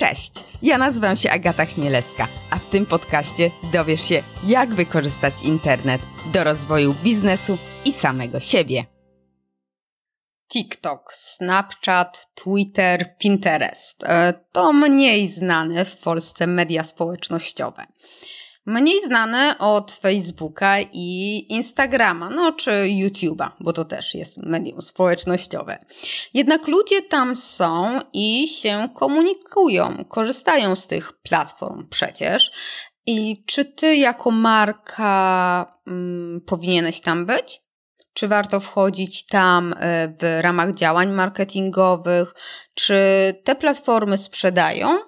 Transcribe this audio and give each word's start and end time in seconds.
Cześć, 0.00 0.32
ja 0.62 0.78
nazywam 0.78 1.16
się 1.16 1.30
Agata 1.30 1.64
Chmielewska, 1.66 2.28
a 2.50 2.58
w 2.58 2.64
tym 2.64 2.86
podcaście 2.86 3.50
dowiesz 3.72 4.08
się, 4.08 4.22
jak 4.44 4.74
wykorzystać 4.74 5.34
internet 5.42 6.00
do 6.32 6.44
rozwoju 6.44 6.94
biznesu 6.94 7.58
i 7.84 7.92
samego 7.92 8.40
siebie. 8.40 8.84
TikTok, 10.52 11.14
Snapchat, 11.14 12.28
Twitter, 12.34 13.16
Pinterest 13.18 14.04
e, 14.04 14.34
to 14.52 14.72
mniej 14.72 15.28
znane 15.28 15.84
w 15.84 15.96
Polsce 15.96 16.46
media 16.46 16.84
społecznościowe. 16.84 17.86
Mniej 18.68 19.00
znane 19.02 19.58
od 19.58 19.92
Facebooka 19.92 20.80
i 20.92 21.46
Instagrama, 21.48 22.30
no 22.30 22.52
czy 22.52 22.70
YouTube'a, 22.70 23.50
bo 23.60 23.72
to 23.72 23.84
też 23.84 24.14
jest 24.14 24.36
medium 24.36 24.82
społecznościowe. 24.82 25.78
Jednak 26.34 26.68
ludzie 26.68 27.02
tam 27.02 27.36
są 27.36 28.00
i 28.12 28.48
się 28.48 28.88
komunikują, 28.94 30.04
korzystają 30.08 30.76
z 30.76 30.86
tych 30.86 31.12
platform 31.12 31.88
przecież. 31.88 32.50
I 33.06 33.44
czy 33.46 33.64
ty 33.64 33.96
jako 33.96 34.30
marka 34.30 35.76
mm, 35.86 36.40
powinieneś 36.46 37.00
tam 37.00 37.26
być? 37.26 37.60
Czy 38.12 38.28
warto 38.28 38.60
wchodzić 38.60 39.26
tam 39.26 39.74
e, 39.80 40.08
w 40.08 40.40
ramach 40.40 40.74
działań 40.74 41.12
marketingowych? 41.12 42.34
Czy 42.74 43.00
te 43.44 43.54
platformy 43.54 44.18
sprzedają? 44.18 44.98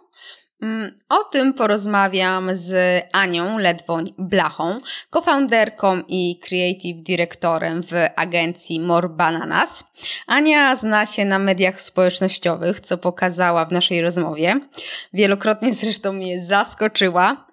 Mm, 0.63 0.99
o 1.09 1.25
tym 1.25 1.55
porozmawiam 1.55 2.51
z 2.57 3.03
Anią 3.13 3.59
Ledwoń-Blachą, 3.59 4.79
cofounderką 5.11 6.03
i 6.09 6.39
creative 6.43 7.03
dyrektorem 7.03 7.83
w 7.83 7.93
agencji 8.17 8.81
More 8.81 9.09
Bananas. 9.09 9.85
Ania 10.27 10.77
zna 10.77 11.07
się 11.07 11.25
na 11.25 11.39
mediach 11.39 11.81
społecznościowych, 11.81 12.81
co 12.81 12.99
pokazała 12.99 13.65
w 13.65 13.73
naszej 13.73 14.01
rozmowie. 14.01 14.61
Wielokrotnie 15.13 15.75
zresztą 15.75 16.13
mnie 16.13 16.45
zaskoczyła, 16.45 17.47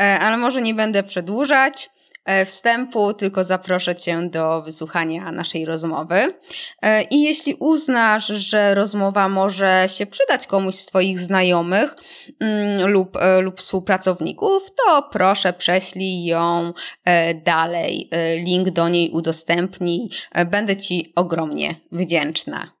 e, 0.00 0.18
ale 0.18 0.36
może 0.36 0.62
nie 0.62 0.74
będę 0.74 1.02
przedłużać. 1.02 1.90
E, 2.24 2.44
wstępu, 2.44 3.14
tylko 3.14 3.44
zaproszę 3.44 3.96
Cię 3.96 4.22
do 4.22 4.62
wysłuchania 4.62 5.32
naszej 5.32 5.64
rozmowy. 5.64 6.34
E, 6.82 7.02
I 7.02 7.22
jeśli 7.22 7.54
uznasz, 7.54 8.26
że 8.26 8.74
rozmowa 8.74 9.28
może 9.28 9.86
się 9.88 10.06
przydać 10.06 10.46
komuś 10.46 10.74
z 10.74 10.86
Twoich 10.86 11.20
znajomych 11.20 11.94
mm, 12.40 12.90
lub, 12.90 13.16
e, 13.16 13.40
lub 13.40 13.58
współpracowników, 13.58 14.62
to 14.76 15.02
proszę 15.02 15.52
prześlij 15.52 16.24
ją 16.24 16.72
dalej. 17.44 18.10
Link 18.36 18.70
do 18.70 18.88
niej 18.88 19.10
udostępnij. 19.10 20.10
Będę 20.46 20.76
Ci 20.76 21.12
ogromnie 21.16 21.74
wdzięczna. 21.92 22.72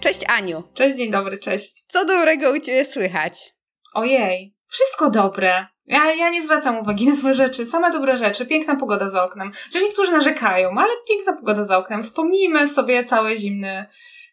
Cześć 0.00 0.20
Aniu. 0.28 0.62
Cześć, 0.74 0.96
dzień 0.96 1.10
dobry, 1.10 1.38
cześć. 1.38 1.72
Co 1.88 2.04
dobrego 2.04 2.50
u 2.50 2.60
Ciebie 2.60 2.84
słychać? 2.84 3.54
Ojej, 3.94 4.56
wszystko 4.66 5.10
dobre. 5.10 5.75
Ja, 5.86 6.14
ja 6.14 6.30
nie 6.30 6.42
zwracam 6.42 6.78
uwagi 6.78 7.08
na 7.08 7.16
złe 7.16 7.34
rzeczy, 7.34 7.66
same 7.66 7.90
dobre 7.90 8.16
rzeczy, 8.16 8.46
piękna 8.46 8.76
pogoda 8.76 9.08
za 9.08 9.24
oknem. 9.24 9.50
Przecież 9.52 9.82
niektórzy 9.82 10.12
narzekają, 10.12 10.70
ale 10.70 10.88
piękna 11.08 11.32
pogoda 11.32 11.64
za 11.64 11.78
oknem. 11.78 12.02
Wspomnijmy 12.02 12.68
sobie 12.68 13.04
cały 13.04 13.36
zimny, 13.36 13.86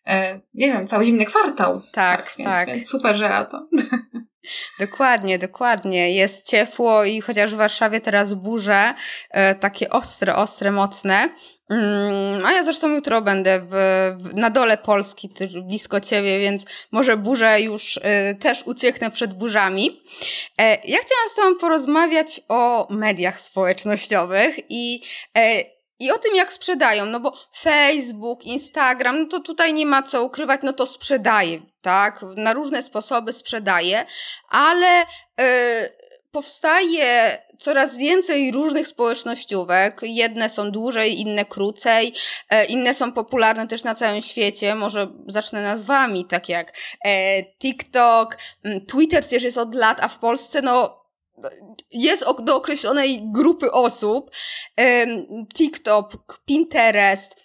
e, 0.08 0.40
nie 0.54 0.68
wiem, 0.68 0.88
cały 0.88 1.06
zimny 1.06 1.26
kwartał. 1.26 1.82
Tak, 1.92 2.22
tak. 2.22 2.34
Więc, 2.38 2.50
tak. 2.50 2.68
więc 2.68 2.90
super, 2.90 3.16
że 3.16 3.30
lato. 3.30 3.68
Dokładnie, 4.80 5.40
dokładnie. 5.40 6.14
Jest 6.16 6.50
ciepło 6.50 7.04
i 7.04 7.22
chociaż 7.22 7.54
w 7.54 7.58
Warszawie 7.58 8.02
teraz 8.02 8.34
burze, 8.34 8.94
e, 9.30 9.56
takie 9.56 9.90
ostre, 9.90 10.36
ostre, 10.36 10.72
mocne, 10.72 11.30
Mm, 11.70 12.46
a 12.46 12.52
ja 12.52 12.64
zresztą 12.64 12.90
jutro 12.90 13.22
będę 13.22 13.60
w, 13.60 13.72
w, 14.20 14.36
na 14.36 14.50
dole 14.50 14.78
Polski, 14.78 15.30
blisko 15.64 16.02
ciebie, 16.02 16.40
więc 16.40 16.66
może 16.92 17.18
burzę 17.18 17.62
już 17.62 17.98
y, 17.98 18.02
też 18.40 18.64
ucieknę 18.66 19.12
przed 19.12 19.34
burzami. 19.34 20.02
E, 20.58 20.70
ja 20.70 20.98
chciałam 21.00 21.30
z 21.30 21.36
tobą 21.36 21.56
porozmawiać 21.56 22.42
o 22.50 22.88
mediach 22.90 23.40
społecznościowych 23.40 24.56
i 24.70 25.02
e, 25.38 25.64
i 26.00 26.12
o 26.12 26.18
tym, 26.18 26.36
jak 26.36 26.54
sprzedają, 26.54 27.06
no 27.06 27.20
bo 27.20 27.34
Facebook, 27.58 28.46
Instagram, 28.46 29.20
no 29.20 29.26
to 29.26 29.40
tutaj 29.40 29.74
nie 29.74 29.86
ma 29.86 30.04
co 30.04 30.24
ukrywać, 30.24 30.62
no 30.64 30.74
to 30.74 30.86
sprzedaje, 30.86 31.62
tak? 31.82 32.22
Na 32.38 32.54
różne 32.54 32.82
sposoby 32.82 33.34
sprzedaje, 33.34 34.06
ale 34.50 35.06
yy, 35.38 35.46
powstaje 36.32 37.38
coraz 37.60 37.98
więcej 37.98 38.52
różnych 38.52 38.88
społecznościówek. 38.88 40.02
Jedne 40.04 40.50
są 40.50 40.72
dłużej, 40.72 41.20
inne 41.20 41.46
krócej, 41.46 42.14
e, 42.50 42.66
inne 42.66 42.94
są 42.94 43.12
popularne 43.12 43.68
też 43.68 43.84
na 43.84 43.96
całym 43.96 44.22
świecie. 44.22 44.76
Może 44.76 45.08
zacznę 45.28 45.62
nazwami, 45.62 46.26
tak 46.26 46.50
jak 46.50 46.74
e, 47.06 47.44
TikTok, 47.44 48.38
Twitter 48.88 49.24
przecież 49.24 49.44
jest 49.44 49.58
od 49.58 49.76
lat, 49.76 49.98
a 50.02 50.08
w 50.08 50.20
Polsce 50.20 50.62
no 50.62 51.03
jest 51.92 52.26
do 52.44 52.56
określonej 52.56 53.22
grupy 53.32 53.72
osób. 53.72 54.32
TikTok, 55.56 56.40
Pinterest, 56.46 57.44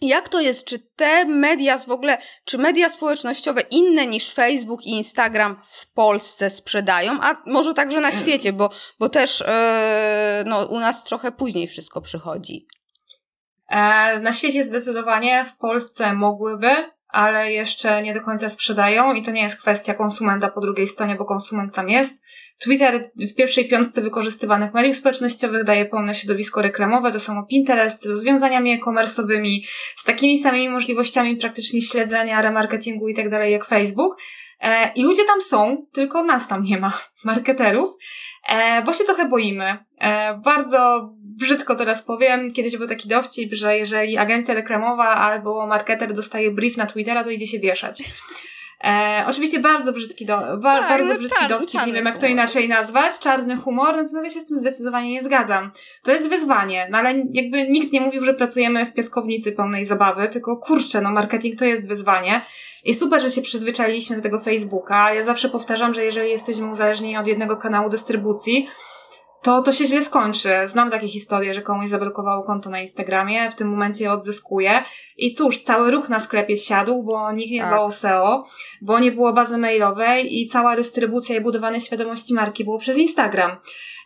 jak 0.00 0.28
to 0.28 0.40
jest? 0.40 0.64
Czy 0.64 0.78
te 0.78 1.24
media 1.24 1.78
w 1.78 1.90
ogóle, 1.90 2.18
czy 2.44 2.58
media 2.58 2.88
społecznościowe 2.88 3.60
inne 3.70 4.06
niż 4.06 4.32
Facebook 4.32 4.86
i 4.86 4.90
Instagram 4.90 5.60
w 5.62 5.92
Polsce 5.92 6.50
sprzedają, 6.50 7.18
a 7.22 7.42
może 7.46 7.74
także 7.74 8.00
na 8.00 8.12
świecie, 8.12 8.52
bo, 8.52 8.70
bo 8.98 9.08
też 9.08 9.40
yy, 9.40 9.46
no, 10.46 10.66
u 10.66 10.80
nas 10.80 11.04
trochę 11.04 11.32
później 11.32 11.68
wszystko 11.68 12.00
przychodzi? 12.00 12.66
E, 13.68 14.20
na 14.20 14.32
świecie 14.32 14.64
zdecydowanie, 14.64 15.44
w 15.44 15.56
Polsce 15.56 16.12
mogłyby, 16.12 16.95
ale 17.16 17.52
jeszcze 17.52 18.02
nie 18.02 18.14
do 18.14 18.20
końca 18.20 18.48
sprzedają 18.48 19.14
i 19.14 19.22
to 19.22 19.30
nie 19.30 19.42
jest 19.42 19.60
kwestia 19.60 19.94
konsumenta 19.94 20.48
po 20.48 20.60
drugiej 20.60 20.86
stronie, 20.86 21.14
bo 21.14 21.24
konsument 21.24 21.74
tam 21.74 21.88
jest. 21.88 22.24
Twitter 22.58 23.02
w 23.16 23.34
pierwszej 23.34 23.68
piątce 23.68 24.02
wykorzystywanych 24.02 24.74
mediów 24.74 24.96
społecznościowych 24.96 25.64
daje 25.64 25.86
pełne 25.86 26.14
środowisko 26.14 26.62
reklamowe, 26.62 27.12
to 27.12 27.20
są 27.20 27.46
Pinterest 27.46 28.02
z 28.02 28.06
rozwiązaniami 28.06 28.72
e-commerce'owymi, 28.72 29.58
z 29.96 30.04
takimi 30.04 30.38
samymi 30.38 30.68
możliwościami 30.68 31.36
praktycznie 31.36 31.82
śledzenia, 31.82 32.42
remarketingu 32.42 33.08
i 33.08 33.14
tak 33.14 33.30
dalej 33.30 33.52
jak 33.52 33.64
Facebook. 33.64 34.16
E, 34.60 34.92
I 34.94 35.02
ludzie 35.02 35.24
tam 35.24 35.42
są, 35.42 35.86
tylko 35.92 36.22
nas 36.22 36.48
tam 36.48 36.62
nie 36.62 36.78
ma, 36.78 37.00
marketerów, 37.24 37.90
e, 38.48 38.82
bo 38.82 38.92
się 38.92 39.04
trochę 39.04 39.28
boimy. 39.28 39.76
E, 40.00 40.34
bardzo 40.44 41.10
brzydko 41.36 41.76
teraz 41.76 42.02
powiem, 42.02 42.52
kiedyś 42.52 42.76
był 42.76 42.88
taki 42.88 43.08
dowcip, 43.08 43.54
że 43.54 43.76
jeżeli 43.76 44.16
agencja 44.16 44.54
reklamowa 44.54 45.08
albo 45.08 45.66
marketer 45.66 46.12
dostaje 46.12 46.50
brief 46.50 46.76
na 46.76 46.86
Twittera, 46.86 47.24
to 47.24 47.30
idzie 47.30 47.46
się 47.46 47.58
wieszać. 47.58 48.02
E, 48.84 49.24
oczywiście 49.26 49.60
bardzo 49.60 49.92
brzydki, 49.92 50.26
do, 50.26 50.36
ba, 50.56 50.80
tak, 50.80 50.88
bardzo 50.88 51.14
brzydki 51.18 51.38
czarny, 51.38 51.58
dowcip, 51.58 51.86
nie 51.86 51.92
wiem 51.92 52.04
jak 52.04 52.18
to 52.18 52.26
inaczej 52.26 52.68
nazwać, 52.68 53.18
czarny 53.18 53.56
humor, 53.56 53.96
natomiast 53.96 54.24
ja 54.24 54.30
się 54.30 54.40
z 54.40 54.46
tym 54.46 54.58
zdecydowanie 54.58 55.10
nie 55.10 55.22
zgadzam. 55.22 55.70
To 56.02 56.12
jest 56.12 56.28
wyzwanie, 56.28 56.88
no 56.90 56.98
ale 56.98 57.14
jakby 57.32 57.68
nikt 57.68 57.92
nie 57.92 58.00
mówił, 58.00 58.24
że 58.24 58.34
pracujemy 58.34 58.86
w 58.86 58.94
piaskownicy 58.94 59.52
pełnej 59.52 59.84
zabawy, 59.84 60.28
tylko 60.28 60.56
kurczę, 60.56 61.00
no 61.00 61.10
marketing 61.10 61.58
to 61.58 61.64
jest 61.64 61.88
wyzwanie. 61.88 62.42
I 62.84 62.94
super, 62.94 63.22
że 63.22 63.30
się 63.30 63.42
przyzwyczailiśmy 63.42 64.16
do 64.16 64.22
tego 64.22 64.40
Facebooka. 64.40 65.14
Ja 65.14 65.22
zawsze 65.22 65.48
powtarzam, 65.48 65.94
że 65.94 66.04
jeżeli 66.04 66.30
jesteśmy 66.30 66.70
uzależnieni 66.70 67.16
od 67.16 67.26
jednego 67.26 67.56
kanału 67.56 67.90
dystrybucji, 67.90 68.68
to 69.46 69.62
to 69.62 69.72
się 69.72 69.86
źle 69.86 70.02
skończy. 70.02 70.48
Znam 70.66 70.90
takie 70.90 71.08
historie, 71.08 71.54
że 71.54 71.62
komuś 71.62 71.88
zablokowało 71.88 72.42
konto 72.42 72.70
na 72.70 72.80
Instagramie, 72.80 73.50
w 73.50 73.54
tym 73.54 73.68
momencie 73.68 74.04
je 74.04 74.12
odzyskuje 74.12 74.82
i 75.16 75.34
cóż, 75.34 75.58
cały 75.58 75.90
ruch 75.90 76.08
na 76.08 76.20
sklepie 76.20 76.56
siadł, 76.56 77.02
bo 77.02 77.32
nikt 77.32 77.50
nie 77.50 77.60
dbał 77.60 77.70
tak. 77.70 77.88
o 77.88 77.92
SEO, 77.92 78.44
bo 78.82 78.98
nie 78.98 79.12
było 79.12 79.32
bazy 79.32 79.58
mailowej 79.58 80.40
i 80.40 80.48
cała 80.48 80.76
dystrybucja 80.76 81.36
i 81.36 81.40
budowanie 81.40 81.80
świadomości 81.80 82.34
marki 82.34 82.64
było 82.64 82.78
przez 82.78 82.98
Instagram. 82.98 83.56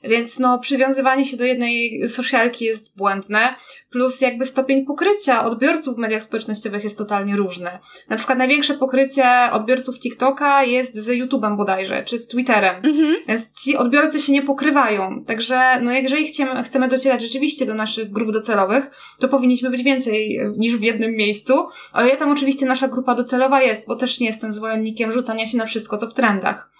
Więc 0.02 0.38
no, 0.38 0.58
przywiązywanie 0.58 1.24
się 1.24 1.36
do 1.36 1.44
jednej 1.44 2.08
socialki 2.08 2.64
jest 2.64 2.96
błędne, 2.96 3.54
plus 3.90 4.20
jakby 4.20 4.46
stopień 4.46 4.86
pokrycia 4.86 5.44
odbiorców 5.44 5.96
w 5.96 5.98
mediach 5.98 6.22
społecznościowych 6.22 6.84
jest 6.84 6.98
totalnie 6.98 7.36
różny. 7.36 7.70
Na 8.08 8.16
przykład 8.16 8.38
największe 8.38 8.74
pokrycie 8.74 9.24
odbiorców 9.52 9.98
TikToka 9.98 10.64
jest 10.64 10.94
z 10.94 11.08
YouTube'em 11.08 11.56
bodajże, 11.56 12.04
czy 12.04 12.18
z 12.18 12.28
Twitterem. 12.28 12.76
Mhm. 12.76 13.16
Więc 13.28 13.62
ci 13.62 13.76
odbiorcy 13.76 14.20
się 14.20 14.32
nie 14.32 14.42
pokrywają. 14.42 15.24
Także, 15.24 15.80
no, 15.82 15.92
jeżeli 15.92 16.26
chcemy, 16.26 16.64
chcemy 16.64 16.88
docierać 16.88 17.22
rzeczywiście 17.22 17.66
do 17.66 17.74
naszych 17.74 18.10
grup 18.10 18.32
docelowych, 18.32 18.90
to 19.18 19.28
powinniśmy 19.28 19.70
być 19.70 19.82
więcej 19.82 20.40
niż 20.56 20.76
w 20.76 20.82
jednym 20.82 21.16
miejscu. 21.16 21.68
Ale 21.92 22.08
ja 22.08 22.16
tam 22.16 22.30
oczywiście 22.30 22.66
nasza 22.66 22.88
grupa 22.88 23.14
docelowa 23.14 23.62
jest, 23.62 23.86
bo 23.86 23.96
też 23.96 24.20
nie 24.20 24.26
jestem 24.26 24.52
zwolennikiem 24.52 25.12
rzucania 25.12 25.46
się 25.46 25.58
na 25.58 25.66
wszystko, 25.66 25.98
co 25.98 26.06
w 26.06 26.14
trendach. 26.14 26.70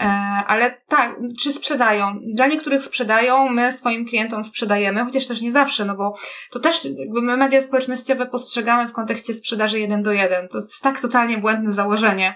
E, 0.00 0.04
ale 0.46 0.80
tak, 0.88 1.16
czy 1.42 1.52
sprzedają? 1.52 2.18
Dla 2.34 2.46
niektórych 2.46 2.82
sprzedają, 2.82 3.48
my 3.48 3.72
swoim 3.72 4.06
klientom 4.06 4.44
sprzedajemy, 4.44 5.04
chociaż 5.04 5.26
też 5.26 5.40
nie 5.40 5.52
zawsze, 5.52 5.84
no 5.84 5.94
bo 5.94 6.14
to 6.50 6.60
też 6.60 6.84
jakby 6.84 7.22
my 7.22 7.36
media 7.36 7.60
społecznościowe 7.60 8.26
postrzegamy 8.26 8.88
w 8.88 8.92
kontekście 8.92 9.34
sprzedaży 9.34 9.80
jeden 9.80 10.02
do 10.02 10.12
jeden. 10.12 10.48
To 10.48 10.58
jest 10.58 10.82
tak 10.82 11.00
totalnie 11.00 11.38
błędne 11.38 11.72
założenie. 11.72 12.34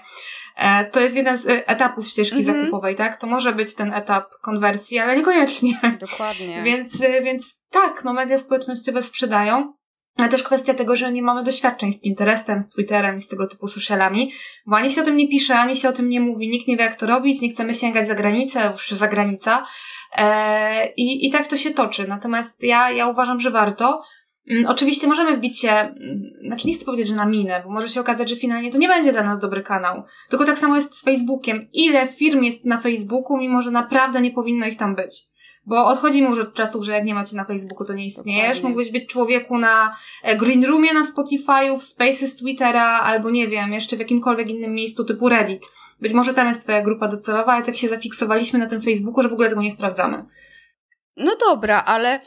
E, 0.55 0.85
to 0.85 0.99
jest 0.99 1.15
jeden 1.15 1.37
z 1.37 1.47
e, 1.47 1.67
etapów 1.67 2.07
ścieżki 2.07 2.37
-hmm. 2.37 2.45
zakupowej, 2.45 2.95
tak? 2.95 3.17
To 3.17 3.27
może 3.27 3.53
być 3.53 3.75
ten 3.75 3.93
etap 3.93 4.29
konwersji, 4.41 4.99
ale 4.99 5.17
niekoniecznie. 5.17 5.79
Dokładnie. 5.99 6.61
więc, 6.65 7.01
więc 7.23 7.61
tak, 7.69 8.03
no 8.03 8.13
media 8.13 8.37
społecznościowe 8.37 9.03
sprzedają. 9.03 9.73
Ale 10.19 10.31
też 10.31 10.43
kwestia 10.43 10.73
tego, 10.73 10.95
że 10.95 11.11
nie 11.11 11.21
mamy 11.21 11.43
doświadczeń 11.43 11.91
z 11.91 12.01
Pinterestem, 12.01 12.61
z 12.61 12.69
Twitterem 12.69 13.17
i 13.17 13.21
z 13.21 13.27
tego 13.27 13.47
typu 13.47 13.67
socialami, 13.67 14.31
bo 14.65 14.75
ani 14.75 14.89
się 14.89 15.01
o 15.01 15.05
tym 15.05 15.17
nie 15.17 15.27
pisze, 15.27 15.55
ani 15.55 15.75
się 15.75 15.89
o 15.89 15.93
tym 15.93 16.09
nie 16.09 16.19
mówi, 16.19 16.49
nikt 16.49 16.67
nie 16.67 16.77
wie 16.77 16.83
jak 16.83 16.95
to 16.95 17.05
robić, 17.05 17.41
nie 17.41 17.49
chcemy 17.49 17.73
sięgać 17.73 18.07
za 18.07 18.15
granicę, 18.15 18.69
już 18.71 18.89
za 18.89 19.07
granica. 19.07 19.65
E, 20.17 20.93
i, 20.97 21.27
I 21.27 21.31
tak 21.31 21.47
to 21.47 21.57
się 21.57 21.71
toczy. 21.71 22.07
Natomiast 22.07 22.63
ja, 22.63 22.91
ja 22.91 23.07
uważam, 23.07 23.39
że 23.39 23.51
warto. 23.51 24.01
Mm, 24.49 24.65
oczywiście 24.65 25.07
możemy 25.07 25.37
wbić 25.37 25.59
się, 25.61 25.69
mm, 25.71 26.21
znaczy 26.45 26.67
nie 26.67 26.75
chcę 26.75 26.85
powiedzieć, 26.85 27.07
że 27.07 27.15
na 27.15 27.25
minę, 27.25 27.61
bo 27.65 27.71
może 27.71 27.89
się 27.89 28.01
okazać, 28.01 28.29
że 28.29 28.35
finalnie 28.35 28.71
to 28.71 28.77
nie 28.77 28.87
będzie 28.87 29.11
dla 29.11 29.23
nas 29.23 29.39
dobry 29.39 29.63
kanał. 29.63 30.03
Tylko 30.29 30.45
tak 30.45 30.57
samo 30.57 30.75
jest 30.75 30.95
z 30.95 31.03
Facebookiem. 31.03 31.67
Ile 31.73 32.07
firm 32.07 32.43
jest 32.43 32.65
na 32.65 32.81
Facebooku, 32.81 33.37
mimo 33.37 33.61
że 33.61 33.71
naprawdę 33.71 34.21
nie 34.21 34.31
powinno 34.31 34.67
ich 34.67 34.77
tam 34.77 34.95
być? 34.95 35.28
Bo 35.69 35.85
odchodzimy 35.85 36.29
już 36.29 36.39
od 36.39 36.53
czasów, 36.53 36.85
że 36.85 36.91
jak 36.91 37.05
nie 37.05 37.13
macie 37.13 37.35
na 37.35 37.45
Facebooku, 37.45 37.87
to 37.87 37.93
nie 37.93 38.05
istniejesz. 38.05 38.47
Dokładnie. 38.47 38.69
Mógłbyś 38.69 38.91
być 38.91 39.09
człowieku 39.09 39.57
na 39.57 39.95
e, 40.23 40.35
Green 40.35 40.65
Roomie 40.65 40.93
na 40.93 41.03
Spotify'u, 41.03 41.79
w 41.79 41.83
Spaces 41.83 42.35
Twittera, 42.35 42.99
albo 42.99 43.29
nie 43.29 43.47
wiem, 43.47 43.73
jeszcze 43.73 43.95
w 43.95 43.99
jakimkolwiek 43.99 44.49
innym 44.49 44.73
miejscu 44.73 45.05
typu 45.05 45.29
Reddit. 45.29 45.65
Być 46.01 46.13
może 46.13 46.33
tam 46.33 46.47
jest 46.47 46.63
twoja 46.63 46.81
grupa 46.81 47.07
docelowa, 47.07 47.53
ale 47.53 47.63
tak 47.63 47.75
się 47.75 47.87
zafiksowaliśmy 47.87 48.59
na 48.59 48.67
tym 48.67 48.81
Facebooku, 48.81 49.23
że 49.23 49.29
w 49.29 49.33
ogóle 49.33 49.49
tego 49.49 49.61
nie 49.61 49.71
sprawdzamy. 49.71 50.25
No 51.17 51.35
dobra, 51.35 51.83
ale 51.85 52.19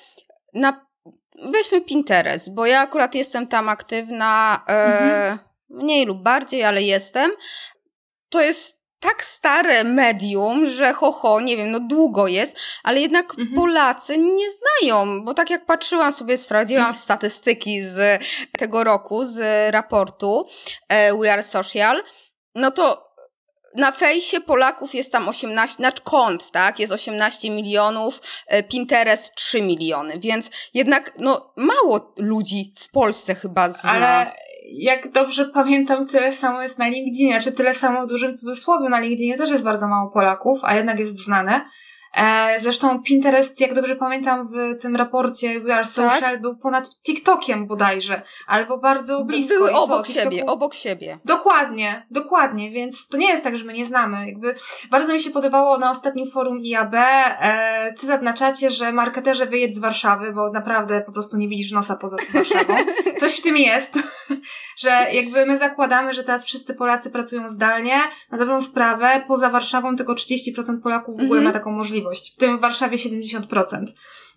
na... 0.55 0.87
weźmy 1.53 1.81
Pinterest, 1.81 2.55
bo 2.55 2.67
ja 2.67 2.81
akurat 2.81 3.15
jestem 3.15 3.47
tam 3.47 3.69
aktywna, 3.69 4.62
e, 4.69 4.73
mhm. 4.73 5.38
mniej 5.71 6.06
lub 6.06 6.23
bardziej, 6.23 6.65
ale 6.65 6.83
jestem. 6.83 7.31
To 8.29 8.41
jest 8.41 8.81
tak 9.02 9.25
stare 9.25 9.84
medium, 9.84 10.64
że 10.64 10.93
ho, 10.93 11.12
ho, 11.12 11.40
nie 11.40 11.56
wiem, 11.56 11.70
no 11.70 11.81
długo 11.81 12.26
jest, 12.26 12.56
ale 12.82 13.00
jednak 13.00 13.31
mhm. 13.31 13.54
Polacy 13.54 14.19
nie 14.19 14.46
znają, 14.50 15.25
bo 15.25 15.34
tak 15.34 15.50
jak 15.50 15.66
patrzyłam 15.66 16.12
sobie, 16.12 16.38
sprawdziłam 16.38 16.87
mhm. 16.87 16.99
statystyki 16.99 17.82
z 17.82 18.22
tego 18.58 18.84
roku, 18.84 19.25
z 19.25 19.70
raportu 19.75 20.44
e, 20.88 21.14
We 21.19 21.32
Are 21.32 21.43
Social, 21.43 22.02
no 22.54 22.70
to 22.70 23.12
na 23.76 23.93
fejsie 23.93 24.40
Polaków 24.40 24.94
jest 24.94 25.12
tam 25.12 25.28
18, 25.28 25.76
znaczy 25.76 26.02
kont, 26.02 26.50
tak, 26.50 26.78
jest 26.78 26.93
18 26.93 27.50
milionów, 27.50 28.20
e, 28.46 28.62
Pinterest 28.62 29.34
3 29.34 29.62
miliony, 29.62 30.19
więc 30.19 30.50
jednak, 30.75 31.12
no, 31.19 31.52
mało 31.56 32.14
ludzi 32.19 32.75
w 32.78 32.90
Polsce 32.90 33.34
chyba 33.34 33.72
zna. 33.72 33.90
Ale 33.93 34.32
jak 34.70 35.11
dobrze 35.11 35.44
pamiętam, 35.44 36.09
tyle 36.09 36.32
samo 36.32 36.62
jest 36.62 36.79
na 36.79 36.88
LinkedInie, 36.88 37.41
czy 37.41 37.53
tyle 37.53 37.75
samo 37.75 38.06
w 38.06 38.09
dużym 38.09 38.37
cudzysłowie 38.37 38.88
na 38.88 39.00
LinkedInie 39.00 39.38
też 39.38 39.50
jest 39.50 39.62
bardzo 39.64 39.88
mało 39.88 40.11
Polaków, 40.11 40.61
a 40.62 40.75
jednak 40.75 40.99
jest 40.99 41.19
znane. 41.19 41.61
E, 42.14 42.61
zresztą 42.61 43.03
Pinterest, 43.03 43.61
jak 43.61 43.75
dobrze 43.75 43.97
pamiętam, 43.97 44.49
w 44.49 44.82
tym 44.82 44.97
raporcie 44.97 45.61
We 45.61 45.75
Are 45.75 45.85
Social 45.85 46.20
tak? 46.20 46.41
był 46.41 46.56
ponad 46.56 47.03
TikTokiem 47.03 47.67
bodajże, 47.67 48.23
albo 48.47 48.79
bardzo 48.79 49.25
blisko. 49.25 49.55
Były 49.55 49.73
obok 49.73 50.06
co, 50.06 50.12
siebie, 50.12 50.47
obok 50.47 50.75
siebie. 50.75 51.19
Dokładnie, 51.25 52.06
dokładnie, 52.11 52.70
więc 52.70 53.09
to 53.09 53.17
nie 53.17 53.29
jest 53.29 53.44
tak, 53.44 53.56
że 53.56 53.64
my 53.64 53.73
nie 53.73 53.85
znamy. 53.85 54.26
Jakby 54.26 54.55
bardzo 54.91 55.12
mi 55.12 55.20
się 55.20 55.31
podobało 55.31 55.79
na 55.79 55.91
ostatnim 55.91 56.31
forum 56.31 56.59
IAB 56.64 56.94
e, 56.94 57.94
cytat 57.97 58.23
na 58.23 58.32
czacie, 58.32 58.70
że 58.70 58.93
marketerze 58.93 59.47
wyjedź 59.47 59.76
z 59.76 59.79
Warszawy, 59.79 60.32
bo 60.32 60.50
naprawdę 60.50 61.00
po 61.00 61.12
prostu 61.12 61.37
nie 61.37 61.49
widzisz 61.49 61.73
nosa 61.73 61.97
poza 61.97 62.17
Warszawą. 62.35 62.75
Coś 63.20 63.37
w 63.38 63.43
tym 63.43 63.56
jest, 63.56 63.99
że 64.82 64.90
jakby 65.12 65.46
my 65.46 65.58
zakładamy, 65.58 66.12
że 66.12 66.25
teraz 66.25 66.44
wszyscy 66.44 66.75
Polacy 66.75 67.11
pracują 67.11 67.49
zdalnie, 67.49 68.00
na 68.31 68.38
dobrą 68.38 68.61
sprawę, 68.61 69.25
poza 69.29 69.50
Warszawą 69.50 69.96
tylko 69.96 70.14
30% 70.14 70.81
Polaków 70.82 71.17
w 71.17 71.25
ogóle 71.25 71.40
-hmm. 71.40 71.44
ma 71.44 71.52
taką 71.52 71.73
możliwość, 71.73 72.34
w 72.34 72.37
tym 72.37 72.58
w 72.58 72.61
Warszawie 72.61 72.96
70%. 72.96 73.84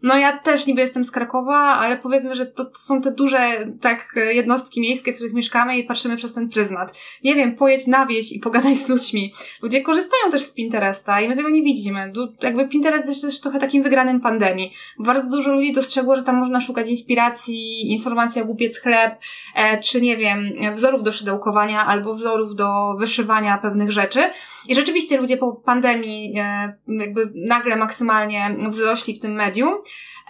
No 0.04 0.18
ja 0.18 0.38
też 0.38 0.68
niby 0.68 0.82
jestem 0.82 1.06
z 1.06 1.12
Krakowa, 1.12 1.58
ale 1.58 1.98
powiedzmy, 1.98 2.36
że 2.36 2.46
to, 2.46 2.66
to, 2.66 2.76
są 2.76 3.02
te 3.02 3.12
duże 3.12 3.40
tak 3.82 4.16
jednostki 4.32 4.82
miejskie, 4.82 5.12
w 5.14 5.16
których 5.16 5.34
mieszkamy 5.34 5.78
i 5.78 5.84
patrzymy 5.84 6.18
przez 6.18 6.34
ten 6.34 6.50
pryzmat. 6.50 7.00
Nie 7.24 7.36
wiem, 7.36 7.56
pojedź 7.56 7.88
na 7.88 8.06
wieś 8.06 8.32
i 8.32 8.40
pogadaj 8.40 8.76
z 8.76 8.90
ludźmi. 8.90 9.34
Ludzie 9.62 9.82
korzystają 9.82 10.32
też 10.32 10.42
z 10.42 10.54
Pinteresta 10.54 11.22
i 11.22 11.30
my 11.30 11.36
tego 11.36 11.50
nie 11.50 11.62
widzimy. 11.62 12.12
Du 12.12 12.34
jakby 12.44 12.68
Pinterest 12.68 13.08
jest 13.10 13.22
też 13.22 13.42
trochę 13.42 13.60
takim 13.60 13.84
wygranym 13.84 14.22
pandemii. 14.22 14.74
Bardzo 15.00 15.30
dużo 15.30 15.52
ludzi 15.52 15.74
dostrzegło, 15.74 16.16
że 16.16 16.24
tam 16.24 16.36
można 16.36 16.62
szukać 16.62 16.90
inspiracji, 16.90 17.92
informacji 17.92 18.42
o 18.42 18.46
głupiec 18.46 18.80
chleb, 18.80 19.20
e, 19.56 19.80
czy 19.80 20.02
nie 20.02 20.18
wiem, 20.18 20.52
wzorów 20.74 21.04
do 21.04 21.12
szydełkowania 21.12 21.86
albo 21.86 22.14
wzorów 22.14 22.56
do 22.56 22.96
wyszywania 23.00 23.58
pewnych 23.58 23.92
rzeczy. 23.92 24.20
I 24.68 24.76
rzeczywiście 24.76 25.18
ludzie 25.18 25.38
po 25.38 25.54
pandemii 25.54 26.34
e, 26.38 26.74
jakby 26.88 27.32
nagle 27.36 27.76
maksymalnie 27.76 28.56
wzrośli 28.70 29.16
w 29.16 29.20
tym 29.20 29.32
medium. 29.32 29.74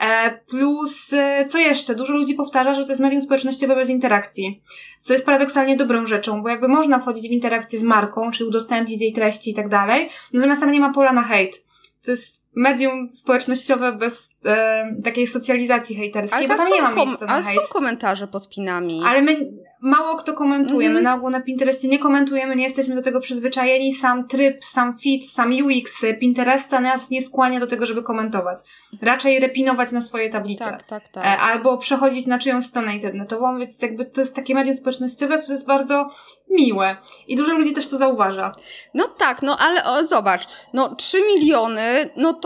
E, 0.01 0.39
plus, 0.47 1.13
e, 1.13 1.45
co 1.45 1.57
jeszcze? 1.57 1.95
Dużo 1.95 2.13
ludzi 2.13 2.33
powtarza, 2.33 2.73
że 2.73 2.83
to 2.83 2.89
jest 2.89 3.01
medium 3.01 3.21
społecznościowe 3.21 3.75
bez 3.75 3.89
interakcji. 3.89 4.63
Co 4.99 5.13
jest 5.13 5.25
paradoksalnie 5.25 5.77
dobrą 5.77 6.05
rzeczą, 6.05 6.43
bo 6.43 6.49
jakby 6.49 6.67
można 6.67 6.99
wchodzić 6.99 7.29
w 7.29 7.31
interakcję 7.31 7.79
z 7.79 7.83
marką, 7.83 8.31
czy 8.31 8.45
udostępnić 8.45 9.01
jej 9.01 9.13
treści 9.13 9.51
i 9.51 9.53
tak 9.53 9.69
dalej, 9.69 10.09
natomiast 10.33 10.61
tam 10.61 10.71
nie 10.71 10.79
ma 10.79 10.93
pola 10.93 11.13
na 11.13 11.23
hejt. 11.23 11.65
To 12.05 12.11
jest 12.11 12.44
medium 12.55 13.09
społecznościowe 13.09 13.91
bez 13.91 14.29
e, 14.45 14.95
takiej 15.03 15.27
socjalizacji 15.27 15.95
hejterskiej, 15.95 16.39
ale 16.39 16.47
bo 16.47 16.55
tam 16.55 16.71
nie 16.71 16.81
ma 16.81 16.93
miejsca 16.93 17.25
na 17.25 17.33
ale 17.33 17.43
hejt. 17.43 17.61
są 17.61 17.73
komentarze 17.73 18.27
pod 18.27 18.49
pinami. 18.49 19.01
Ale 19.05 19.21
my 19.21 19.51
mało 19.81 20.15
kto 20.15 20.33
komentuje. 20.33 20.87
Mm. 20.87 20.97
My 20.97 21.01
na 21.01 21.15
ogół 21.15 21.29
na 21.29 21.41
Pinterestie 21.41 21.87
nie 21.87 21.99
komentujemy, 21.99 22.55
nie 22.55 22.63
jesteśmy 22.63 22.95
do 22.95 23.01
tego 23.01 23.19
przyzwyczajeni. 23.19 23.93
Sam 23.93 24.27
tryb, 24.27 24.65
sam 24.65 24.97
fit, 24.97 25.29
sam 25.29 25.53
UX 25.53 26.05
Pinteresta 26.19 26.79
nas 26.79 27.09
nie 27.09 27.21
skłania 27.21 27.59
do 27.59 27.67
tego, 27.67 27.85
żeby 27.85 28.03
komentować. 28.03 28.59
Raczej 29.01 29.39
repinować 29.39 29.91
na 29.91 30.01
swoje 30.01 30.29
tablice. 30.29 30.65
Tak, 30.65 30.83
tak, 30.83 31.07
tak. 31.07 31.25
E, 31.25 31.37
albo 31.37 31.77
przechodzić 31.77 32.25
na 32.27 32.39
czyjąś 32.39 32.65
stronę 32.65 32.93
internetową, 32.93 33.59
więc 33.59 33.81
jakby 33.81 34.05
to 34.05 34.21
jest 34.21 34.35
takie 34.35 34.55
medium 34.55 34.75
społecznościowe, 34.75 35.37
które 35.37 35.53
jest 35.53 35.67
bardzo 35.67 36.09
miłe. 36.49 36.97
I 37.27 37.35
dużo 37.35 37.53
ludzi 37.53 37.73
też 37.73 37.87
to 37.87 37.97
zauważa. 37.97 38.51
No 38.93 39.07
tak, 39.07 39.41
no 39.41 39.57
ale 39.59 39.85
o, 39.85 40.05
zobacz, 40.05 40.47
no 40.73 40.95
3 40.95 41.17
miliony, 41.21 42.09
no 42.15 42.33
to 42.33 42.44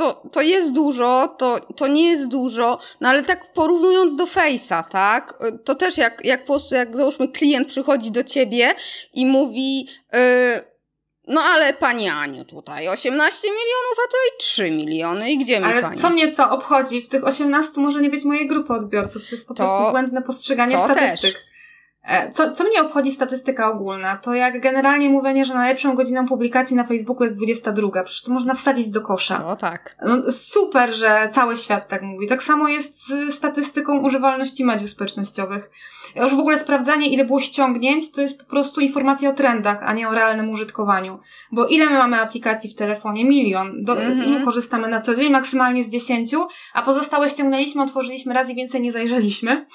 to, 0.00 0.22
to 0.32 0.42
jest 0.42 0.72
dużo, 0.72 1.34
to, 1.38 1.60
to 1.76 1.86
nie 1.86 2.10
jest 2.10 2.28
dużo, 2.28 2.78
no 3.00 3.08
ale 3.08 3.22
tak 3.22 3.52
porównując 3.52 4.16
do 4.16 4.24
Face'a, 4.24 4.84
tak, 4.84 5.38
to 5.64 5.74
też 5.74 5.98
jak, 5.98 6.24
jak 6.24 6.40
po 6.40 6.46
prostu, 6.46 6.74
jak 6.74 6.96
załóżmy 6.96 7.28
klient 7.28 7.68
przychodzi 7.68 8.10
do 8.10 8.24
ciebie 8.24 8.74
i 9.14 9.26
mówi, 9.26 9.88
yy, 10.12 10.20
no 11.28 11.40
ale 11.40 11.74
pani 11.74 12.08
Aniu 12.08 12.44
tutaj 12.44 12.88
18 12.88 13.48
milionów, 13.48 13.96
a 14.04 14.06
tutaj 14.06 14.38
3 14.38 14.70
miliony 14.70 15.30
i 15.30 15.38
gdzie 15.38 15.60
mi 15.60 15.66
ale 15.66 15.82
pani? 15.82 16.00
co 16.00 16.10
mnie 16.10 16.28
to 16.28 16.50
obchodzi? 16.50 17.02
W 17.02 17.08
tych 17.08 17.26
18 17.26 17.80
może 17.80 18.00
nie 18.00 18.10
być 18.10 18.24
mojej 18.24 18.48
grupy 18.48 18.72
odbiorców, 18.72 19.26
to 19.26 19.34
jest 19.34 19.48
po 19.48 19.54
to, 19.54 19.62
prostu 19.62 19.90
błędne 19.90 20.22
postrzeganie 20.22 20.78
statystyk. 20.78 21.34
Też. 21.34 21.49
E, 22.04 22.32
co, 22.32 22.52
co 22.52 22.64
mnie 22.64 22.80
obchodzi 22.80 23.10
statystyka 23.10 23.70
ogólna? 23.70 24.16
To 24.16 24.34
jak 24.34 24.60
generalnie 24.60 25.08
mówienie, 25.10 25.44
że 25.44 25.54
najlepszą 25.54 25.94
godziną 25.94 26.28
publikacji 26.28 26.76
na 26.76 26.84
Facebooku 26.84 27.24
jest 27.24 27.36
22. 27.36 28.04
Przecież 28.04 28.22
to 28.22 28.32
można 28.32 28.54
wsadzić 28.54 28.90
do 28.90 29.00
kosza. 29.00 29.38
No 29.38 29.56
tak. 29.56 29.96
No, 30.02 30.32
super, 30.32 30.94
że 30.94 31.28
cały 31.32 31.56
świat 31.56 31.88
tak 31.88 32.02
mówi. 32.02 32.26
Tak 32.26 32.42
samo 32.42 32.68
jest 32.68 33.06
z 33.06 33.34
statystyką 33.34 33.98
używalności 33.98 34.64
mediów 34.64 34.90
społecznościowych. 34.90 35.70
Już 36.16 36.34
w 36.34 36.38
ogóle 36.38 36.58
sprawdzanie, 36.58 37.08
ile 37.08 37.24
było 37.24 37.40
ściągnięć, 37.40 38.12
to 38.12 38.22
jest 38.22 38.40
po 38.40 38.44
prostu 38.44 38.80
informacja 38.80 39.30
o 39.30 39.32
trendach, 39.32 39.82
a 39.82 39.92
nie 39.92 40.08
o 40.08 40.14
realnym 40.14 40.50
użytkowaniu. 40.50 41.18
Bo 41.52 41.66
ile 41.66 41.86
my 41.86 41.98
mamy 41.98 42.20
aplikacji 42.20 42.70
w 42.70 42.74
telefonie? 42.74 43.24
Milion. 43.24 43.84
Do, 43.84 43.92
mm 43.92 44.12
-hmm. 44.12 44.14
Z 44.14 44.26
ilu 44.26 44.44
korzystamy 44.44 44.88
na 44.88 45.00
co 45.00 45.14
dzień? 45.14 45.32
Maksymalnie 45.32 45.84
z 45.84 45.88
dziesięciu, 45.88 46.46
a 46.74 46.82
pozostałe 46.82 47.28
ściągnęliśmy, 47.28 47.82
otworzyliśmy 47.82 48.34
raz 48.34 48.50
i 48.50 48.54
więcej 48.54 48.80
nie 48.80 48.92
zajrzeliśmy. 48.92 49.66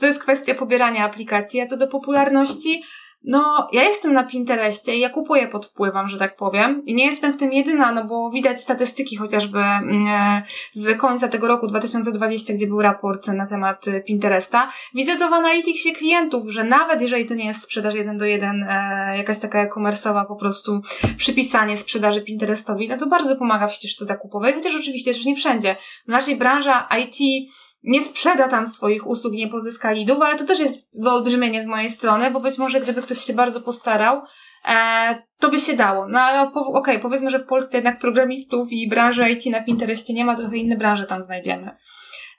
To 0.00 0.06
jest 0.06 0.22
kwestia 0.22 0.54
pobierania 0.54 1.04
aplikacji. 1.04 1.60
A 1.60 1.66
co 1.66 1.76
do 1.76 1.88
popularności, 1.88 2.82
no, 3.24 3.66
ja 3.72 3.82
jestem 3.82 4.12
na 4.12 4.24
Pinterestie 4.24 4.96
i 4.96 5.00
ja 5.00 5.10
kupuję 5.10 5.48
pod 5.48 5.66
wpływem, 5.66 6.08
że 6.08 6.18
tak 6.18 6.36
powiem. 6.36 6.82
I 6.86 6.94
nie 6.94 7.06
jestem 7.06 7.32
w 7.32 7.36
tym 7.36 7.52
jedyna, 7.52 7.92
no 7.92 8.04
bo 8.04 8.30
widać 8.30 8.60
statystyki 8.60 9.16
chociażby 9.16 9.58
mm, 9.58 10.06
e, 10.08 10.42
z 10.72 10.98
końca 10.98 11.28
tego 11.28 11.46
roku 11.46 11.66
2020, 11.66 12.54
gdzie 12.54 12.66
był 12.66 12.82
raport 12.82 13.28
na 13.28 13.46
temat 13.46 13.88
e, 13.88 14.00
Pinteresta. 14.00 14.68
Widzę 14.94 15.16
to 15.16 15.30
w 15.30 15.32
analityksie 15.32 15.92
klientów, 15.92 16.48
że 16.48 16.64
nawet 16.64 17.02
jeżeli 17.02 17.26
to 17.26 17.34
nie 17.34 17.46
jest 17.46 17.62
sprzedaż 17.62 17.94
jeden 17.94 18.18
do 18.18 18.24
jeden, 18.24 18.62
e, 18.62 19.14
jakaś 19.16 19.38
taka 19.38 19.62
e-commerce'owa 19.62 20.26
po 20.26 20.36
prostu 20.36 20.80
przypisanie 21.16 21.76
sprzedaży 21.76 22.22
Pinterestowi, 22.22 22.88
no 22.88 22.96
to 22.96 23.06
bardzo 23.06 23.36
pomaga 23.36 23.66
w 23.66 23.74
ścieżce 23.74 24.04
zakupowej, 24.04 24.52
chociaż 24.52 24.74
oczywiście 24.76 25.14
też 25.14 25.24
nie 25.24 25.36
wszędzie. 25.36 25.76
W 26.06 26.08
naszej 26.08 26.36
branża 26.36 26.88
IT 27.00 27.48
nie 27.84 28.02
sprzeda 28.02 28.48
tam 28.48 28.66
swoich 28.66 29.06
usług, 29.06 29.34
nie 29.34 29.48
pozyska 29.48 29.92
lidów, 29.92 30.22
ale 30.22 30.36
to 30.36 30.44
też 30.44 30.58
jest 30.60 31.02
wyolbrzymienie 31.02 31.62
z 31.62 31.66
mojej 31.66 31.90
strony, 31.90 32.30
bo 32.30 32.40
być 32.40 32.58
może 32.58 32.80
gdyby 32.80 33.02
ktoś 33.02 33.18
się 33.18 33.32
bardzo 33.32 33.60
postarał, 33.60 34.22
e, 34.68 35.22
to 35.38 35.50
by 35.50 35.58
się 35.58 35.76
dało. 35.76 36.08
No 36.08 36.20
ale 36.20 36.42
okej, 36.42 36.74
okay, 36.74 36.98
powiedzmy, 36.98 37.30
że 37.30 37.38
w 37.38 37.46
Polsce 37.46 37.76
jednak 37.76 37.98
programistów 37.98 38.68
i 38.70 38.88
branży 38.88 39.30
IT 39.30 39.46
na 39.46 39.62
Pinterestie 39.62 40.14
nie 40.14 40.24
ma, 40.24 40.36
trochę 40.36 40.56
inne 40.56 40.76
branże 40.76 41.06
tam 41.06 41.22
znajdziemy. 41.22 41.70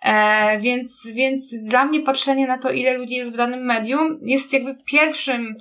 E, 0.01 0.59
więc, 0.59 1.07
więc 1.13 1.55
dla 1.63 1.85
mnie 1.85 2.01
patrzenie 2.01 2.47
na 2.47 2.57
to, 2.57 2.71
ile 2.71 2.97
ludzi 2.97 3.15
jest 3.15 3.33
w 3.33 3.37
danym 3.37 3.65
medium, 3.65 4.19
jest 4.21 4.53
jakby 4.53 4.75
pierwszym 4.85 5.55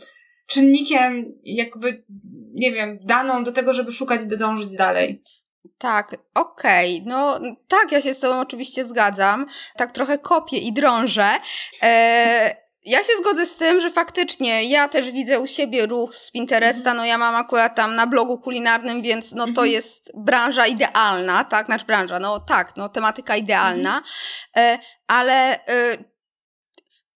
czynnikiem, 0.46 1.24
jakby, 1.44 2.04
nie 2.54 2.72
wiem, 2.72 2.98
daną 3.02 3.44
do 3.44 3.52
tego, 3.52 3.72
żeby 3.72 3.92
szukać, 3.92 4.26
dążyć 4.26 4.76
dalej. 4.76 5.22
Tak, 5.78 6.16
okej. 6.34 6.94
Okay. 6.94 7.08
No 7.10 7.40
tak, 7.68 7.92
ja 7.92 8.02
się 8.02 8.14
z 8.14 8.18
tobą 8.18 8.40
oczywiście 8.40 8.84
zgadzam. 8.84 9.46
Tak 9.76 9.92
trochę 9.92 10.18
kopię 10.18 10.58
i 10.58 10.72
drążę. 10.72 11.30
E, 11.82 12.64
ja 12.84 12.98
się 12.98 13.12
zgodzę 13.20 13.46
z 13.46 13.56
tym, 13.56 13.80
że 13.80 13.90
faktycznie 13.90 14.64
ja 14.64 14.88
też 14.88 15.10
widzę 15.10 15.40
u 15.40 15.46
siebie 15.46 15.86
ruch 15.86 16.16
z 16.16 16.30
Pinteresta. 16.30 16.90
Mhm. 16.90 16.96
No 16.96 17.04
ja 17.04 17.18
mam 17.18 17.34
akurat 17.34 17.76
tam 17.76 17.94
na 17.94 18.06
blogu 18.06 18.38
kulinarnym, 18.38 19.02
więc 19.02 19.32
no 19.32 19.44
to 19.44 19.50
mhm. 19.50 19.68
jest 19.70 20.12
branża 20.14 20.66
idealna, 20.66 21.44
tak? 21.44 21.68
Nasz 21.68 21.84
branża, 21.84 22.18
no 22.18 22.40
tak, 22.40 22.76
no 22.76 22.88
tematyka 22.88 23.36
idealna. 23.36 24.02
E, 24.56 24.78
ale 25.06 25.66
e, 25.66 25.96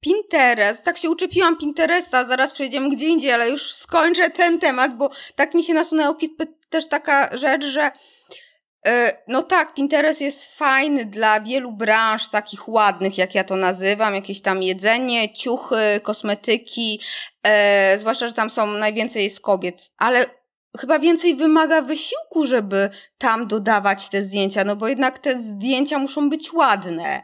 Pinterest, 0.00 0.82
tak 0.82 0.98
się 0.98 1.10
uczepiłam 1.10 1.56
Pinteresta, 1.56 2.24
zaraz 2.24 2.52
przejdziemy 2.52 2.88
gdzie 2.88 3.06
indziej, 3.06 3.32
ale 3.32 3.50
już 3.50 3.72
skończę 3.72 4.30
ten 4.30 4.58
temat, 4.58 4.96
bo 4.96 5.10
tak 5.34 5.54
mi 5.54 5.64
się 5.64 5.74
nasunęło 5.74 6.14
też 6.70 6.88
taka 6.88 7.36
rzecz, 7.36 7.64
że 7.64 7.90
E, 8.86 9.22
no 9.28 9.42
tak, 9.42 9.74
Pinterest 9.74 10.20
jest 10.20 10.54
fajny 10.56 11.04
dla 11.04 11.40
wielu 11.40 11.72
branż 11.72 12.28
takich 12.28 12.68
ładnych, 12.68 13.18
jak 13.18 13.34
ja 13.34 13.44
to 13.44 13.56
nazywam, 13.56 14.14
jakieś 14.14 14.42
tam 14.42 14.62
jedzenie, 14.62 15.32
ciuchy, 15.32 16.00
kosmetyki, 16.02 17.00
e, 17.42 17.98
zwłaszcza, 17.98 18.26
że 18.26 18.32
tam 18.32 18.50
są 18.50 18.66
najwięcej 18.66 19.24
jest 19.24 19.40
kobiet, 19.40 19.90
ale 19.98 20.24
chyba 20.80 20.98
więcej 20.98 21.34
wymaga 21.34 21.82
wysiłku, 21.82 22.46
żeby 22.46 22.90
tam 23.18 23.46
dodawać 23.46 24.08
te 24.08 24.22
zdjęcia, 24.22 24.64
no 24.64 24.76
bo 24.76 24.88
jednak 24.88 25.18
te 25.18 25.38
zdjęcia 25.38 25.98
muszą 25.98 26.28
być 26.30 26.52
ładne. 26.52 27.22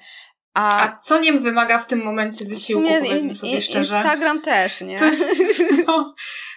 A, 0.54 0.82
A 0.82 0.96
co 0.96 1.20
nie 1.20 1.32
wymaga 1.32 1.78
w 1.78 1.86
tym 1.86 2.02
momencie 2.02 2.44
wysiłku, 2.44 2.88
powiedzmy 3.00 3.36
sobie 3.36 3.62
szczerze? 3.62 3.96
Instagram 3.96 4.40
też, 4.40 4.80
nie? 4.80 4.94
Jest, 4.94 5.24
no, 5.86 6.14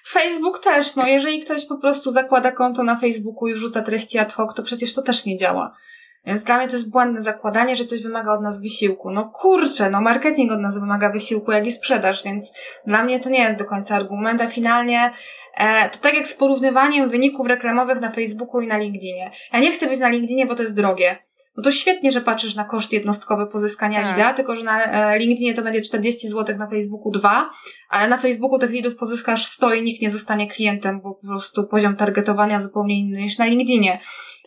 Facebook 0.07 0.59
też, 0.59 0.95
no 0.95 1.07
jeżeli 1.07 1.41
ktoś 1.41 1.65
po 1.65 1.77
prostu 1.77 2.11
zakłada 2.11 2.51
konto 2.51 2.83
na 2.83 2.95
Facebooku 2.95 3.47
i 3.47 3.53
wrzuca 3.53 3.81
treści 3.81 4.19
ad 4.19 4.33
hoc, 4.33 4.55
to 4.55 4.63
przecież 4.63 4.93
to 4.93 5.01
też 5.01 5.25
nie 5.25 5.37
działa. 5.37 5.77
Więc 6.25 6.43
dla 6.43 6.57
mnie 6.57 6.67
to 6.67 6.75
jest 6.75 6.89
błędne 6.89 7.21
zakładanie, 7.21 7.75
że 7.75 7.85
coś 7.85 8.03
wymaga 8.03 8.33
od 8.33 8.41
nas 8.41 8.61
wysiłku. 8.61 9.11
No 9.11 9.29
kurczę, 9.29 9.89
no 9.89 10.01
marketing 10.01 10.51
od 10.51 10.59
nas 10.59 10.79
wymaga 10.79 11.11
wysiłku, 11.11 11.51
jak 11.51 11.67
i 11.67 11.71
sprzedaż, 11.71 12.23
więc 12.23 12.51
dla 12.87 13.03
mnie 13.03 13.19
to 13.19 13.29
nie 13.29 13.39
jest 13.39 13.57
do 13.57 13.65
końca 13.65 13.95
argument, 13.95 14.41
a 14.41 14.47
finalnie 14.47 15.11
e, 15.57 15.89
to 15.89 15.99
tak 15.99 16.13
jak 16.13 16.27
z 16.27 16.33
porównywaniem 16.33 17.09
wyników 17.09 17.47
reklamowych 17.47 18.01
na 18.01 18.11
Facebooku 18.11 18.61
i 18.61 18.67
na 18.67 18.77
LinkedInie. 18.77 19.31
Ja 19.53 19.59
nie 19.59 19.71
chcę 19.71 19.87
być 19.87 19.99
na 19.99 20.09
LinkedInie, 20.09 20.45
bo 20.45 20.55
to 20.55 20.63
jest 20.63 20.75
drogie 20.75 21.26
no 21.57 21.63
to 21.63 21.71
świetnie, 21.71 22.11
że 22.11 22.21
patrzysz 22.21 22.55
na 22.55 22.63
koszt 22.63 22.93
jednostkowy 22.93 23.47
pozyskania 23.47 24.01
tak. 24.01 24.17
lida, 24.17 24.33
tylko 24.33 24.55
że 24.55 24.63
na 24.63 24.83
e, 24.83 25.19
LinkedInie 25.19 25.53
to 25.53 25.61
będzie 25.61 25.81
40 25.81 26.29
zł, 26.29 26.57
na 26.57 26.67
Facebooku 26.67 27.11
2, 27.11 27.49
ale 27.89 28.07
na 28.07 28.17
Facebooku 28.17 28.59
tych 28.59 28.69
lidów 28.69 28.95
pozyskasz 28.95 29.45
100 29.45 29.73
i 29.73 29.83
nikt 29.83 30.01
nie 30.01 30.11
zostanie 30.11 30.47
klientem, 30.47 31.01
bo 31.01 31.13
po 31.13 31.27
prostu 31.27 31.67
poziom 31.67 31.95
targetowania 31.95 32.59
zupełnie 32.59 32.99
inny 32.99 33.21
niż 33.21 33.37
na 33.37 33.45
LinkedInie. 33.45 33.99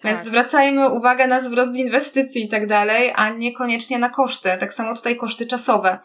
Tak. 0.02 0.12
Więc 0.12 0.28
zwracajmy 0.28 0.88
uwagę 0.88 1.26
na 1.26 1.40
zwrot 1.40 1.74
z 1.74 1.76
inwestycji 1.76 2.44
i 2.44 2.48
tak 2.48 2.66
dalej, 2.66 3.12
a 3.16 3.30
niekoniecznie 3.30 3.98
na 3.98 4.08
koszty. 4.08 4.50
Tak 4.60 4.74
samo 4.74 4.94
tutaj 4.94 5.16
koszty 5.16 5.46
czasowe. 5.46 5.98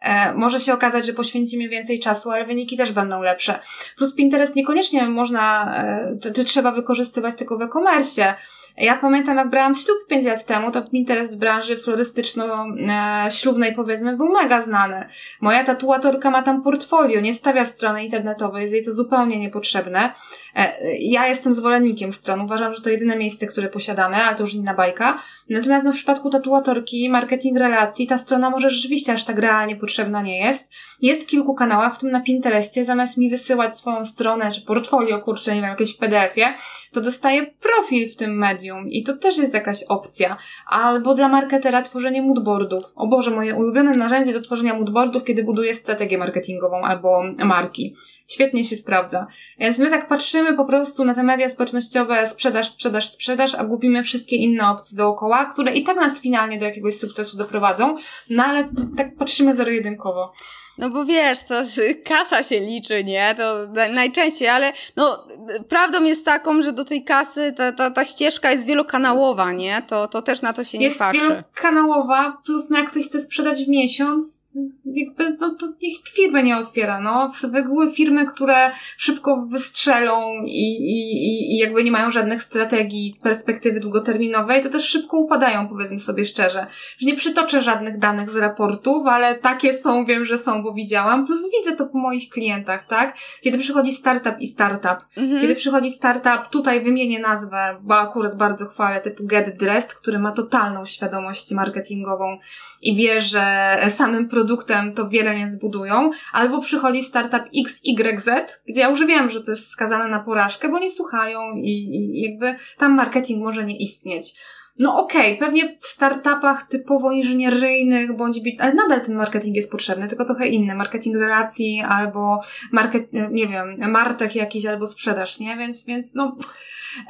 E, 0.00 0.34
może 0.34 0.60
się 0.60 0.74
okazać, 0.74 1.06
że 1.06 1.12
poświęcimy 1.12 1.68
więcej 1.68 2.00
czasu, 2.00 2.30
ale 2.30 2.46
wyniki 2.46 2.76
też 2.76 2.92
będą 2.92 3.22
lepsze. 3.22 3.58
Plus 3.96 4.14
Pinterest 4.14 4.56
niekoniecznie 4.56 5.08
można, 5.08 5.74
e, 6.22 6.32
czy 6.34 6.44
trzeba 6.44 6.72
wykorzystywać 6.72 7.34
tylko 7.34 7.58
w 7.58 7.62
e-commerce. 7.62 8.34
Ja 8.76 8.96
pamiętam, 8.96 9.36
jak 9.36 9.50
brałam 9.50 9.74
ślub 9.74 9.98
5 10.08 10.24
lat 10.24 10.46
temu, 10.46 10.70
to 10.70 10.82
Pinterest 10.82 11.36
w 11.36 11.38
branży 11.38 11.76
florystyczno-ślubnej 11.76 13.74
powiedzmy 13.74 14.16
był 14.16 14.28
mega 14.28 14.60
znany. 14.60 15.08
Moja 15.40 15.64
tatuatorka 15.64 16.30
ma 16.30 16.42
tam 16.42 16.62
portfolio, 16.62 17.20
nie 17.20 17.32
stawia 17.32 17.64
strony 17.64 18.04
internetowej, 18.04 18.62
jest 18.62 18.74
jej 18.74 18.84
to 18.84 18.90
zupełnie 18.90 19.40
niepotrzebne. 19.40 20.12
E, 20.56 20.72
ja 20.96 21.26
jestem 21.26 21.54
zwolennikiem 21.54 22.12
stron, 22.12 22.40
uważam, 22.40 22.74
że 22.74 22.82
to 22.82 22.90
jedyne 22.90 23.16
miejsce, 23.16 23.46
które 23.46 23.68
posiadamy, 23.68 24.16
ale 24.16 24.36
to 24.36 24.42
już 24.42 24.54
inna 24.54 24.74
bajka. 24.74 25.18
Natomiast 25.50 25.84
no, 25.84 25.92
w 25.92 25.94
przypadku 25.94 26.30
tatuatorki, 26.30 27.08
marketing 27.08 27.58
relacji, 27.58 28.06
ta 28.06 28.18
strona 28.18 28.50
może 28.50 28.70
rzeczywiście 28.70 29.12
aż 29.12 29.24
tak 29.24 29.38
realnie 29.38 29.76
potrzebna 29.76 30.22
nie 30.22 30.38
jest. 30.38 30.72
Jest 31.04 31.22
w 31.22 31.26
kilku 31.26 31.54
kanałach, 31.54 31.94
w 31.94 31.98
tym 31.98 32.10
na 32.10 32.20
Pinterestie, 32.20 32.84
zamiast 32.84 33.16
mi 33.16 33.30
wysyłać 33.30 33.78
swoją 33.78 34.04
stronę, 34.04 34.50
czy 34.50 34.62
portfolio, 34.62 35.20
kurczę, 35.20 35.54
nie 35.54 35.60
wiem, 35.60 35.70
jakieś 35.70 35.94
w 35.94 35.98
PDF-ie, 35.98 36.54
to 36.92 37.00
dostaję 37.00 37.46
profil 37.46 38.08
w 38.08 38.16
tym 38.16 38.38
medium 38.38 38.88
i 38.88 39.02
to 39.02 39.16
też 39.16 39.38
jest 39.38 39.54
jakaś 39.54 39.82
opcja. 39.82 40.36
Albo 40.66 41.14
dla 41.14 41.28
marketera 41.28 41.82
tworzenie 41.82 42.22
moodboardów. 42.22 42.84
O 42.94 43.06
Boże, 43.06 43.30
moje 43.30 43.54
ulubione 43.54 43.96
narzędzie 43.96 44.32
do 44.32 44.40
tworzenia 44.40 44.74
moodboardów, 44.74 45.24
kiedy 45.24 45.44
buduję 45.44 45.74
strategię 45.74 46.18
marketingową 46.18 46.80
albo 46.82 47.22
marki. 47.38 47.96
Świetnie 48.26 48.64
się 48.64 48.76
sprawdza. 48.76 49.26
Więc 49.58 49.78
my 49.78 49.90
tak 49.90 50.08
patrzymy 50.08 50.56
po 50.56 50.64
prostu 50.64 51.04
na 51.04 51.14
te 51.14 51.22
media 51.22 51.48
społecznościowe, 51.48 52.26
sprzedaż, 52.26 52.68
sprzedaż, 52.68 53.08
sprzedaż, 53.08 53.54
a 53.54 53.64
gubimy 53.64 54.02
wszystkie 54.02 54.36
inne 54.36 54.70
opcje 54.70 54.98
dookoła, 54.98 55.44
które 55.44 55.72
i 55.72 55.84
tak 55.84 55.96
nas 55.96 56.20
finalnie 56.20 56.58
do 56.58 56.64
jakiegoś 56.64 56.98
sukcesu 56.98 57.36
doprowadzą, 57.36 57.96
no 58.30 58.44
ale 58.44 58.68
tak 58.96 59.16
patrzymy 59.16 59.56
zero-jedynkowo. 59.56 60.32
No 60.78 60.90
bo 60.90 61.04
wiesz, 61.04 61.42
to 61.42 61.54
kasa 62.10 62.42
się 62.42 62.60
liczy, 62.60 63.04
nie? 63.04 63.34
To 63.36 63.66
najczęściej, 63.92 64.48
ale 64.48 64.72
no 64.96 65.26
prawdą 65.68 66.04
jest 66.04 66.24
taką, 66.24 66.62
że 66.62 66.72
do 66.72 66.84
tej 66.84 67.04
kasy 67.04 67.52
ta, 67.56 67.72
ta, 67.72 67.90
ta 67.90 68.04
ścieżka 68.04 68.50
jest 68.50 68.66
wielokanałowa, 68.66 69.52
nie? 69.52 69.82
To, 69.86 70.08
to 70.08 70.22
też 70.22 70.42
na 70.42 70.52
to 70.52 70.64
się 70.64 70.78
jest 70.78 70.96
nie 70.96 70.98
patrzy. 70.98 71.16
Jest 71.16 71.30
wielokanałowa, 71.30 72.38
plus 72.44 72.70
no 72.70 72.78
jak 72.78 72.90
ktoś 72.90 73.06
chce 73.06 73.20
sprzedać 73.20 73.64
w 73.64 73.68
miesiąc, 73.68 74.54
jakby, 74.84 75.36
no 75.40 75.54
to 75.60 75.66
niech 75.82 76.08
firmy 76.14 76.42
nie 76.42 76.56
otwiera, 76.56 77.00
no. 77.00 77.32
Były 77.64 77.92
firmy, 77.92 78.26
które 78.26 78.70
szybko 78.96 79.46
wystrzelą 79.50 80.32
i, 80.46 80.76
i, 80.76 81.54
i 81.54 81.58
jakby 81.58 81.84
nie 81.84 81.90
mają 81.90 82.10
żadnych 82.10 82.42
strategii, 82.42 83.16
perspektywy 83.22 83.80
długoterminowej, 83.80 84.62
to 84.62 84.68
też 84.68 84.88
szybko 84.88 85.18
upadają, 85.18 85.68
powiedzmy 85.68 85.98
sobie 85.98 86.24
szczerze. 86.24 86.66
Że 86.98 87.06
nie 87.06 87.16
przytoczę 87.16 87.62
żadnych 87.62 87.98
danych 87.98 88.30
z 88.30 88.36
raportów, 88.36 89.06
ale 89.06 89.34
takie 89.34 89.72
są, 89.72 90.04
wiem, 90.04 90.24
że 90.24 90.38
są 90.38 90.63
bo 90.64 90.74
widziałam, 90.74 91.26
plus 91.26 91.40
widzę 91.58 91.76
to 91.76 91.86
po 91.86 91.98
moich 91.98 92.28
klientach, 92.28 92.84
tak? 92.84 93.16
Kiedy 93.40 93.58
przychodzi 93.58 93.92
startup 93.92 94.34
i 94.40 94.46
startup, 94.46 95.06
mhm. 95.16 95.40
kiedy 95.40 95.56
przychodzi 95.56 95.90
startup, 95.90 96.48
tutaj 96.50 96.84
wymienię 96.84 97.18
nazwę, 97.18 97.76
bo 97.82 97.96
akurat 97.96 98.36
bardzo 98.36 98.66
chwalę, 98.66 99.00
typu 99.00 99.24
Get 99.26 99.58
Dressed, 99.58 99.94
który 99.94 100.18
ma 100.18 100.32
totalną 100.32 100.86
świadomość 100.86 101.52
marketingową 101.52 102.38
i 102.82 102.96
wie, 102.96 103.20
że 103.20 103.76
samym 103.88 104.28
produktem 104.28 104.94
to 104.94 105.08
wiele 105.08 105.38
nie 105.38 105.48
zbudują, 105.48 106.10
albo 106.32 106.60
przychodzi 106.60 107.02
startup 107.02 107.42
XYZ, 107.64 108.30
gdzie 108.68 108.80
ja 108.80 108.88
już 108.88 109.06
wiem, 109.06 109.30
że 109.30 109.40
to 109.40 109.50
jest 109.50 109.70
skazane 109.70 110.08
na 110.08 110.20
porażkę, 110.20 110.68
bo 110.68 110.78
nie 110.78 110.90
słuchają 110.90 111.40
i, 111.56 111.70
i 111.70 112.22
jakby 112.22 112.54
tam 112.78 112.94
marketing 112.94 113.44
może 113.44 113.64
nie 113.64 113.76
istnieć. 113.76 114.34
No 114.78 114.98
okej, 114.98 115.36
okay, 115.36 115.46
pewnie 115.46 115.68
w 115.78 115.86
startupach 115.86 116.62
typowo 116.68 117.12
inżynieryjnych, 117.12 118.16
bądź, 118.16 118.40
ale 118.58 118.74
nadal 118.74 119.00
ten 119.00 119.14
marketing 119.14 119.56
jest 119.56 119.70
potrzebny, 119.70 120.08
tylko 120.08 120.24
trochę 120.24 120.46
inny. 120.46 120.74
Marketing 120.74 121.16
relacji 121.16 121.82
albo 121.88 122.40
market, 122.72 123.12
nie 123.12 123.48
wiem, 123.48 123.76
martech 123.90 124.36
jakiś 124.36 124.66
albo 124.66 124.86
sprzedaż, 124.86 125.40
nie? 125.40 125.56
Więc, 125.56 125.86
więc 125.86 126.14
no, 126.14 126.36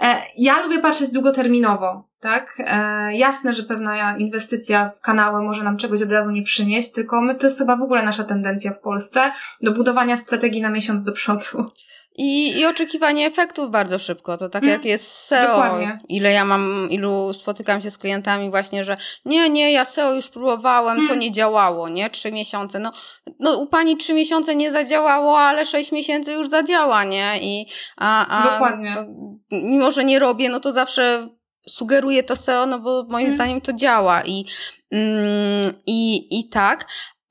e, 0.00 0.16
ja 0.38 0.62
lubię 0.62 0.78
patrzeć 0.78 1.10
długoterminowo, 1.10 2.08
tak? 2.20 2.56
E, 2.58 3.16
jasne, 3.16 3.52
że 3.52 3.62
pewna 3.62 4.16
inwestycja 4.16 4.90
w 4.96 5.00
kanały 5.00 5.42
może 5.42 5.64
nam 5.64 5.76
czegoś 5.76 6.02
od 6.02 6.12
razu 6.12 6.30
nie 6.30 6.42
przynieść, 6.42 6.92
tylko 6.92 7.20
my, 7.20 7.34
to 7.34 7.46
jest 7.46 7.58
chyba 7.58 7.76
w 7.76 7.82
ogóle 7.82 8.02
nasza 8.02 8.24
tendencja 8.24 8.72
w 8.72 8.80
Polsce 8.80 9.32
do 9.62 9.72
budowania 9.72 10.16
strategii 10.16 10.62
na 10.62 10.70
miesiąc 10.70 11.04
do 11.04 11.12
przodu. 11.12 11.70
I, 12.16 12.58
I 12.58 12.66
oczekiwanie 12.66 13.26
efektów 13.26 13.70
bardzo 13.70 13.98
szybko. 13.98 14.36
To 14.36 14.48
tak 14.48 14.62
mm, 14.62 14.72
jak 14.72 14.84
jest 14.84 15.12
SEO. 15.12 15.46
Dokładnie. 15.46 15.98
Ile 16.08 16.32
ja 16.32 16.44
mam, 16.44 16.88
ilu 16.90 17.32
spotykam 17.32 17.80
się 17.80 17.90
z 17.90 17.98
klientami 17.98 18.50
właśnie, 18.50 18.84
że 18.84 18.96
nie, 19.24 19.50
nie, 19.50 19.72
ja 19.72 19.84
SEO 19.84 20.14
już 20.14 20.28
próbowałem, 20.28 20.96
mm. 20.96 21.08
to 21.08 21.14
nie 21.14 21.32
działało, 21.32 21.88
nie? 21.88 22.10
Trzy 22.10 22.32
miesiące. 22.32 22.78
No, 22.78 22.92
no 23.40 23.58
u 23.58 23.66
pani 23.66 23.96
trzy 23.96 24.14
miesiące 24.14 24.56
nie 24.56 24.72
zadziałało, 24.72 25.38
ale 25.38 25.66
sześć 25.66 25.92
miesięcy 25.92 26.32
już 26.32 26.48
zadziała, 26.48 27.04
nie? 27.04 27.38
I, 27.42 27.66
a, 27.96 28.26
a 28.26 28.52
Dokładnie. 28.52 28.94
To, 28.94 29.04
mimo, 29.50 29.90
że 29.90 30.04
nie 30.04 30.18
robię, 30.18 30.48
no 30.48 30.60
to 30.60 30.72
zawsze 30.72 31.28
sugeruję 31.68 32.22
to 32.22 32.36
SEO, 32.36 32.66
no 32.66 32.78
bo 32.78 33.06
moim 33.08 33.26
mm. 33.26 33.36
zdaniem 33.36 33.60
to 33.60 33.72
działa 33.72 34.22
i, 34.24 34.44
mm, 34.90 35.74
i, 35.86 36.26
i 36.38 36.48
tak, 36.48 36.86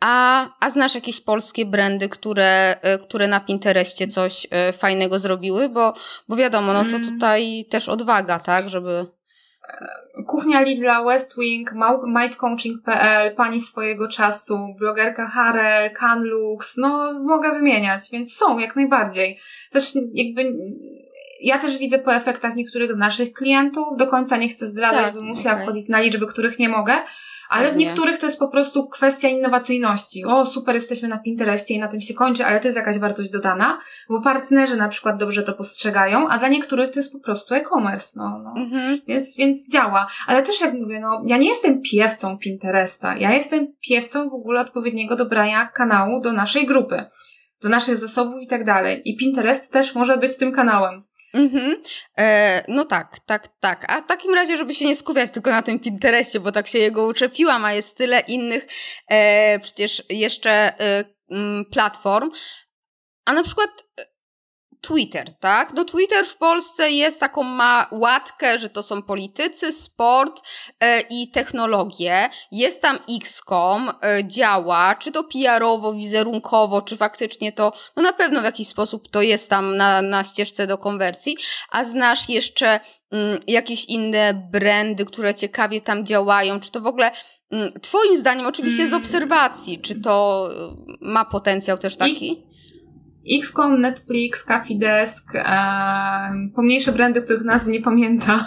a, 0.05 0.47
a 0.59 0.69
znasz 0.69 0.95
jakieś 0.95 1.21
polskie 1.21 1.65
brandy, 1.65 2.09
które, 2.09 2.75
e, 2.81 2.97
które 2.97 3.27
na 3.27 3.39
Pinterestie 3.39 4.07
coś 4.07 4.47
e, 4.51 4.73
fajnego 4.73 5.19
zrobiły? 5.19 5.69
Bo, 5.69 5.93
bo 6.27 6.35
wiadomo, 6.35 6.73
no 6.73 6.81
to 6.83 6.95
mm. 6.95 7.09
tutaj 7.09 7.65
też 7.69 7.89
odwaga, 7.89 8.39
tak, 8.39 8.69
żeby... 8.69 9.05
Kuchnia 10.27 10.61
Lidla, 10.61 11.03
West 11.03 11.35
Wing, 11.37 11.71
mindcoaching.pl, 12.05 13.35
pani 13.35 13.59
swojego 13.59 14.07
czasu, 14.07 14.57
blogerka 14.79 15.27
Harel, 15.27 15.91
Canlux, 15.91 16.77
no 16.77 17.19
mogę 17.19 17.51
wymieniać, 17.51 18.01
więc 18.11 18.35
są 18.35 18.57
jak 18.57 18.75
najbardziej. 18.75 19.39
Też 19.71 19.91
jakby 20.13 20.57
ja 21.41 21.57
też 21.57 21.77
widzę 21.77 21.99
po 21.99 22.13
efektach 22.15 22.55
niektórych 22.55 22.93
z 22.93 22.97
naszych 22.97 23.33
klientów, 23.33 23.85
do 23.97 24.07
końca 24.07 24.37
nie 24.37 24.49
chcę 24.49 24.67
zdradzać, 24.67 25.05
tak, 25.05 25.13
bym 25.13 25.23
musiała 25.23 25.55
okay. 25.55 25.65
wchodzić 25.65 25.89
na 25.89 25.99
liczby, 25.99 26.27
których 26.27 26.59
nie 26.59 26.69
mogę, 26.69 26.93
Ale 27.53 27.71
w 27.71 27.75
niektórych 27.75 28.17
to 28.17 28.25
jest 28.25 28.39
po 28.39 28.47
prostu 28.47 28.87
kwestia 28.87 29.29
innowacyjności. 29.29 30.25
O, 30.25 30.45
super, 30.45 30.75
jesteśmy 30.75 31.07
na 31.07 31.17
Pinterestie 31.17 31.73
i 31.73 31.79
na 31.79 31.87
tym 31.87 32.01
się 32.01 32.13
kończy, 32.13 32.45
ale 32.45 32.59
to 32.59 32.67
jest 32.67 32.77
jakaś 32.77 32.99
wartość 32.99 33.29
dodana, 33.29 33.79
bo 34.09 34.21
partnerzy 34.21 34.77
na 34.77 34.87
przykład 34.87 35.17
dobrze 35.17 35.43
to 35.43 35.53
postrzegają, 35.53 36.29
a 36.29 36.37
dla 36.37 36.47
niektórych 36.47 36.91
to 36.91 36.99
jest 36.99 37.13
po 37.13 37.19
prostu 37.19 37.53
e-commerce, 37.53 38.13
no, 38.15 38.41
no. 38.43 38.61
Mhm. 38.61 38.99
Więc, 39.07 39.37
więc 39.37 39.71
działa. 39.71 40.07
Ale 40.27 40.43
też 40.43 40.61
jak 40.61 40.73
mówię, 40.73 40.99
no, 40.99 41.21
ja 41.25 41.37
nie 41.37 41.49
jestem 41.49 41.81
piewcą 41.81 42.37
Pinteresta. 42.37 43.17
Ja 43.17 43.33
jestem 43.33 43.67
piewcą 43.87 44.29
w 44.29 44.33
ogóle 44.33 44.61
odpowiedniego 44.61 45.15
dobrania 45.15 45.67
kanału 45.67 46.21
do 46.21 46.33
naszej 46.33 46.65
grupy, 46.65 47.05
do 47.63 47.69
naszych 47.69 47.97
zasobów 47.97 48.41
i 48.41 48.47
tak 48.47 48.63
dalej. 48.63 49.01
I 49.05 49.17
Pinterest 49.17 49.73
też 49.73 49.95
może 49.95 50.17
być 50.17 50.37
tym 50.37 50.51
kanałem. 50.51 51.03
Mhm. 51.33 51.81
E, 52.19 52.63
no 52.67 52.85
tak, 52.85 53.19
tak, 53.25 53.47
tak. 53.59 53.91
A 53.91 54.01
w 54.01 54.07
takim 54.07 54.33
razie, 54.33 54.57
żeby 54.57 54.73
się 54.73 54.85
nie 54.85 54.95
skupiać 54.95 55.31
tylko 55.31 55.49
na 55.51 55.61
tym 55.61 55.79
Pinterestie, 55.79 56.39
bo 56.39 56.51
tak 56.51 56.67
się 56.67 56.79
jego 56.79 57.05
uczepiłam, 57.05 57.65
a 57.65 57.73
jest 57.73 57.97
tyle 57.97 58.19
innych 58.19 58.67
e, 59.09 59.59
przecież 59.59 60.03
jeszcze 60.09 60.51
e, 60.79 61.03
platform. 61.71 62.31
A 63.25 63.33
na 63.33 63.43
przykład 63.43 63.69
Twitter, 64.83 65.33
tak? 65.39 65.73
No 65.73 65.85
Twitter 65.85 66.25
w 66.25 66.37
Polsce 66.37 66.91
jest 66.91 67.19
taką 67.19 67.43
ma 67.43 67.87
łatkę, 67.91 68.57
że 68.57 68.69
to 68.69 68.83
są 68.83 69.01
politycy, 69.01 69.71
sport 69.71 70.41
e, 70.79 71.01
i 71.01 71.27
technologie. 71.31 72.29
Jest 72.51 72.81
tam 72.81 72.99
XCOM, 73.21 73.89
e, 73.89 74.27
działa, 74.27 74.95
czy 74.95 75.11
to 75.11 75.23
PR-owo, 75.23 75.93
wizerunkowo, 75.93 76.81
czy 76.81 76.97
faktycznie 76.97 77.51
to, 77.51 77.73
no 77.95 78.03
na 78.03 78.13
pewno 78.13 78.41
w 78.41 78.43
jakiś 78.43 78.67
sposób 78.67 79.07
to 79.11 79.21
jest 79.21 79.49
tam 79.49 79.77
na, 79.77 80.01
na 80.01 80.23
ścieżce 80.23 80.67
do 80.67 80.77
konwersji. 80.77 81.37
A 81.69 81.83
znasz 81.83 82.29
jeszcze 82.29 82.79
mm, 83.11 83.39
jakieś 83.47 83.85
inne 83.85 84.47
brandy, 84.51 85.05
które 85.05 85.33
ciekawie 85.33 85.81
tam 85.81 86.05
działają, 86.05 86.59
czy 86.59 86.71
to 86.71 86.81
w 86.81 86.87
ogóle 86.87 87.11
mm, 87.51 87.71
Twoim 87.81 88.17
zdaniem, 88.17 88.45
oczywiście 88.45 88.83
z 88.83 88.93
mm. 88.93 89.01
obserwacji, 89.01 89.81
czy 89.81 90.01
to 90.01 90.49
e, 90.51 90.75
ma 91.01 91.25
potencjał 91.25 91.77
też 91.77 91.95
taki? 91.95 92.52
XCOM, 93.41 93.81
Netflix, 93.81 94.43
Coffee 94.43 94.77
Desk, 94.77 95.35
e, 95.35 96.49
pomniejsze 96.55 96.91
brandy, 96.91 97.21
których 97.21 97.43
nazw 97.43 97.67
nie 97.67 97.81
pamiętam. 97.81 98.43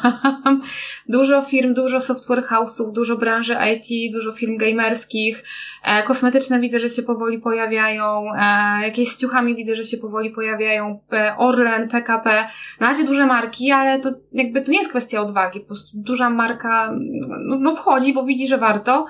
dużo 1.09 1.43
firm, 1.43 1.75
dużo 1.75 2.01
software 2.01 2.45
house'ów, 2.45 2.93
dużo 2.93 3.17
branży 3.17 3.57
IT, 3.75 4.13
dużo 4.13 4.33
firm 4.33 4.57
gamerskich. 4.57 5.45
E, 5.87 6.03
kosmetyczne 6.03 6.61
widzę, 6.61 6.79
że 6.79 6.89
się 6.89 7.03
powoli 7.03 7.39
pojawiają. 7.39 8.23
E, 8.35 8.83
jakieś 8.83 9.09
z 9.09 9.19
ciuchami 9.19 9.55
widzę, 9.55 9.75
że 9.75 9.85
się 9.85 9.97
powoli 9.97 10.31
pojawiają. 10.31 11.01
E, 11.13 11.37
Orlen, 11.39 11.89
PKP. 11.89 12.49
Na 12.81 12.89
razie 12.89 13.05
duże 13.05 13.27
marki, 13.27 13.73
ale 13.73 14.01
to 14.01 14.11
jakby 14.33 14.63
to 14.63 14.73
nie 14.73 14.79
jest 14.79 14.91
kwestia 14.91 15.21
odwagi. 15.21 15.61
Po 15.61 15.67
prostu 15.67 15.91
duża 15.95 16.31
marka 16.31 16.93
no, 17.45 17.59
no 17.61 17.77
wchodzi, 17.77 18.13
bo 18.13 18.25
widzi, 18.25 18.49
że 18.49 18.59
warto. 18.59 19.07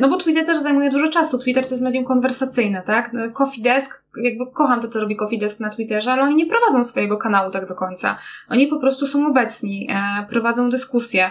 No 0.00 0.08
bo 0.08 0.16
Twitter 0.16 0.46
też 0.46 0.58
zajmuje 0.58 0.90
dużo 0.90 1.08
czasu. 1.08 1.38
Twitter 1.38 1.64
to 1.64 1.70
jest 1.70 1.82
medium 1.82 2.04
konwersacyjne, 2.04 2.82
tak? 2.82 3.12
No, 3.12 3.30
Coffee 3.30 3.62
Desk, 3.62 4.04
jakby 4.22 4.44
kocham 4.54 4.80
to, 4.80 4.88
co 4.88 5.00
robi 5.00 5.16
Coffee 5.16 5.38
Desk 5.38 5.60
na 5.60 5.70
Twitterze, 5.70 6.12
ale 6.12 6.22
oni 6.22 6.34
nie 6.34 6.46
prowadzą 6.46 6.84
swojego 6.84 7.18
kanału 7.18 7.50
tak 7.50 7.68
do 7.68 7.74
końca. 7.74 8.16
Oni 8.48 8.66
po 8.66 8.80
prostu 8.80 9.06
są 9.06 9.26
obecni, 9.26 9.88
prowadzą 10.28 10.70
dyskusje. 10.70 11.30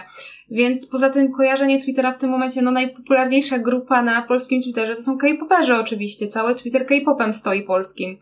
Więc 0.50 0.86
poza 0.86 1.10
tym 1.10 1.32
kojarzenie 1.32 1.80
Twittera 1.80 2.12
w 2.12 2.18
tym 2.18 2.30
momencie, 2.30 2.62
no 2.62 2.70
najpopularniejsza 2.70 3.58
grupa 3.58 4.02
na 4.02 4.22
polskim 4.22 4.62
Twitterze 4.62 4.96
to 4.96 5.02
są 5.02 5.18
K-poperzy 5.18 5.74
oczywiście. 5.74 6.26
Cały 6.26 6.54
Twitter 6.54 6.86
K-popem 6.86 7.32
stoi 7.32 7.62
polskim. 7.62 8.16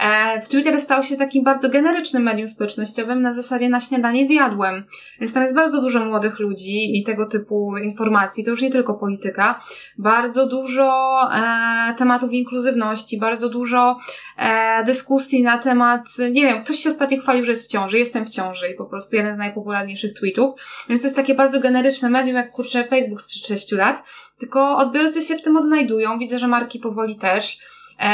E, 0.00 0.40
Twitter 0.48 0.80
stał 0.80 1.02
się 1.02 1.16
takim 1.16 1.44
bardzo 1.44 1.68
generycznym 1.68 2.22
medium 2.22 2.48
społecznościowym 2.48 3.22
na 3.22 3.30
zasadzie 3.30 3.68
na 3.68 3.80
śniadanie 3.80 4.26
zjadłem. 4.26 4.84
Więc 5.20 5.32
tam 5.32 5.42
jest 5.42 5.54
bardzo 5.54 5.80
dużo 5.80 6.04
młodych 6.04 6.38
ludzi 6.38 6.98
i 6.98 7.04
tego 7.04 7.26
typu 7.26 7.76
informacji. 7.82 8.44
To 8.44 8.50
już 8.50 8.62
nie 8.62 8.70
tylko 8.70 8.94
polityka. 8.94 9.60
Bardzo 9.98 10.46
dużo 10.46 11.18
e, 11.34 11.94
tematów 11.94 12.32
inkluzywności, 12.32 13.18
bardzo 13.18 13.48
dużo 13.48 13.96
e, 14.38 14.84
dyskusji 14.84 15.42
na 15.42 15.58
temat, 15.58 16.06
nie 16.32 16.42
wiem, 16.42 16.64
ktoś 16.64 16.76
się 16.76 16.88
ostatnio 16.88 17.20
chwalił, 17.20 17.44
że 17.44 17.52
jest 17.52 17.66
w 17.66 17.70
ciąży. 17.70 17.98
Jestem 17.98 18.26
w 18.26 18.30
ciąży 18.30 18.68
i 18.68 18.74
po 18.74 18.86
prostu 18.86 19.16
jeden 19.16 19.34
z 19.34 19.38
najpopularniejszych 19.38 20.14
tweetów. 20.14 20.60
Więc 20.88 21.00
to 21.00 21.06
jest 21.06 21.16
takie 21.16 21.34
bardzo 21.34 21.60
generyczne 21.60 22.10
medium, 22.10 22.36
jak 22.36 22.52
kurczę 22.52 22.84
Facebook 22.84 23.20
sprzed 23.20 23.46
6 23.46 23.72
lat. 23.72 24.04
Tylko 24.38 24.76
odbiorcy 24.76 25.22
się 25.22 25.36
w 25.36 25.42
tym 25.42 25.56
odnajdują. 25.56 26.18
Widzę, 26.18 26.38
że 26.38 26.48
marki 26.48 26.78
powoli 26.78 27.16
też 27.16 27.58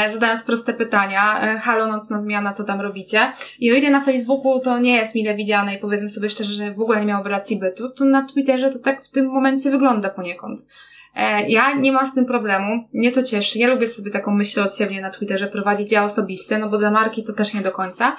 zadając 0.09 0.43
proste 0.43 0.73
pytania. 0.73 1.41
E, 1.41 1.59
halo, 1.59 1.87
nocna 1.87 2.19
zmiana, 2.19 2.53
co 2.53 2.63
tam 2.63 2.81
robicie? 2.81 3.31
I 3.59 3.71
o 3.71 3.75
ile 3.75 3.89
na 3.89 4.01
Facebooku 4.01 4.59
to 4.59 4.79
nie 4.79 4.95
jest 4.95 5.15
mile 5.15 5.35
widziane 5.35 5.75
i 5.75 5.77
powiedzmy 5.77 6.09
sobie 6.09 6.29
szczerze, 6.29 6.53
że 6.53 6.73
w 6.73 6.81
ogóle 6.81 6.99
nie 6.99 7.05
miało 7.05 7.27
racji 7.27 7.59
bytu, 7.59 7.89
to 7.89 8.05
na 8.05 8.27
Twitterze 8.27 8.69
to 8.69 8.79
tak 8.79 9.03
w 9.05 9.09
tym 9.09 9.25
momencie 9.25 9.71
wygląda 9.71 10.09
poniekąd. 10.09 10.59
E, 11.15 11.49
ja 11.49 11.73
nie 11.73 11.91
mam 11.91 12.07
z 12.07 12.13
tym 12.13 12.25
problemu, 12.25 12.89
mnie 12.93 13.11
to 13.11 13.23
cieszy. 13.23 13.59
Ja 13.59 13.67
lubię 13.67 13.87
sobie 13.87 14.11
taką 14.11 14.31
myśl 14.31 14.61
od 14.61 14.75
siebie 14.75 15.01
na 15.01 15.09
Twitterze 15.09 15.47
prowadzić 15.47 15.91
ja 15.91 16.03
osobiście, 16.03 16.57
no 16.57 16.69
bo 16.69 16.77
dla 16.77 16.91
marki 16.91 17.23
to 17.23 17.33
też 17.33 17.53
nie 17.53 17.61
do 17.61 17.71
końca 17.71 18.15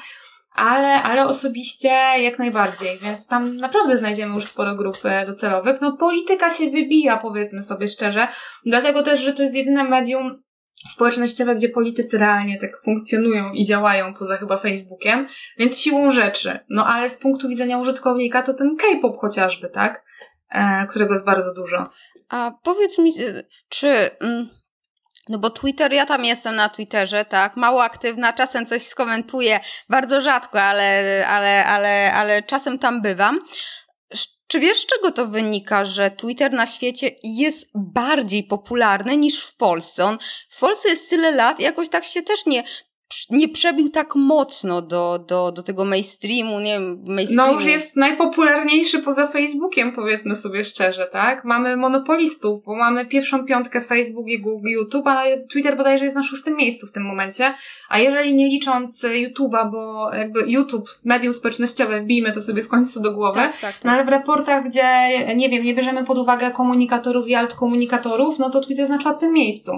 ale, 0.59 1.03
ale 1.03 1.27
osobiście 1.27 1.89
jak 2.19 2.39
najbardziej, 2.39 2.99
więc 2.99 3.27
tam 3.27 3.57
naprawdę 3.57 3.97
znajdziemy 3.97 4.35
już 4.35 4.45
sporo 4.45 4.75
grup 4.75 4.99
e, 5.05 5.27
docelowych. 5.27 5.81
No 5.81 5.97
polityka 5.97 6.51
się 6.51 6.71
wybija, 6.71 7.17
powiedzmy 7.17 7.63
sobie 7.63 7.89
szczerze, 7.89 8.29
dlatego 8.67 9.03
też, 9.03 9.21
że 9.21 9.33
to 9.33 9.43
jest 9.43 9.55
jedyne 9.55 9.85
medium 9.85 10.43
społecznościowe, 10.91 11.55
gdzie 11.55 11.69
politycy 11.69 12.19
realnie 12.19 12.59
tak 12.59 12.83
funkcjonują 12.83 13.53
i 13.53 13.65
działają 13.65 14.15
poza 14.15 14.37
chyba 14.37 14.59
Facebookiem, 14.59 15.27
więc 15.59 15.81
siłą 15.81 16.11
rzeczy. 16.11 16.59
No 16.71 16.87
ale 16.87 17.09
z 17.09 17.17
punktu 17.17 17.49
widzenia 17.49 17.79
użytkownika 17.79 18.43
to 18.43 18.55
ten 18.55 18.77
K-pop 18.77 19.17
chociażby, 19.21 19.69
tak? 19.69 20.05
E, 20.51 20.87
którego 20.87 21.13
jest 21.13 21.27
bardzo 21.27 21.55
dużo. 21.55 21.85
A 22.29 22.53
powiedz 22.63 22.99
mi, 22.99 23.13
czy... 23.69 23.89
Mm 24.21 24.59
no 25.29 25.39
bo 25.39 25.51
Twitter, 25.51 25.93
ja 25.93 26.07
tam 26.07 26.25
jestem 26.25 26.55
na 26.57 26.69
Twitterze, 26.69 27.25
tak, 27.25 27.57
mało 27.57 27.85
aktywna, 27.85 28.33
czasem 28.33 28.67
coś 28.67 28.87
skomentuję, 28.87 29.61
bardzo 29.89 30.21
rzadko, 30.21 30.63
ale, 30.63 31.25
ale, 31.29 31.65
ale, 31.65 32.13
ale 32.13 32.43
czasem 32.43 32.79
tam 32.79 33.03
bywam. 33.03 33.41
Czy 34.49 34.61
wiesz, 34.61 34.79
z 34.79 34.87
czego 34.87 35.13
to 35.13 35.27
wynika, 35.27 35.85
że 35.85 36.11
Twitter 36.11 36.53
na 36.53 36.67
świecie 36.67 37.11
jest 37.23 37.71
bardziej 37.75 38.45
popularny 38.45 39.17
niż 39.17 39.45
w 39.45 39.57
Polsce? 39.57 40.05
On 40.05 40.19
w 40.49 40.61
Polsce 40.61 40.89
jest 40.89 41.11
tyle 41.11 41.31
lat, 41.31 41.61
jakoś 41.61 41.89
tak 41.89 42.05
się 42.05 42.23
też 42.23 42.47
nie 42.47 42.63
nie 43.31 43.49
przebił 43.49 43.89
tak 43.89 44.15
mocno 44.15 44.83
do, 44.83 45.19
do, 45.19 45.53
do 45.53 45.63
tego 45.63 45.85
mainstreamu, 45.85 46.61
nie 46.61 46.73
wiem, 46.73 47.05
mainstreamu. 47.07 47.53
No 47.53 47.59
już 47.59 47.67
jest 47.67 47.97
najpopularniejszy 47.97 48.99
poza 48.99 49.27
Facebookiem, 49.27 49.93
powiedzmy 49.93 50.37
sobie 50.37 50.65
szczerze, 50.65 51.07
tak? 51.13 51.45
Mamy 51.45 51.77
monopolistów, 51.77 52.65
bo 52.65 52.77
mamy 52.77 53.07
pierwszą 53.07 53.45
piątkę 53.45 53.81
Facebook 53.81 54.29
i 54.29 54.41
Google, 54.41 54.69
YouTube, 54.69 55.07
a 55.07 55.25
Twitter 55.51 55.77
bodajże 55.77 56.05
jest 56.05 56.17
na 56.17 56.23
szóstym 56.23 56.57
miejscu 56.57 56.87
w 56.87 56.93
tym 56.93 57.03
momencie, 57.03 57.55
a 57.89 57.99
jeżeli 57.99 58.35
nie 58.35 58.49
licząc 58.49 59.05
YouTube'a, 59.05 59.71
bo 59.71 60.11
jakby 60.15 60.41
YouTube, 60.47 60.91
medium 61.05 61.33
społecznościowe, 61.33 62.01
wbijmy 62.01 62.33
to 62.33 62.43
sobie 62.43 62.63
w 62.63 62.69
końcu 62.69 63.01
do 63.01 63.13
głowy, 63.13 63.41
tak, 63.41 63.53
tak, 63.53 63.61
tak. 63.61 63.85
no 63.85 63.93
ale 63.93 64.05
w 64.05 64.09
raportach, 64.09 64.65
gdzie, 64.69 65.09
nie 65.37 65.49
wiem, 65.49 65.65
nie 65.65 65.75
bierzemy 65.75 66.05
pod 66.05 66.19
uwagę 66.19 66.51
komunikatorów 66.51 67.29
i 67.29 67.35
altkomunikatorów, 67.35 68.39
no 68.39 68.51
to 68.51 68.61
Twitter 68.61 68.79
jest 68.79 68.93
na 68.93 68.99
czwartym 68.99 69.33
miejscu. 69.33 69.73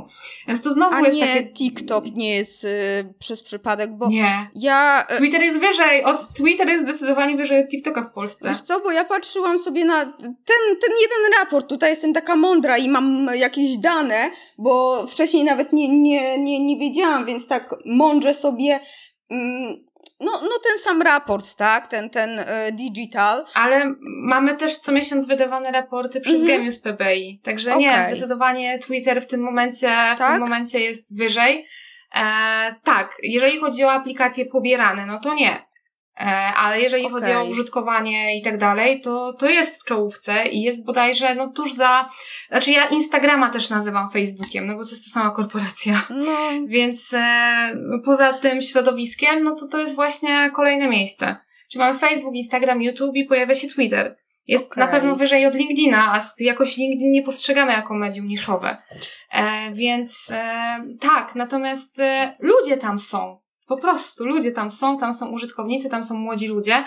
Więc 0.48 0.62
to 0.62 0.72
znowu 0.72 0.94
a 0.94 1.00
jest 1.00 1.16
nie, 1.16 1.26
takie... 1.26 1.52
TikTok 1.52 2.04
nie 2.14 2.36
jest... 2.36 2.64
Yy 2.64 2.70
przez 3.18 3.39
przypadek, 3.42 3.90
bo 3.90 4.08
nie. 4.08 4.50
ja... 4.54 5.06
E, 5.08 5.16
Twitter 5.16 5.42
jest 5.42 5.58
wyżej, 5.58 6.04
od 6.04 6.34
Twitter 6.34 6.68
jest 6.68 6.84
zdecydowanie 6.84 7.36
wyżej 7.36 7.64
od 7.64 7.70
TikToka 7.70 8.02
w 8.02 8.12
Polsce. 8.12 8.48
Wiesz 8.48 8.60
co, 8.60 8.80
bo 8.80 8.92
ja 8.92 9.04
patrzyłam 9.04 9.58
sobie 9.58 9.84
na 9.84 10.04
ten, 10.04 10.76
ten 10.80 10.90
jeden 11.00 11.40
raport, 11.40 11.68
tutaj 11.68 11.90
jestem 11.90 12.12
taka 12.12 12.36
mądra 12.36 12.78
i 12.78 12.88
mam 12.88 13.28
jakieś 13.34 13.78
dane, 13.78 14.30
bo 14.58 15.06
wcześniej 15.06 15.44
nawet 15.44 15.72
nie, 15.72 15.88
nie, 15.88 16.38
nie, 16.38 16.66
nie 16.66 16.78
wiedziałam, 16.78 17.26
więc 17.26 17.46
tak 17.46 17.74
mądrze 17.86 18.34
sobie... 18.34 18.80
Mm, 19.30 19.90
no, 20.20 20.32
no 20.42 20.50
ten 20.64 20.78
sam 20.82 21.02
raport, 21.02 21.54
tak? 21.54 21.86
Ten, 21.86 22.10
ten 22.10 22.38
y, 22.38 22.44
digital. 22.72 23.44
Ale 23.54 23.94
mamy 24.04 24.56
też 24.56 24.76
co 24.76 24.92
miesiąc 24.92 25.26
wydawane 25.26 25.72
raporty 25.72 26.20
przez 26.20 26.40
-hmm. 26.40 26.46
Genius 26.46 26.78
PBI. 26.78 27.40
Także 27.42 27.74
okay. 27.74 27.82
nie, 27.82 28.06
zdecydowanie 28.06 28.78
Twitter 28.78 29.22
w 29.22 29.26
tym 29.26 29.40
momencie, 29.40 29.88
w 30.16 30.18
tak? 30.18 30.32
tym 30.32 30.40
momencie 30.40 30.80
jest 30.80 31.18
wyżej. 31.18 31.66
E, 32.14 32.74
tak, 32.84 33.16
jeżeli 33.22 33.60
chodzi 33.60 33.84
o 33.84 33.92
aplikacje 33.92 34.46
pobierane, 34.46 35.06
no 35.06 35.20
to 35.20 35.34
nie. 35.34 35.70
E, 36.20 36.54
ale 36.54 36.80
jeżeli 36.80 37.06
okay. 37.06 37.20
chodzi 37.20 37.32
o 37.32 37.44
użytkowanie 37.44 38.38
i 38.38 38.42
tak 38.42 38.58
dalej, 38.58 39.00
to, 39.00 39.32
to 39.32 39.48
jest 39.48 39.82
w 39.82 39.84
czołówce 39.84 40.48
i 40.48 40.62
jest 40.62 40.86
bodajże 40.86 41.34
no 41.34 41.48
tuż 41.48 41.72
za, 41.72 42.08
znaczy 42.50 42.70
ja 42.70 42.84
Instagrama 42.84 43.50
też 43.50 43.70
nazywam 43.70 44.10
Facebookiem, 44.10 44.66
no 44.66 44.76
bo 44.76 44.84
to 44.84 44.90
jest 44.90 45.04
ta 45.04 45.20
sama 45.20 45.30
korporacja. 45.30 46.02
No. 46.10 46.36
Więc 46.66 47.14
e, 47.14 47.72
poza 48.04 48.32
tym 48.32 48.62
środowiskiem, 48.62 49.42
no 49.42 49.54
to 49.54 49.68
to 49.68 49.80
jest 49.80 49.94
właśnie 49.94 50.50
kolejne 50.54 50.88
miejsce. 50.88 51.36
Czyli 51.70 51.84
mamy 51.84 51.98
Facebook, 51.98 52.34
Instagram, 52.34 52.82
YouTube 52.82 53.16
i 53.16 53.24
pojawia 53.24 53.54
się 53.54 53.68
Twitter. 53.68 54.16
Jest 54.46 54.72
okay. 54.72 54.84
na 54.84 54.90
pewno 54.90 55.16
wyżej 55.16 55.46
od 55.46 55.54
LinkedIna, 55.54 56.12
a 56.14 56.20
jakoś 56.38 56.76
LinkedIn 56.76 57.12
nie 57.12 57.22
postrzegamy 57.22 57.72
jako 57.72 57.94
medium 57.94 58.26
niszowe. 58.26 58.76
E, 59.32 59.70
więc 59.72 60.28
e, 60.30 60.80
tak, 61.00 61.34
natomiast 61.34 62.00
e, 62.00 62.36
ludzie 62.40 62.76
tam 62.76 62.98
są. 62.98 63.40
Po 63.66 63.76
prostu 63.76 64.26
ludzie 64.26 64.52
tam 64.52 64.70
są, 64.70 64.98
tam 64.98 65.12
są 65.12 65.28
użytkownicy, 65.28 65.88
tam 65.88 66.04
są 66.04 66.14
młodzi 66.14 66.46
ludzie. 66.46 66.84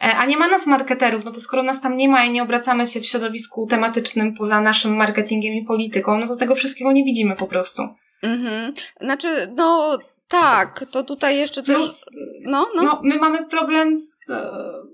a 0.00 0.26
nie 0.26 0.36
ma 0.36 0.48
nas 0.48 0.66
marketerów, 0.66 1.24
no 1.24 1.30
to 1.30 1.40
skoro 1.40 1.62
nas 1.62 1.80
tam 1.80 1.96
nie 1.96 2.08
ma 2.08 2.24
i 2.24 2.30
nie 2.30 2.42
obracamy 2.42 2.86
się 2.86 3.00
w 3.00 3.06
środowisku 3.06 3.66
tematycznym 3.66 4.34
poza 4.34 4.60
naszym 4.60 4.96
marketingiem 4.96 5.54
i 5.54 5.64
polityką, 5.64 6.18
no 6.18 6.26
to 6.26 6.36
tego 6.36 6.54
wszystkiego 6.54 6.92
nie 6.92 7.04
widzimy 7.04 7.36
po 7.36 7.46
prostu. 7.46 7.88
Mhm. 8.22 8.72
Znaczy, 9.00 9.28
no 9.56 9.98
tak, 10.28 10.84
to 10.90 11.02
tutaj 11.02 11.36
jeszcze 11.36 11.62
też... 11.62 11.76
Plus, 11.76 12.04
no, 12.44 12.66
no. 12.74 12.82
no, 12.82 13.00
my 13.04 13.16
mamy 13.16 13.46
problem 13.46 13.98
z, 13.98 14.24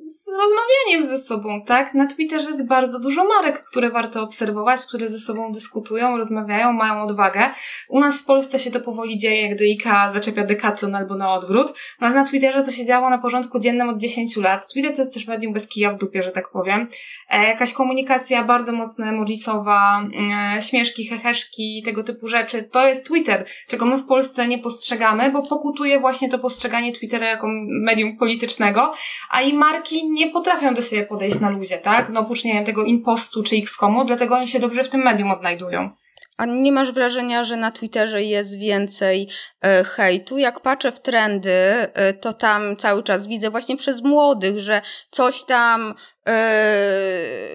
z 0.06 0.28
rozmawianiem 0.28 1.08
ze 1.08 1.18
sobą, 1.18 1.64
tak? 1.64 1.94
Na 1.94 2.06
Twitterze 2.06 2.48
jest 2.48 2.66
bardzo 2.66 2.98
dużo 2.98 3.24
marek, 3.24 3.64
które 3.64 3.90
warto 3.90 4.22
obserwować, 4.22 4.80
które 4.80 5.08
ze 5.08 5.18
sobą 5.18 5.52
dyskutują, 5.52 6.16
rozmawiają, 6.16 6.72
mają 6.72 7.02
odwagę. 7.02 7.40
U 7.88 8.00
nas 8.00 8.18
w 8.18 8.24
Polsce 8.24 8.58
się 8.58 8.70
to 8.70 8.80
powoli 8.80 9.16
dzieje, 9.16 9.54
gdy 9.54 9.64
IKEA 9.64 10.12
zaczepia 10.12 10.44
Decathlon 10.44 10.94
albo 10.94 11.14
na 11.14 11.34
odwrót. 11.34 11.74
Natomiast 12.00 12.16
na 12.16 12.30
Twitterze 12.30 12.62
to 12.62 12.70
się 12.70 12.84
działo 12.84 13.10
na 13.10 13.18
porządku 13.18 13.58
dziennym 13.58 13.88
od 13.88 13.98
10 13.98 14.36
lat. 14.36 14.68
Twitter 14.72 14.96
to 14.96 15.02
jest 15.02 15.14
też 15.14 15.26
medium 15.26 15.52
bez 15.52 15.68
kija 15.68 15.90
w 15.90 15.98
dupie, 15.98 16.22
że 16.22 16.30
tak 16.30 16.50
powiem. 16.50 16.88
E, 17.28 17.48
jakaś 17.48 17.72
komunikacja 17.72 18.44
bardzo 18.44 18.72
mocno 18.72 19.06
emojisowa, 19.06 20.02
e, 20.56 20.62
śmieszki, 20.62 21.06
heheszki, 21.06 21.82
tego 21.84 22.04
typu 22.04 22.28
rzeczy. 22.28 22.62
To 22.62 22.88
jest 22.88 23.06
Twitter, 23.06 23.44
czego 23.68 23.86
my 23.86 23.98
w 23.98 24.06
Polsce 24.06 24.48
nie 24.48 24.58
postrzegamy 24.58 25.21
bo 25.30 25.42
pokutuje 25.42 26.00
właśnie 26.00 26.28
to 26.28 26.38
postrzeganie 26.38 26.92
Twittera 26.92 27.26
jako 27.26 27.46
medium 27.82 28.16
politycznego, 28.16 28.92
a 29.30 29.42
i 29.42 29.54
marki 29.54 30.08
nie 30.08 30.30
potrafią 30.30 30.74
do 30.74 30.82
siebie 30.82 31.06
podejść 31.06 31.40
na 31.40 31.50
luzie, 31.50 31.78
tak? 31.78 32.08
No 32.08 32.20
oprócz, 32.20 32.44
nie 32.44 32.52
wiem, 32.52 32.64
tego 32.64 32.84
impostu 32.84 33.42
czy 33.42 33.56
X-komu, 33.56 34.04
dlatego 34.04 34.34
oni 34.36 34.48
się 34.48 34.58
dobrze 34.58 34.84
w 34.84 34.88
tym 34.88 35.02
medium 35.02 35.30
odnajdują. 35.30 35.90
A 36.36 36.46
nie 36.46 36.72
masz 36.72 36.92
wrażenia, 36.92 37.44
że 37.44 37.56
na 37.56 37.70
Twitterze 37.70 38.22
jest 38.22 38.58
więcej 38.58 39.28
e, 39.64 39.84
hejtu? 39.84 40.38
Jak 40.38 40.60
patrzę 40.60 40.92
w 40.92 41.00
trendy, 41.00 41.50
e, 41.50 42.12
to 42.12 42.32
tam 42.32 42.76
cały 42.76 43.02
czas 43.02 43.26
widzę 43.26 43.50
właśnie 43.50 43.76
przez 43.76 44.02
młodych, 44.02 44.60
że 44.60 44.82
coś 45.10 45.44
tam 45.44 45.94
e, 46.28 46.34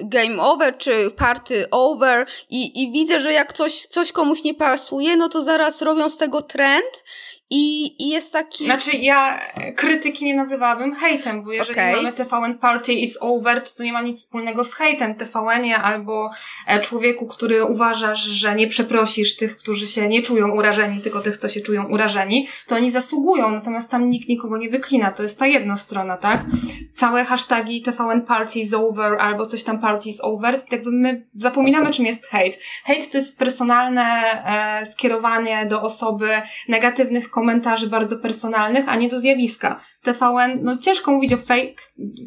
game 0.03 0.43
over 0.43 0.77
czy 0.77 1.11
party 1.11 1.69
over 1.69 2.27
i, 2.49 2.83
i 2.83 2.91
widzę, 2.91 3.19
że 3.19 3.33
jak 3.33 3.53
coś, 3.53 3.85
coś 3.85 4.11
komuś 4.11 4.43
nie 4.43 4.53
pasuje, 4.53 5.17
no 5.17 5.29
to 5.29 5.43
zaraz 5.43 5.81
robią 5.81 6.09
z 6.09 6.17
tego 6.17 6.41
trend 6.41 7.03
i, 7.49 7.95
I 8.03 8.09
jest 8.09 8.33
taki. 8.33 8.65
Znaczy, 8.65 8.97
ja 8.97 9.39
krytyki 9.75 10.25
nie 10.25 10.35
nazywałabym 10.35 10.95
hejtem, 10.95 11.43
bo 11.43 11.51
jeżeli 11.51 11.71
okay. 11.71 11.95
mamy 11.95 12.13
TVN 12.13 12.57
Party 12.57 12.93
is 12.93 13.17
over, 13.21 13.63
to, 13.63 13.69
to 13.77 13.83
nie 13.83 13.93
ma 13.93 14.01
nic 14.01 14.19
wspólnego 14.19 14.63
z 14.63 14.73
hejtem. 14.73 15.15
tvn 15.15 15.73
albo 15.83 16.31
e, 16.67 16.79
człowieku, 16.79 17.27
który 17.27 17.65
uważasz, 17.65 18.23
że 18.23 18.55
nie 18.55 18.67
przeprosisz 18.67 19.35
tych, 19.35 19.57
którzy 19.57 19.87
się 19.87 20.07
nie 20.07 20.21
czują 20.21 20.51
urażeni, 20.51 21.01
tylko 21.01 21.19
tych, 21.19 21.37
co 21.37 21.49
się 21.49 21.61
czują 21.61 21.83
urażeni, 21.83 22.47
to 22.67 22.75
oni 22.75 22.91
zasługują, 22.91 23.51
natomiast 23.51 23.89
tam 23.89 24.09
nikt 24.09 24.29
nikogo 24.29 24.57
nie 24.57 24.69
wyklina. 24.69 25.11
To 25.11 25.23
jest 25.23 25.39
ta 25.39 25.47
jedna 25.47 25.77
strona, 25.77 26.17
tak? 26.17 26.45
Całe 26.93 27.25
hashtagi 27.25 27.81
TVN 27.81 28.21
Party 28.21 28.59
is 28.59 28.73
over 28.73 29.17
albo 29.19 29.45
coś 29.45 29.63
tam 29.63 29.79
Party 29.79 30.09
is 30.09 30.21
over, 30.21 30.61
jakby 30.71 30.91
my 30.91 31.27
zapominamy, 31.35 31.91
czym 31.91 32.05
jest 32.05 32.25
hejt. 32.25 32.57
Hejt 32.85 33.11
to 33.11 33.17
jest 33.17 33.37
personalne 33.37 34.03
e, 34.45 34.85
skierowanie 34.85 35.65
do 35.65 35.81
osoby 35.81 36.29
negatywnych 36.67 37.29
komentarzy 37.37 37.87
bardzo 37.87 38.17
personalnych, 38.17 38.89
a 38.89 38.95
nie 38.95 39.09
do 39.09 39.19
zjawiska. 39.19 39.79
TVN, 40.03 40.59
no 40.63 40.77
ciężko 40.77 41.11
mówić 41.11 41.33
o 41.33 41.37
fake 41.37 41.73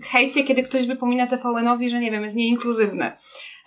hejcie, 0.02 0.44
kiedy 0.44 0.62
ktoś 0.62 0.86
wypomina 0.86 1.26
TVN-owi, 1.26 1.90
że 1.90 2.00
nie 2.00 2.10
wiem, 2.10 2.24
jest 2.24 2.36
nieinkluzywny. 2.36 3.12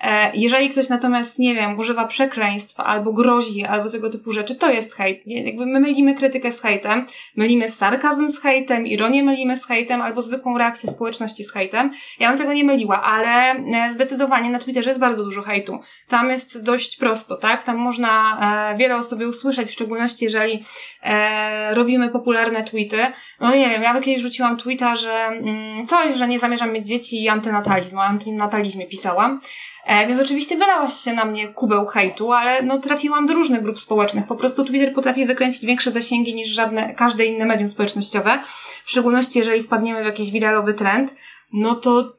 E, 0.04 0.32
jeżeli 0.34 0.70
ktoś 0.70 0.90
natomiast, 0.90 1.40
nie 1.40 1.56
wiem, 1.56 1.80
używa 1.80 2.06
przekleństw, 2.06 2.80
albo 2.80 3.14
grozi, 3.14 3.66
albo 3.66 3.90
tego 3.90 4.10
typu 4.10 4.32
rzeczy, 4.32 4.56
to 4.56 4.72
jest 4.72 4.94
hejt. 4.94 5.22
Jakby 5.26 5.66
my 5.66 5.80
mylimy 5.80 6.16
krytykę 6.16 6.52
z 6.52 6.62
hejtem, 6.62 7.06
mylimy 7.36 7.70
sarkazm 7.70 8.30
z 8.30 8.40
hejtem, 8.40 8.88
ironię 8.88 9.24
mylimy 9.24 9.58
z 9.58 9.66
hejtem, 9.66 10.02
albo 10.02 10.22
zwykłą 10.22 10.58
reakcję 10.58 10.90
społeczności 10.90 11.44
z 11.44 11.52
hejtem. 11.52 11.92
Ja 12.20 12.30
bym 12.30 12.38
tego 12.38 12.54
nie 12.54 12.64
myliła, 12.64 13.02
ale 13.02 13.52
e, 13.52 13.92
zdecydowanie 13.94 14.50
na 14.50 14.60
Twitterze 14.60 14.90
jest 14.90 15.00
bardzo 15.00 15.24
dużo 15.24 15.42
hejtu. 15.42 15.80
Tam 16.08 16.30
jest 16.30 16.64
dość 16.64 16.98
prosto, 16.98 17.36
tak? 17.36 17.64
Tam 17.64 17.78
można 17.78 18.40
e, 18.74 18.78
wiele 18.78 18.98
o 18.98 19.04
sobie 19.04 19.28
usłyszeć, 19.28 19.70
w 19.70 19.74
szczególności 19.74 20.26
jeżeli 20.26 20.64
e, 21.04 21.76
robimy 21.76 22.10
popularne 22.10 22.64
tweety. 22.64 22.98
No 23.40 23.56
nie 23.56 23.70
wiem, 23.70 23.84
ja 23.84 24.02
kiedyś 24.02 24.22
rzuciłam 24.22 24.58
tweeta, 24.58 24.96
że 24.96 25.14
mm, 25.14 25.88
coś, 25.88 26.16
że 26.16 26.28
nie 26.28 26.40
zamierzam 26.40 26.74
mieć 26.74 26.88
dzieci 26.88 27.24
i 27.24 27.30
antynatalizm, 27.30 27.98
o 27.98 28.04
antynatalizmie 28.04 28.88
pisałam. 28.88 29.40
E, 29.86 30.08
więc 30.08 30.20
oczywiście 30.20 30.58
wylałaś 30.58 30.94
się 30.94 31.14
na 31.14 31.26
mnie 31.26 31.48
kubeł 31.48 31.86
hejtu, 31.86 32.32
ale 32.32 32.62
no 32.62 32.80
trafiłam 32.80 33.26
do 33.26 33.34
różnych 33.34 33.62
grup 33.62 33.80
społecznych. 33.80 34.28
Po 34.28 34.36
prostu 34.36 34.66
Twitter 34.66 34.94
potrafi 34.94 35.26
wykręcić 35.26 35.66
większe 35.66 35.92
zasięgi 35.92 36.36
niż 36.36 36.48
żadne, 36.48 36.94
każde 36.94 37.26
inne 37.26 37.46
medium 37.46 37.68
społecznościowe. 37.68 38.40
W 38.86 38.90
szczególności 38.90 39.40
jeżeli 39.40 39.64
wpadniemy 39.64 40.04
w 40.04 40.06
jakiś 40.06 40.32
wiralowy 40.32 40.74
trend, 40.74 41.16
no 41.54 41.76
to 41.76 42.14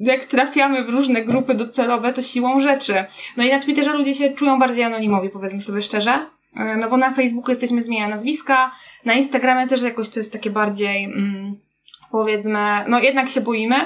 jak 0.00 0.24
trafiamy 0.24 0.84
w 0.84 0.88
różne 0.88 1.22
grupy 1.22 1.54
docelowe, 1.54 2.12
to 2.12 2.22
siłą 2.22 2.60
rzeczy. 2.60 3.04
No 3.36 3.44
i 3.44 3.50
na 3.50 3.60
Twitterze 3.60 3.92
ludzie 3.92 4.14
się 4.14 4.30
czują 4.30 4.58
bardziej 4.58 4.84
anonimowi, 4.84 5.30
powiedzmy 5.30 5.60
sobie 5.60 5.82
szczerze. 5.82 6.26
E, 6.56 6.76
no 6.76 6.90
bo 6.90 6.96
na 6.96 7.12
Facebooku 7.12 7.50
jesteśmy 7.50 7.82
zmieniane 7.82 8.10
nazwiska, 8.10 8.70
na 9.04 9.14
Instagramie 9.14 9.66
też 9.66 9.82
jakoś 9.82 10.08
to 10.08 10.20
jest 10.20 10.32
takie 10.32 10.50
bardziej, 10.50 11.04
mm, 11.04 11.56
powiedzmy, 12.10 12.60
no 12.88 12.98
jednak 12.98 13.28
się 13.28 13.40
boimy. 13.40 13.76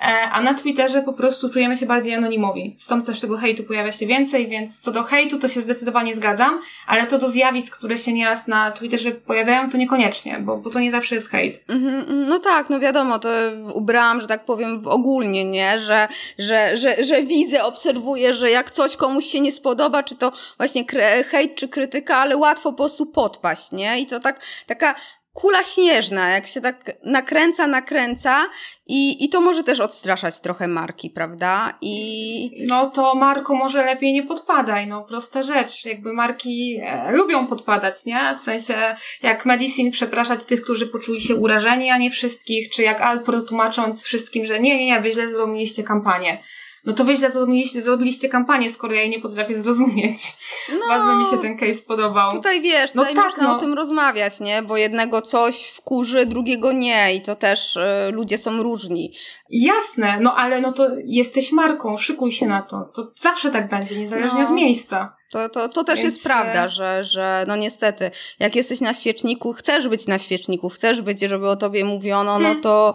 E, 0.00 0.30
a 0.30 0.40
na 0.40 0.54
Twitterze 0.54 1.02
po 1.02 1.12
prostu 1.12 1.48
czujemy 1.48 1.76
się 1.76 1.86
bardziej 1.86 2.14
anonimowi. 2.14 2.76
Stąd 2.78 3.06
też 3.06 3.20
tego 3.20 3.36
hejtu 3.36 3.64
pojawia 3.64 3.92
się 3.92 4.06
więcej, 4.06 4.48
więc 4.48 4.80
co 4.80 4.92
do 4.92 5.02
hejtu 5.02 5.38
to 5.38 5.48
się 5.48 5.60
zdecydowanie 5.60 6.14
zgadzam, 6.14 6.60
ale 6.86 7.06
co 7.06 7.18
do 7.18 7.28
zjawisk, 7.28 7.78
które 7.78 7.98
się 7.98 8.12
nieraz 8.12 8.46
na 8.46 8.70
Twitterze 8.70 9.10
pojawiają, 9.10 9.70
to 9.70 9.76
niekoniecznie, 9.76 10.38
bo, 10.40 10.56
bo 10.56 10.70
to 10.70 10.80
nie 10.80 10.90
zawsze 10.90 11.14
jest 11.14 11.30
hejt. 11.30 11.60
Mm 11.68 11.82
-hmm, 11.82 12.26
no 12.28 12.38
tak, 12.38 12.70
no 12.70 12.80
wiadomo, 12.80 13.18
to 13.18 13.28
ubrałam, 13.74 14.20
że 14.20 14.26
tak 14.26 14.44
powiem, 14.44 14.82
ogólnie, 14.84 15.44
nie? 15.44 15.78
Że, 15.78 16.08
że, 16.38 16.76
że, 16.76 17.04
że 17.04 17.22
widzę, 17.22 17.64
obserwuję, 17.64 18.34
że 18.34 18.50
jak 18.50 18.70
coś 18.70 18.96
komuś 18.96 19.24
się 19.24 19.40
nie 19.40 19.52
spodoba, 19.52 20.02
czy 20.02 20.16
to 20.16 20.32
właśnie 20.56 20.84
hejt, 21.30 21.54
czy 21.54 21.68
krytyka, 21.68 22.16
ale 22.16 22.36
łatwo 22.36 22.72
po 22.72 22.76
prostu 22.76 23.06
podpaść, 23.06 23.72
nie? 23.72 24.00
I 24.00 24.06
to 24.06 24.20
tak, 24.20 24.40
taka 24.66 24.94
kula 25.38 25.64
śnieżna, 25.64 26.30
jak 26.30 26.46
się 26.46 26.60
tak 26.60 26.92
nakręca, 27.04 27.66
nakręca 27.66 28.46
i, 28.86 29.24
i 29.24 29.28
to 29.28 29.40
może 29.40 29.64
też 29.64 29.80
odstraszać 29.80 30.40
trochę 30.40 30.68
marki, 30.68 31.10
prawda? 31.10 31.78
I... 31.80 32.66
No 32.66 32.90
to 32.90 33.14
Marko 33.14 33.54
może 33.54 33.84
lepiej 33.84 34.12
nie 34.12 34.22
podpadaj, 34.22 34.86
no 34.86 35.04
prosta 35.04 35.42
rzecz. 35.42 35.84
Jakby 35.84 36.12
marki 36.12 36.80
e, 36.82 37.12
lubią 37.12 37.46
podpadać, 37.46 38.04
nie? 38.04 38.34
W 38.36 38.38
sensie 38.38 38.74
jak 39.22 39.46
Medicine 39.46 39.90
przepraszać 39.90 40.44
tych, 40.44 40.62
którzy 40.62 40.86
poczuli 40.86 41.20
się 41.20 41.34
urażeni, 41.34 41.90
a 41.90 41.98
nie 41.98 42.10
wszystkich, 42.10 42.70
czy 42.70 42.82
jak 42.82 43.00
Alpro 43.00 43.40
tłumacząc 43.42 44.02
wszystkim, 44.02 44.44
że 44.44 44.60
nie, 44.60 44.78
nie, 44.78 44.86
nie, 44.86 45.00
wy 45.00 45.10
źle 45.10 45.28
zrobiliście 45.28 45.82
kampanię 45.82 46.42
no 46.84 46.92
to 46.92 47.04
wy 47.04 47.16
źle 47.16 47.30
zrobiliście, 47.30 47.82
zrobiliście 47.82 48.28
kampanię, 48.28 48.70
skoro 48.70 48.94
ja 48.94 49.00
jej 49.00 49.10
nie 49.10 49.20
potrafię 49.20 49.58
zrozumieć. 49.58 50.36
No, 50.72 50.86
Bardzo 50.88 51.16
mi 51.16 51.26
się 51.26 51.42
ten 51.42 51.58
case 51.58 51.82
podobał. 51.86 52.32
Tutaj 52.32 52.62
wiesz, 52.62 52.94
no 52.94 53.02
tutaj 53.02 53.16
tak, 53.16 53.24
można 53.24 53.42
no. 53.42 53.56
o 53.56 53.58
tym 53.58 53.74
rozmawiać, 53.74 54.40
nie? 54.40 54.62
Bo 54.62 54.76
jednego 54.76 55.22
coś 55.22 55.66
wkurzy, 55.66 56.26
drugiego 56.26 56.72
nie 56.72 57.14
i 57.14 57.20
to 57.20 57.36
też 57.36 57.76
y, 57.76 57.80
ludzie 58.12 58.38
są 58.38 58.62
różni. 58.62 59.14
Jasne, 59.50 60.18
no 60.20 60.34
ale 60.34 60.60
no 60.60 60.72
to 60.72 60.88
jesteś 61.04 61.52
marką, 61.52 61.96
szykuj 61.96 62.32
się 62.32 62.46
na 62.46 62.62
to. 62.62 62.90
To 62.94 63.12
zawsze 63.20 63.50
tak 63.50 63.70
będzie, 63.70 64.00
niezależnie 64.00 64.42
no. 64.42 64.46
od 64.48 64.54
miejsca. 64.54 65.18
To, 65.30 65.48
to, 65.48 65.68
to 65.68 65.84
też 65.84 66.00
Więc... 66.02 66.14
jest 66.14 66.24
prawda, 66.24 66.64
e, 66.64 66.68
że, 66.68 67.04
że 67.04 67.44
no 67.48 67.56
niestety, 67.56 68.10
jak 68.38 68.56
jesteś 68.56 68.80
na 68.80 68.94
świeczniku, 68.94 69.52
chcesz 69.52 69.88
być 69.88 70.06
na 70.06 70.18
świeczniku, 70.18 70.68
chcesz 70.68 71.02
być, 71.02 71.20
żeby 71.20 71.48
o 71.48 71.56
tobie 71.56 71.84
mówiono, 71.84 72.38
no 72.38 72.44
hmm. 72.44 72.62
to, 72.62 72.94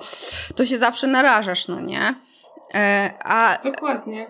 to 0.55 0.65
się 0.65 0.77
zawsze 0.77 1.07
narażasz, 1.07 1.67
no 1.67 1.81
nie? 1.81 2.15
E, 2.75 3.13
a, 3.23 3.57
Dokładnie. 3.63 4.27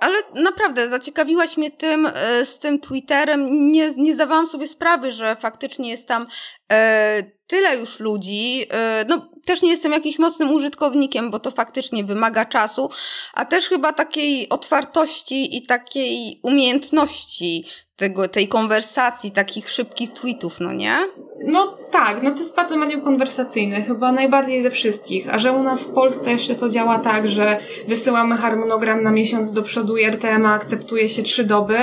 Ale 0.00 0.18
naprawdę, 0.34 0.88
zaciekawiłaś 0.88 1.56
mnie 1.56 1.70
tym, 1.70 2.06
e, 2.14 2.46
z 2.46 2.58
tym 2.58 2.80
Twitterem. 2.80 3.70
Nie, 3.72 3.94
nie 3.96 4.14
zdawałam 4.14 4.46
sobie 4.46 4.68
sprawy, 4.68 5.10
że 5.10 5.36
faktycznie 5.36 5.90
jest 5.90 6.08
tam 6.08 6.26
e, 6.72 7.22
tyle 7.46 7.76
już 7.76 8.00
ludzi. 8.00 8.66
No, 9.08 9.28
też 9.44 9.62
nie 9.62 9.70
jestem 9.70 9.92
jakimś 9.92 10.18
mocnym 10.18 10.52
użytkownikiem, 10.52 11.30
bo 11.30 11.38
to 11.38 11.50
faktycznie 11.50 12.04
wymaga 12.04 12.44
czasu, 12.44 12.90
a 13.34 13.44
też 13.44 13.68
chyba 13.68 13.92
takiej 13.92 14.48
otwartości 14.48 15.56
i 15.56 15.66
takiej 15.66 16.40
umiejętności 16.42 17.66
tego, 17.96 18.28
tej 18.28 18.48
konwersacji, 18.48 19.30
takich 19.30 19.70
szybkich 19.70 20.12
tweetów, 20.12 20.60
no 20.60 20.72
nie? 20.72 20.98
No 21.44 21.78
tak, 21.90 22.22
no 22.22 22.30
to 22.30 22.38
jest 22.38 22.56
bardzo 22.56 22.76
medium 22.76 23.00
konwersacyjne, 23.00 23.82
chyba 23.82 24.12
najbardziej 24.12 24.62
ze 24.62 24.70
wszystkich. 24.70 25.34
A 25.34 25.38
że 25.38 25.52
u 25.52 25.62
nas 25.62 25.84
w 25.84 25.92
Polsce 25.92 26.32
jeszcze 26.32 26.54
co 26.54 26.68
działa 26.68 26.98
tak, 26.98 27.28
że 27.28 27.58
wysyłamy 27.88 28.36
harmonogram 28.36 29.02
na 29.02 29.10
miesiąc 29.10 29.52
do 29.52 29.62
przodu 29.62 29.96
i 29.96 30.04
RTM 30.04 30.46
akceptuje 30.46 31.08
się 31.08 31.22
trzy 31.22 31.44
doby, 31.44 31.78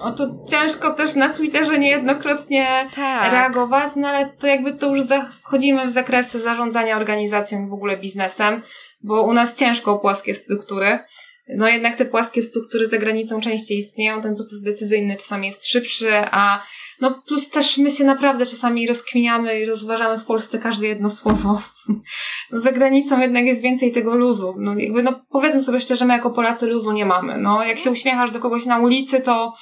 o 0.00 0.10
to 0.10 0.44
ciężko 0.50 0.94
też 0.94 1.14
na 1.14 1.28
Twitterze 1.28 1.78
niejednokrotnie 1.78 2.66
tak. 2.94 3.32
reagować, 3.32 3.90
no 3.96 4.08
ale 4.08 4.32
to 4.38 4.46
jakby 4.46 4.72
to 4.72 4.94
już 4.94 5.04
wchodzimy 5.42 5.86
w 5.86 5.90
zakresy 5.90 6.40
zarządzania 6.40 6.96
organizacją 6.96 7.66
i 7.66 7.68
w 7.68 7.72
ogóle 7.72 7.96
biznesem, 7.96 8.62
bo 9.00 9.22
u 9.22 9.32
nas 9.32 9.56
ciężko 9.56 9.92
o 9.92 9.98
płaskie 9.98 10.34
struktury. 10.34 10.98
No 11.48 11.68
jednak 11.68 11.96
te 11.96 12.04
płaskie 12.04 12.42
struktury 12.42 12.86
za 12.86 12.98
granicą 12.98 13.40
częściej 13.40 13.78
istnieją, 13.78 14.20
ten 14.20 14.36
proces 14.36 14.62
decyzyjny 14.62 15.16
czasami 15.16 15.46
jest 15.46 15.66
szybszy, 15.66 16.08
a 16.30 16.62
no 17.00 17.22
plus 17.26 17.50
też 17.50 17.78
my 17.78 17.90
się 17.90 18.04
naprawdę 18.04 18.46
czasami 18.46 18.86
rozkminiamy 18.86 19.60
i 19.60 19.66
rozważamy 19.66 20.18
w 20.18 20.24
Polsce 20.24 20.58
każde 20.58 20.86
jedno 20.86 21.10
słowo. 21.10 21.62
no 22.50 22.60
za 22.60 22.72
granicą 22.72 23.20
jednak 23.20 23.44
jest 23.44 23.62
więcej 23.62 23.92
tego 23.92 24.16
luzu. 24.16 24.54
No 24.58 24.78
jakby, 24.78 25.02
no 25.02 25.20
powiedzmy 25.30 25.60
sobie 25.60 25.80
szczerze, 25.80 26.04
my 26.04 26.12
jako 26.12 26.30
Polacy 26.30 26.66
luzu 26.66 26.92
nie 26.92 27.06
mamy. 27.06 27.38
No 27.38 27.64
jak 27.64 27.78
się 27.78 27.90
uśmiechasz 27.90 28.30
do 28.30 28.40
kogoś 28.40 28.66
na 28.66 28.78
ulicy, 28.78 29.20
to 29.20 29.52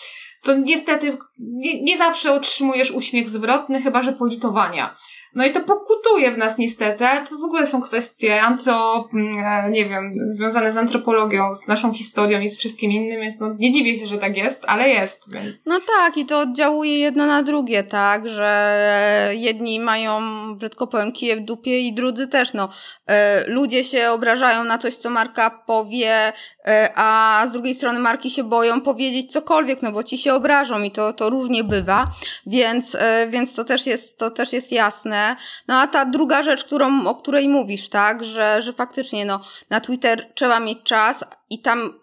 to 0.44 0.54
niestety 0.54 1.18
nie, 1.38 1.82
nie 1.82 1.98
zawsze 1.98 2.32
otrzymujesz 2.32 2.90
uśmiech 2.90 3.28
zwrotny, 3.28 3.82
chyba 3.82 4.02
że 4.02 4.12
politowania. 4.12 4.96
No 5.34 5.44
i 5.44 5.52
to 5.52 5.60
pokutuje 5.60 6.32
w 6.32 6.38
nas 6.38 6.58
niestety, 6.58 7.06
ale 7.06 7.26
to 7.26 7.38
w 7.38 7.44
ogóle 7.44 7.66
są 7.66 7.82
kwestie 7.82 8.42
antro, 8.42 9.08
mm, 9.12 9.38
e, 9.38 9.70
nie 9.70 9.88
wiem, 9.88 10.14
związane 10.26 10.72
z 10.72 10.76
antropologią, 10.76 11.54
z 11.54 11.68
naszą 11.68 11.94
historią 11.94 12.40
i 12.40 12.48
z 12.48 12.58
wszystkim 12.58 12.92
innym, 12.92 13.20
więc 13.20 13.40
no 13.40 13.54
nie 13.58 13.72
dziwię 13.72 13.98
się, 13.98 14.06
że 14.06 14.18
tak 14.18 14.36
jest, 14.36 14.62
ale 14.66 14.88
jest, 14.88 15.32
więc. 15.32 15.66
No 15.66 15.78
tak, 15.98 16.16
i 16.16 16.26
to 16.26 16.40
oddziałuje 16.40 16.98
jedno 16.98 17.26
na 17.26 17.42
drugie, 17.42 17.82
tak, 17.82 18.28
że 18.28 19.30
jedni 19.34 19.80
mają, 19.80 20.20
brzydko 20.56 20.86
powiem, 20.86 21.12
kije 21.12 21.36
w 21.36 21.40
dupie 21.40 21.80
i 21.80 21.92
drudzy 21.92 22.26
też, 22.26 22.52
no. 22.52 22.68
E, 23.06 23.44
ludzie 23.46 23.84
się 23.84 24.10
obrażają 24.10 24.64
na 24.64 24.78
coś, 24.78 24.96
co 24.96 25.10
Marka 25.10 25.50
powie, 25.50 26.32
e, 26.66 26.90
a 26.96 27.46
z 27.48 27.52
drugiej 27.52 27.74
strony 27.74 27.98
Marki 27.98 28.30
się 28.30 28.44
boją 28.44 28.80
powiedzieć 28.80 29.32
cokolwiek, 29.32 29.82
no 29.82 29.92
bo 29.92 30.02
ci 30.02 30.18
się 30.18 30.34
obrażą 30.34 30.82
i 30.82 30.90
to, 30.90 31.12
to 31.12 31.30
różnie 31.30 31.64
bywa, 31.64 32.06
więc, 32.46 32.96
więc 33.28 33.54
to 33.54 33.64
też 33.64 33.86
jest, 33.86 34.18
to 34.18 34.30
też 34.30 34.52
jest 34.52 34.72
jasne. 34.72 35.23
No 35.68 35.80
a 35.80 35.86
ta 35.86 36.04
druga 36.04 36.42
rzecz, 36.42 36.64
którą, 36.64 37.06
o 37.06 37.14
której 37.14 37.48
mówisz, 37.48 37.88
tak, 37.88 38.24
że, 38.24 38.62
że 38.62 38.72
faktycznie 38.72 39.24
no, 39.24 39.40
na 39.70 39.80
Twitter 39.80 40.32
trzeba 40.34 40.60
mieć 40.60 40.82
czas 40.82 41.24
i 41.50 41.62
tam 41.62 42.00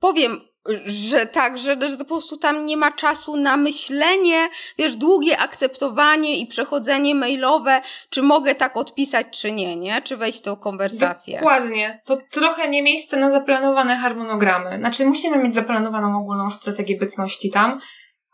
powiem, 0.00 0.40
że 0.86 1.26
tak, 1.26 1.58
że, 1.58 1.76
że 1.88 1.96
po 1.96 2.04
prostu 2.04 2.36
tam 2.36 2.66
nie 2.66 2.76
ma 2.76 2.92
czasu 2.92 3.36
na 3.36 3.56
myślenie, 3.56 4.48
wiesz, 4.78 4.96
długie 4.96 5.38
akceptowanie 5.38 6.38
i 6.38 6.46
przechodzenie 6.46 7.14
mailowe, 7.14 7.80
czy 8.10 8.22
mogę 8.22 8.54
tak 8.54 8.76
odpisać, 8.76 9.26
czy 9.40 9.52
nie, 9.52 9.76
nie? 9.76 10.02
Czy 10.02 10.16
wejść 10.16 10.38
w 10.38 10.42
tą 10.42 10.56
konwersację. 10.56 11.38
Dokładnie. 11.38 12.02
To 12.06 12.18
trochę 12.30 12.68
nie 12.68 12.82
miejsce 12.82 13.16
na 13.16 13.30
zaplanowane 13.30 13.96
harmonogramy. 13.96 14.76
Znaczy, 14.78 15.06
musimy 15.06 15.38
mieć 15.38 15.54
zaplanowaną 15.54 16.18
ogólną 16.18 16.50
strategię 16.50 16.98
bytności 16.98 17.50
tam, 17.50 17.80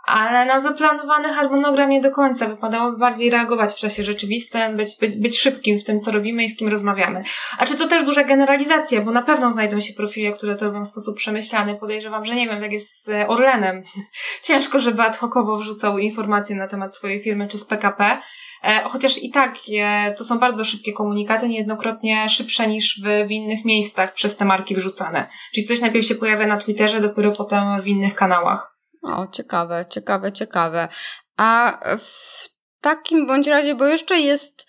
ale 0.06 0.46
na 0.46 0.60
zaplanowany 0.60 1.28
harmonogram 1.28 1.90
nie 1.90 2.00
do 2.00 2.10
końca. 2.10 2.48
Wypadałoby 2.48 2.98
bardziej 2.98 3.30
reagować 3.30 3.72
w 3.72 3.78
czasie 3.78 4.04
rzeczywistym, 4.04 4.76
być, 4.76 4.96
być, 5.00 5.16
być 5.16 5.38
szybkim 5.38 5.78
w 5.78 5.84
tym, 5.84 6.00
co 6.00 6.10
robimy 6.10 6.44
i 6.44 6.48
z 6.48 6.56
kim 6.56 6.68
rozmawiamy. 6.68 7.22
A 7.58 7.66
czy 7.66 7.76
to 7.76 7.88
też 7.88 8.04
duża 8.04 8.24
generalizacja, 8.24 9.00
bo 9.00 9.10
na 9.10 9.22
pewno 9.22 9.50
znajdą 9.50 9.80
się 9.80 9.94
profile, 9.94 10.32
które 10.32 10.56
to 10.56 10.64
robią 10.64 10.84
w 10.84 10.88
sposób 10.88 11.16
przemyślany. 11.16 11.74
Podejrzewam, 11.74 12.24
że 12.24 12.34
nie 12.34 12.48
wiem, 12.48 12.60
tak 12.60 12.72
jest 12.72 13.04
z 13.04 13.10
Orlenem. 13.28 13.82
Ciężko, 14.42 14.78
żeby 14.78 15.02
ad 15.02 15.16
hocowo 15.16 15.56
wrzucał 15.56 15.98
informacje 15.98 16.56
na 16.56 16.68
temat 16.68 16.96
swojej 16.96 17.22
firmy 17.22 17.48
czy 17.48 17.58
z 17.58 17.64
PKP. 17.64 18.18
E, 18.62 18.80
chociaż 18.84 19.22
i 19.22 19.30
tak 19.30 19.54
e, 19.78 20.14
to 20.18 20.24
są 20.24 20.38
bardzo 20.38 20.64
szybkie 20.64 20.92
komunikaty, 20.92 21.48
niejednokrotnie 21.48 22.28
szybsze 22.28 22.68
niż 22.68 23.00
w, 23.04 23.28
w 23.28 23.30
innych 23.30 23.64
miejscach 23.64 24.12
przez 24.12 24.36
te 24.36 24.44
marki 24.44 24.74
wrzucane. 24.76 25.26
Czyli 25.54 25.66
coś 25.66 25.80
najpierw 25.80 26.06
się 26.06 26.14
pojawia 26.14 26.46
na 26.46 26.56
Twitterze, 26.56 27.00
dopiero 27.00 27.32
potem 27.32 27.80
w 27.80 27.86
innych 27.86 28.14
kanałach. 28.14 28.75
O, 29.06 29.26
ciekawe, 29.26 29.86
ciekawe, 29.88 30.32
ciekawe. 30.32 30.88
A 31.36 31.78
w 31.98 32.48
takim 32.80 33.26
bądź 33.26 33.46
razie, 33.46 33.74
bo 33.74 33.86
jeszcze 33.86 34.20
jest 34.20 34.66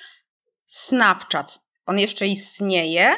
Snapchat. 0.66 1.60
On 1.86 2.00
jeszcze 2.00 2.28
istnieje. 2.28 3.16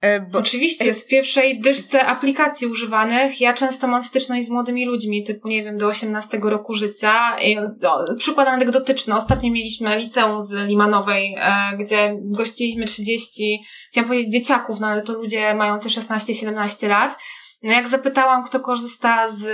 E, 0.00 0.20
bo... 0.20 0.38
Oczywiście, 0.38 0.86
jest 0.86 1.04
w 1.04 1.08
pierwszej 1.08 1.60
dyszce 1.60 2.06
aplikacji 2.06 2.66
używanych. 2.66 3.40
Ja 3.40 3.52
często 3.52 3.88
mam 3.88 4.04
styczność 4.04 4.46
z 4.46 4.50
młodymi 4.50 4.86
ludźmi, 4.86 5.24
typu, 5.24 5.48
nie 5.48 5.64
wiem, 5.64 5.78
do 5.78 5.86
18 5.86 6.38
roku 6.42 6.74
życia. 6.74 7.36
Przykład 8.18 8.48
anegdotyczny. 8.48 9.14
Ostatnio 9.14 9.52
mieliśmy 9.52 9.98
liceum 9.98 10.42
z 10.42 10.52
Limanowej, 10.52 11.36
e, 11.38 11.76
gdzie 11.78 12.16
gościliśmy 12.20 12.86
30, 12.86 13.64
chciałam 13.90 14.08
powiedzieć 14.08 14.32
dzieciaków, 14.32 14.80
no 14.80 14.86
ale 14.86 15.02
to 15.02 15.12
ludzie 15.12 15.54
mający 15.54 15.88
16-17 15.88 16.88
lat. 16.88 17.18
No 17.62 17.72
jak 17.72 17.88
zapytałam, 17.88 18.44
kto 18.44 18.60
korzysta 18.60 19.28
z 19.28 19.46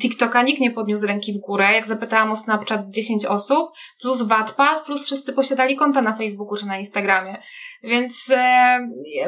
TikToka, 0.00 0.42
nikt 0.42 0.60
nie 0.60 0.70
podniósł 0.70 1.06
ręki 1.06 1.32
w 1.32 1.38
górę. 1.38 1.72
Jak 1.72 1.86
zapytałam 1.86 2.30
o 2.30 2.36
Snapchat 2.36 2.86
z 2.86 2.90
10 2.90 3.24
osób, 3.26 3.70
plus 4.00 4.22
Wattpad, 4.22 4.80
plus 4.80 5.04
wszyscy 5.04 5.32
posiadali 5.32 5.76
konta 5.76 6.02
na 6.02 6.16
Facebooku 6.16 6.56
czy 6.56 6.66
na 6.66 6.78
Instagramie. 6.78 7.36
Więc 7.82 8.32
e, 8.36 8.78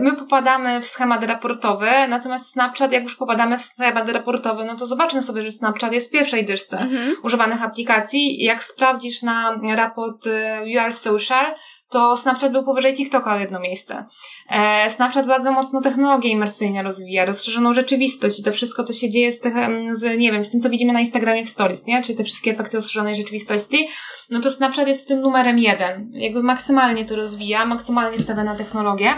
my 0.01 0.17
popadamy 0.17 0.81
w 0.81 0.87
schemat 0.87 1.25
raportowy, 1.25 1.91
natomiast 2.09 2.53
Snapchat, 2.53 2.93
jak 2.93 3.03
już 3.03 3.17
popadamy 3.17 3.59
w 3.59 3.63
schemat 3.63 4.09
raportowy, 4.09 4.65
no 4.65 4.77
to 4.77 4.87
zobaczmy 4.87 5.23
sobie, 5.23 5.43
że 5.43 5.51
Snapchat 5.51 5.93
jest 5.93 6.09
w 6.09 6.13
pierwszej 6.13 6.45
dyszce 6.45 6.79
mhm. 6.79 7.17
używanych 7.23 7.63
aplikacji. 7.63 8.43
Jak 8.43 8.65
sprawdzisz 8.65 9.23
na 9.23 9.61
raport 9.75 10.27
e, 10.27 10.63
You 10.71 10.81
Are 10.81 10.93
Social, 10.93 11.55
to 11.93 12.17
Snapchat 12.17 12.53
był 12.53 12.65
powyżej 12.65 12.95
TikToka 12.95 13.35
o 13.35 13.39
jedno 13.39 13.61
miejsce. 13.61 14.05
E, 14.51 14.91
Snapchat 14.91 15.27
bardzo 15.27 15.53
mocno 15.53 15.81
technologię 15.81 16.31
imersyjnie 16.31 16.83
rozwija, 16.83 17.25
rozszerzoną 17.25 17.73
rzeczywistość 17.73 18.41
i 18.41 18.43
to 18.43 18.53
wszystko, 18.53 18.85
co 18.85 18.93
się 18.93 19.09
dzieje 19.09 19.33
z, 19.33 19.41
tych, 19.41 19.55
z, 19.93 20.19
nie 20.19 20.33
wiem, 20.33 20.45
z 20.45 20.51
tym, 20.51 20.61
co 20.61 20.71
widzimy 20.71 20.93
na 20.93 21.01
Instagramie 21.01 21.45
w 21.45 21.49
Stories, 21.49 21.87
nie? 21.87 22.03
Czyli 22.03 22.19
te 22.19 22.25
wszystkie 22.25 22.51
efekty 22.51 22.77
rozszerzonej 22.77 23.15
rzeczywistości, 23.15 23.89
no 24.31 24.41
to 24.41 24.51
Snapchat 24.51 24.89
jest 24.89 25.05
w 25.05 25.07
tym 25.07 25.21
numerem 25.21 25.59
jeden. 25.59 26.11
Jakby 26.13 26.43
maksymalnie 26.43 27.05
to 27.05 27.17
rozwija, 27.17 27.67
maksymalnie 27.67 28.19
stawia 28.19 28.45
na 28.45 28.57
technologię. 28.57 29.15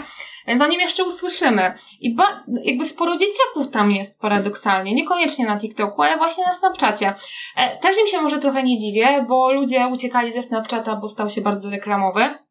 Więc 0.47 0.61
o 0.61 0.67
nim 0.67 0.79
jeszcze 0.79 1.03
usłyszymy. 1.03 1.73
I 1.99 2.15
ba, 2.15 2.43
jakby 2.63 2.85
sporo 2.85 3.15
dzieciaków 3.17 3.71
tam 3.71 3.91
jest 3.91 4.19
paradoksalnie. 4.19 4.93
Niekoniecznie 4.93 5.45
na 5.45 5.57
TikToku, 5.57 6.01
ale 6.01 6.17
właśnie 6.17 6.43
na 6.47 6.53
Snapchacie. 6.53 7.13
E, 7.55 7.77
też 7.77 7.99
im 7.99 8.07
się 8.07 8.21
może 8.21 8.37
trochę 8.37 8.63
nie 8.63 8.79
dziwię, 8.79 9.25
bo 9.27 9.51
ludzie 9.51 9.87
uciekali 9.87 10.33
ze 10.33 10.41
Snapchata, 10.41 10.95
bo 10.95 11.07
stał 11.07 11.29
się 11.29 11.41
bardzo 11.41 11.69
reklamowy 11.69 12.44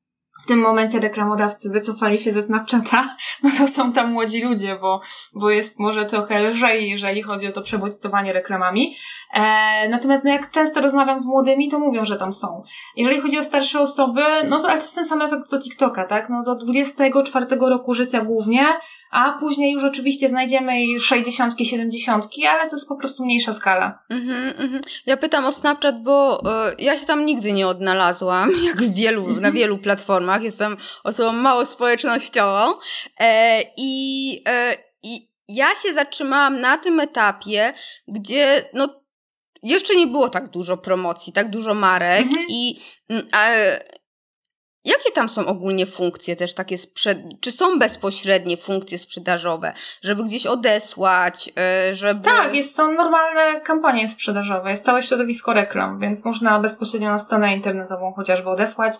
w 0.44 0.46
tym 0.46 0.58
momencie 0.58 1.00
reklamodawcy 1.00 1.70
wycofali 1.70 2.18
się 2.18 2.32
ze 2.32 2.42
Snapchata, 2.42 3.16
no 3.42 3.50
to 3.58 3.68
są 3.68 3.92
tam 3.92 4.12
młodzi 4.12 4.42
ludzie, 4.42 4.78
bo, 4.80 5.00
bo 5.34 5.50
jest 5.50 5.78
może 5.78 6.04
trochę 6.04 6.50
lżej, 6.50 6.90
jeżeli 6.90 7.22
chodzi 7.22 7.48
o 7.48 7.52
to 7.52 7.62
przebodźcowanie 7.62 8.32
reklamami. 8.32 8.96
E, 9.34 9.40
natomiast 9.88 10.24
no 10.24 10.30
jak 10.30 10.50
często 10.50 10.80
rozmawiam 10.80 11.18
z 11.18 11.26
młodymi, 11.26 11.68
to 11.68 11.78
mówią, 11.78 12.04
że 12.04 12.16
tam 12.16 12.32
są. 12.32 12.62
Jeżeli 12.96 13.20
chodzi 13.20 13.38
o 13.38 13.42
starsze 13.42 13.80
osoby, 13.80 14.22
no 14.48 14.58
to 14.58 14.68
ale 14.68 14.78
to 14.78 14.84
jest 14.84 14.94
ten 14.94 15.04
sam 15.04 15.22
efekt 15.22 15.46
co 15.46 15.58
TikToka, 15.58 16.04
tak? 16.04 16.28
No 16.28 16.42
do 16.42 16.54
24 16.54 17.46
roku 17.60 17.94
życia 17.94 18.20
głównie, 18.20 18.66
a 19.14 19.32
później 19.40 19.72
już 19.72 19.84
oczywiście 19.84 20.28
znajdziemy 20.28 20.84
i 20.84 21.00
60, 21.00 21.54
70, 21.62 22.28
ale 22.50 22.70
to 22.70 22.76
jest 22.76 22.88
po 22.88 22.96
prostu 22.96 23.24
mniejsza 23.24 23.52
skala. 23.52 24.04
Mm-hmm, 24.10 24.54
mm-hmm. 24.54 24.80
Ja 25.06 25.16
pytam 25.16 25.46
o 25.46 25.52
Snapchat, 25.52 26.02
bo 26.02 26.40
y, 26.40 26.74
ja 26.78 26.96
się 26.96 27.06
tam 27.06 27.26
nigdy 27.26 27.52
nie 27.52 27.68
odnalazłam, 27.68 28.50
jak 28.66 28.94
wielu, 28.94 29.40
na 29.40 29.52
wielu 29.52 29.78
platformach. 29.78 30.42
Jestem 30.42 30.76
osobą 31.04 31.32
mało 31.32 31.66
społecznościową 31.66 32.74
e, 33.20 33.62
i, 33.76 34.42
e, 34.48 34.76
i 35.02 35.28
ja 35.48 35.66
się 35.82 35.94
zatrzymałam 35.94 36.60
na 36.60 36.78
tym 36.78 37.00
etapie, 37.00 37.72
gdzie 38.08 38.64
no 38.72 39.04
jeszcze 39.62 39.96
nie 39.96 40.06
było 40.06 40.28
tak 40.28 40.48
dużo 40.48 40.76
promocji, 40.76 41.32
tak 41.32 41.50
dużo 41.50 41.74
marek 41.74 42.26
mm-hmm. 42.26 42.46
i 42.48 42.80
mm, 43.08 43.26
Jakie 44.84 45.12
tam 45.14 45.28
są 45.28 45.46
ogólnie 45.46 45.86
funkcje 45.86 46.36
też 46.36 46.54
takie, 46.54 46.76
czy 47.40 47.52
są 47.52 47.78
bezpośrednie 47.78 48.56
funkcje 48.56 48.98
sprzedażowe, 48.98 49.72
żeby 50.02 50.24
gdzieś 50.24 50.46
odesłać, 50.46 51.50
e, 51.58 51.94
żeby... 51.94 52.20
Tak, 52.24 52.54
jest, 52.54 52.76
są 52.76 52.92
normalne 52.92 53.60
kampanie 53.60 54.08
sprzedażowe, 54.08 54.70
jest 54.70 54.84
całe 54.84 55.02
środowisko 55.02 55.52
reklam, 55.52 55.98
więc 56.00 56.24
można 56.24 56.60
bezpośrednio 56.60 57.10
na 57.10 57.18
stronę 57.18 57.54
internetową 57.54 58.12
chociażby 58.12 58.48
odesłać 58.50 58.94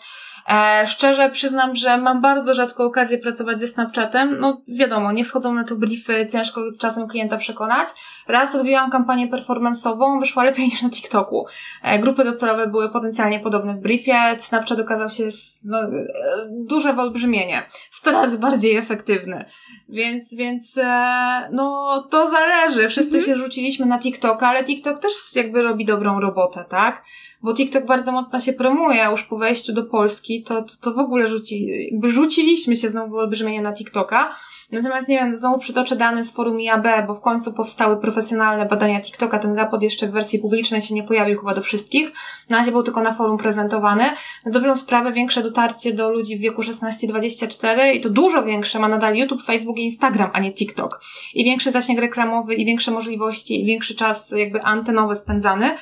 E, 0.49 0.87
szczerze 0.87 1.31
przyznam, 1.31 1.75
że 1.75 1.99
mam 1.99 2.21
bardzo 2.21 2.55
rzadko 2.55 2.85
okazję 2.85 3.19
pracować 3.19 3.61
ze 3.61 3.69
Snapchatem. 3.69 4.37
No 4.41 4.63
wiadomo, 4.69 5.13
nie 5.13 5.25
schodzą 5.25 5.55
na 5.55 5.65
to 5.65 5.77
briefy, 5.77 6.27
ciężko 6.33 6.61
czasem 6.81 7.09
klienta 7.09 7.37
przekonać. 7.37 7.89
Raz 8.29 8.55
robiłam 8.55 8.91
kampanię 8.91 9.29
performance'ową, 9.29 10.21
wyszła 10.21 10.45
lepiej 10.45 10.65
niż 10.69 10.83
na 10.83 10.91
TikToku. 10.91 11.47
E, 11.83 11.99
grupy 11.99 12.25
docelowe 12.25 12.67
były 12.67 12.91
potencjalnie 12.91 13.41
podobne 13.41 13.75
w 13.75 13.81
briefie. 13.81 14.37
Snapchat 14.39 14.81
okazał 14.81 15.11
się 15.11 15.29
no, 15.65 15.79
e, 15.83 16.07
duże 16.51 16.93
wyolbrzymienie. 16.93 17.63
Sto 17.91 18.11
razy 18.11 18.39
bardziej 18.39 18.77
efektywny. 18.77 19.45
Więc, 19.89 20.35
więc 20.35 20.79
e, 20.79 21.49
no 21.53 22.03
to 22.11 22.31
zależy. 22.31 22.89
Wszyscy 22.89 23.17
mhm. 23.17 23.25
się 23.25 23.45
rzuciliśmy 23.45 23.87
na 23.87 23.99
TikToka, 23.99 24.49
ale 24.49 24.65
TikTok 24.65 24.99
też 24.99 25.13
jakby 25.37 25.63
robi 25.63 25.85
dobrą 25.85 26.21
robotę, 26.21 26.65
tak? 26.69 27.03
Bo 27.45 27.55
TikTok 27.55 27.87
bardzo 27.87 28.13
mocno 28.13 28.41
się 28.41 28.53
promuje, 28.53 29.07
a 29.07 29.11
już 29.11 29.23
po 29.23 29.37
wejściu 29.37 29.73
do 29.73 29.85
Polski 29.85 30.43
to, 30.43 30.63
to, 30.63 30.75
to 30.83 30.93
w 30.93 30.99
ogóle 30.99 31.27
rzuci, 31.27 31.67
jakby 31.91 32.11
rzuciliśmy 32.11 32.77
się 32.77 32.89
znowu 32.89 33.17
olbrzymienie 33.17 33.63
na 33.63 33.73
TikToka. 33.73 34.37
Natomiast 34.73 35.09
nie 35.09 35.17
wiem, 35.17 35.39
znowu 35.39 35.59
przytoczę 35.59 35.97
dane 35.97 36.25
z 36.25 36.33
forum 36.33 36.61
IAB, 36.61 37.07
bo 37.07 37.15
w 37.15 37.21
końcu 37.21 37.53
powstały 37.53 37.97
profesjonalne 37.97 38.67
badania 38.67 39.01
TikToka. 39.01 39.39
Ten 39.39 39.57
raport 39.57 39.83
jeszcze 39.83 40.07
w 40.07 40.11
wersji 40.11 40.39
publicznej 40.39 40.81
się 40.81 40.95
nie 40.95 41.03
pojawił 41.03 41.39
chyba 41.39 41.55
do 41.55 41.63
wszystkich. 41.63 42.13
Na 42.51 42.57
razie 42.57 42.73
był 42.73 42.83
tylko 42.83 43.03
na 43.03 43.15
forum 43.15 43.39
prezentowany. 43.39 44.05
Na 44.45 44.53
dobrą 44.53 44.75
sprawę 44.75 45.13
większe 45.13 45.43
dotarcie 45.43 45.93
do 45.93 46.11
ludzi 46.11 46.37
w 46.37 46.41
wieku 46.41 46.63
16-24 46.63 47.95
i 47.95 48.01
to 48.01 48.11
dużo 48.11 48.45
większe 48.45 48.79
ma 48.79 48.89
nadal 48.89 49.15
YouTube, 49.15 49.43
Facebook 49.43 49.79
i 49.79 49.85
Instagram, 49.85 50.31
a 50.33 50.41
nie 50.41 50.53
TikTok. 50.53 51.01
I 51.35 51.45
większy 51.45 51.71
zasięg 51.71 52.01
reklamowy, 52.01 52.55
i 52.55 52.65
większe 52.65 52.91
możliwości, 52.91 53.63
i 53.63 53.67
większy 53.67 53.95
czas 53.95 54.31
jakby 54.37 54.63
antenowy 54.63 55.17
spędzany 55.17 55.75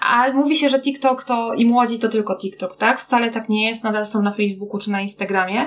A 0.00 0.32
mówi 0.32 0.56
się, 0.56 0.68
że 0.68 0.80
TikTok 0.80 1.24
to 1.24 1.54
i 1.54 1.66
młodzi 1.66 1.98
to 1.98 2.08
tylko 2.08 2.38
TikTok, 2.38 2.76
tak? 2.76 3.00
Wcale 3.00 3.30
tak 3.30 3.48
nie 3.48 3.66
jest, 3.68 3.84
nadal 3.84 4.06
są 4.06 4.22
na 4.22 4.32
Facebooku 4.32 4.78
czy 4.78 4.90
na 4.90 5.00
Instagramie. 5.00 5.66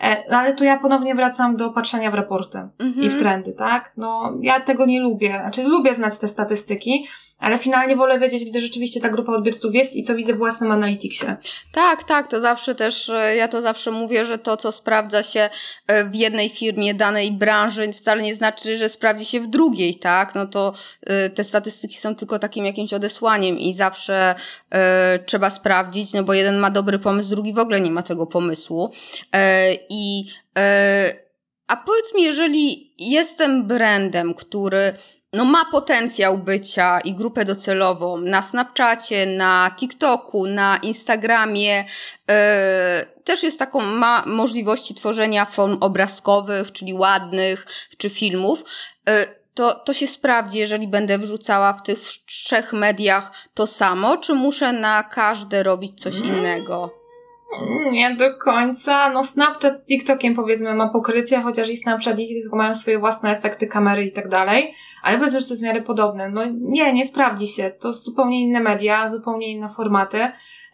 E, 0.00 0.30
no 0.30 0.38
ale 0.38 0.54
tu 0.54 0.64
ja 0.64 0.78
ponownie 0.78 1.14
wracam 1.14 1.56
do 1.56 1.70
patrzenia 1.70 2.10
w 2.10 2.14
raporty 2.14 2.58
mhm. 2.58 2.92
i 3.06 3.10
w 3.10 3.14
mhm. 3.14 3.20
trendy, 3.20 3.52
tak? 3.52 3.92
No, 3.96 4.34
ja 4.40 4.60
tego 4.60 4.86
nie 4.86 5.00
lubię. 5.00 5.38
Znaczy, 5.40 5.64
lubię 5.64 5.94
znać 5.94 6.18
te 6.18 6.28
statystyki, 6.28 7.06
ale 7.44 7.58
finalnie 7.58 7.96
wolę 7.96 8.18
wiedzieć, 8.18 8.44
gdzie 8.44 8.60
rzeczywiście 8.60 9.00
ta 9.00 9.08
grupa 9.08 9.32
odbiorców 9.32 9.74
jest 9.74 9.96
i 9.96 10.02
co 10.02 10.14
widzę 10.14 10.34
w 10.34 10.38
własnym 10.38 10.72
Analyticsie. 10.72 11.26
Tak, 11.72 12.04
tak, 12.04 12.26
to 12.26 12.40
zawsze 12.40 12.74
też, 12.74 13.08
e, 13.08 13.36
ja 13.36 13.48
to 13.48 13.62
zawsze 13.62 13.90
mówię, 13.90 14.24
że 14.24 14.38
to, 14.38 14.56
co 14.56 14.72
sprawdza 14.72 15.22
się 15.22 15.50
e, 15.86 16.04
w 16.04 16.14
jednej 16.14 16.48
firmie, 16.48 16.94
danej 16.94 17.32
branży, 17.32 17.92
wcale 17.92 18.22
nie 18.22 18.34
znaczy, 18.34 18.76
że 18.76 18.88
sprawdzi 18.88 19.24
się 19.24 19.40
w 19.40 19.46
drugiej, 19.46 19.94
tak? 19.94 20.34
No 20.34 20.46
to 20.46 20.74
e, 21.06 21.30
te 21.30 21.44
statystyki 21.44 21.96
są 21.96 22.14
tylko 22.14 22.38
takim 22.38 22.66
jakimś 22.66 22.92
odesłaniem 22.92 23.58
i 23.58 23.74
zawsze 23.74 24.34
trzeba 25.26 25.50
sprawdzić, 25.50 26.12
no 26.12 26.22
bo 26.22 26.34
jeden 26.34 26.56
ma 26.56 26.70
dobry 26.70 26.98
pomysł, 26.98 27.30
drugi 27.30 27.52
w 27.52 27.58
ogóle 27.58 27.80
nie 27.80 27.90
ma 27.90 28.02
tego 28.02 28.26
pomysłu. 28.26 28.90
I 29.90 30.24
a 31.66 31.76
powiedz 31.76 32.14
mi, 32.14 32.22
jeżeli 32.22 32.94
jestem 32.98 33.66
brandem, 33.66 34.34
który 34.34 34.94
no 35.34 35.44
ma 35.44 35.64
potencjał 35.64 36.38
bycia 36.38 37.00
i 37.00 37.14
grupę 37.14 37.44
docelową 37.44 38.16
na 38.16 38.42
Snapchacie, 38.42 39.26
na 39.26 39.70
TikToku, 39.76 40.46
na 40.46 40.76
Instagramie. 40.76 41.84
Yy, 42.28 42.34
też 43.24 43.42
jest 43.42 43.58
taką, 43.58 43.80
ma 43.80 44.22
możliwości 44.26 44.94
tworzenia 44.94 45.44
form 45.44 45.78
obrazkowych, 45.80 46.72
czyli 46.72 46.94
ładnych, 46.94 47.66
czy 47.98 48.10
filmów. 48.10 48.64
Yy, 49.06 49.12
to, 49.54 49.74
to 49.74 49.94
się 49.94 50.06
sprawdzi, 50.06 50.58
jeżeli 50.58 50.88
będę 50.88 51.18
wrzucała 51.18 51.72
w 51.72 51.82
tych 51.82 51.98
trzech 52.26 52.72
mediach 52.72 53.32
to 53.54 53.66
samo, 53.66 54.16
czy 54.16 54.34
muszę 54.34 54.72
na 54.72 55.02
każde 55.02 55.62
robić 55.62 56.00
coś 56.00 56.18
innego? 56.18 57.03
Nie 57.90 58.16
do 58.16 58.36
końca. 58.38 59.10
No 59.10 59.24
Snapchat 59.24 59.80
z 59.80 59.86
TikTokiem 59.86 60.34
powiedzmy 60.34 60.74
ma 60.74 60.88
pokrycie, 60.88 61.42
chociaż 61.42 61.68
i 61.70 61.76
Snapchat 61.76 62.20
i 62.20 62.26
TikTok 62.28 62.52
mają 62.52 62.74
swoje 62.74 62.98
własne 62.98 63.36
efekty 63.36 63.66
kamery 63.66 64.04
i 64.04 64.12
tak 64.12 64.28
dalej. 64.28 64.74
Ale 65.02 65.18
powiedzmy, 65.18 65.40
że 65.40 65.46
to 65.46 65.52
jest 65.52 65.62
w 65.62 65.66
miarę 65.66 65.82
podobne. 65.82 66.30
No 66.30 66.42
nie, 66.60 66.92
nie 66.92 67.06
sprawdzi 67.06 67.46
się. 67.46 67.70
To 67.70 67.92
zupełnie 67.92 68.42
inne 68.42 68.60
media, 68.60 69.08
zupełnie 69.08 69.52
inne 69.52 69.68
formaty. 69.68 70.18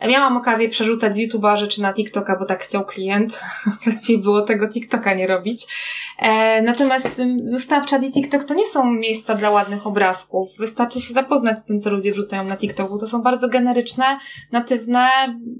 Miałam 0.09 0.37
okazję 0.37 0.69
przerzucać 0.69 1.17
z 1.17 1.19
YouTube'a 1.19 1.57
rzeczy 1.57 1.83
na 1.83 1.93
TikToka, 1.93 2.37
bo 2.37 2.45
tak 2.45 2.65
chciał 2.65 2.85
klient. 2.85 3.41
Lepiej 3.87 4.19
było 4.19 4.43
tego 4.43 4.69
TikToka 4.69 5.15
nie 5.15 5.27
robić. 5.27 5.67
E, 6.19 6.63
natomiast 6.63 7.23
Snapchat 7.59 8.05
i 8.05 8.13
TikTok 8.13 8.45
to 8.45 8.55
nie 8.55 8.67
są 8.67 8.93
miejsca 8.93 9.35
dla 9.35 9.51
ładnych 9.51 9.87
obrazków. 9.87 10.57
Wystarczy 10.59 11.01
się 11.01 11.15
zapoznać 11.15 11.59
z 11.59 11.65
tym, 11.65 11.81
co 11.81 11.91
ludzie 11.91 12.13
wrzucają 12.13 12.45
na 12.45 12.57
TikToku. 12.57 12.99
To 12.99 13.07
są 13.07 13.23
bardzo 13.23 13.49
generyczne, 13.49 14.05
natywne, 14.53 15.09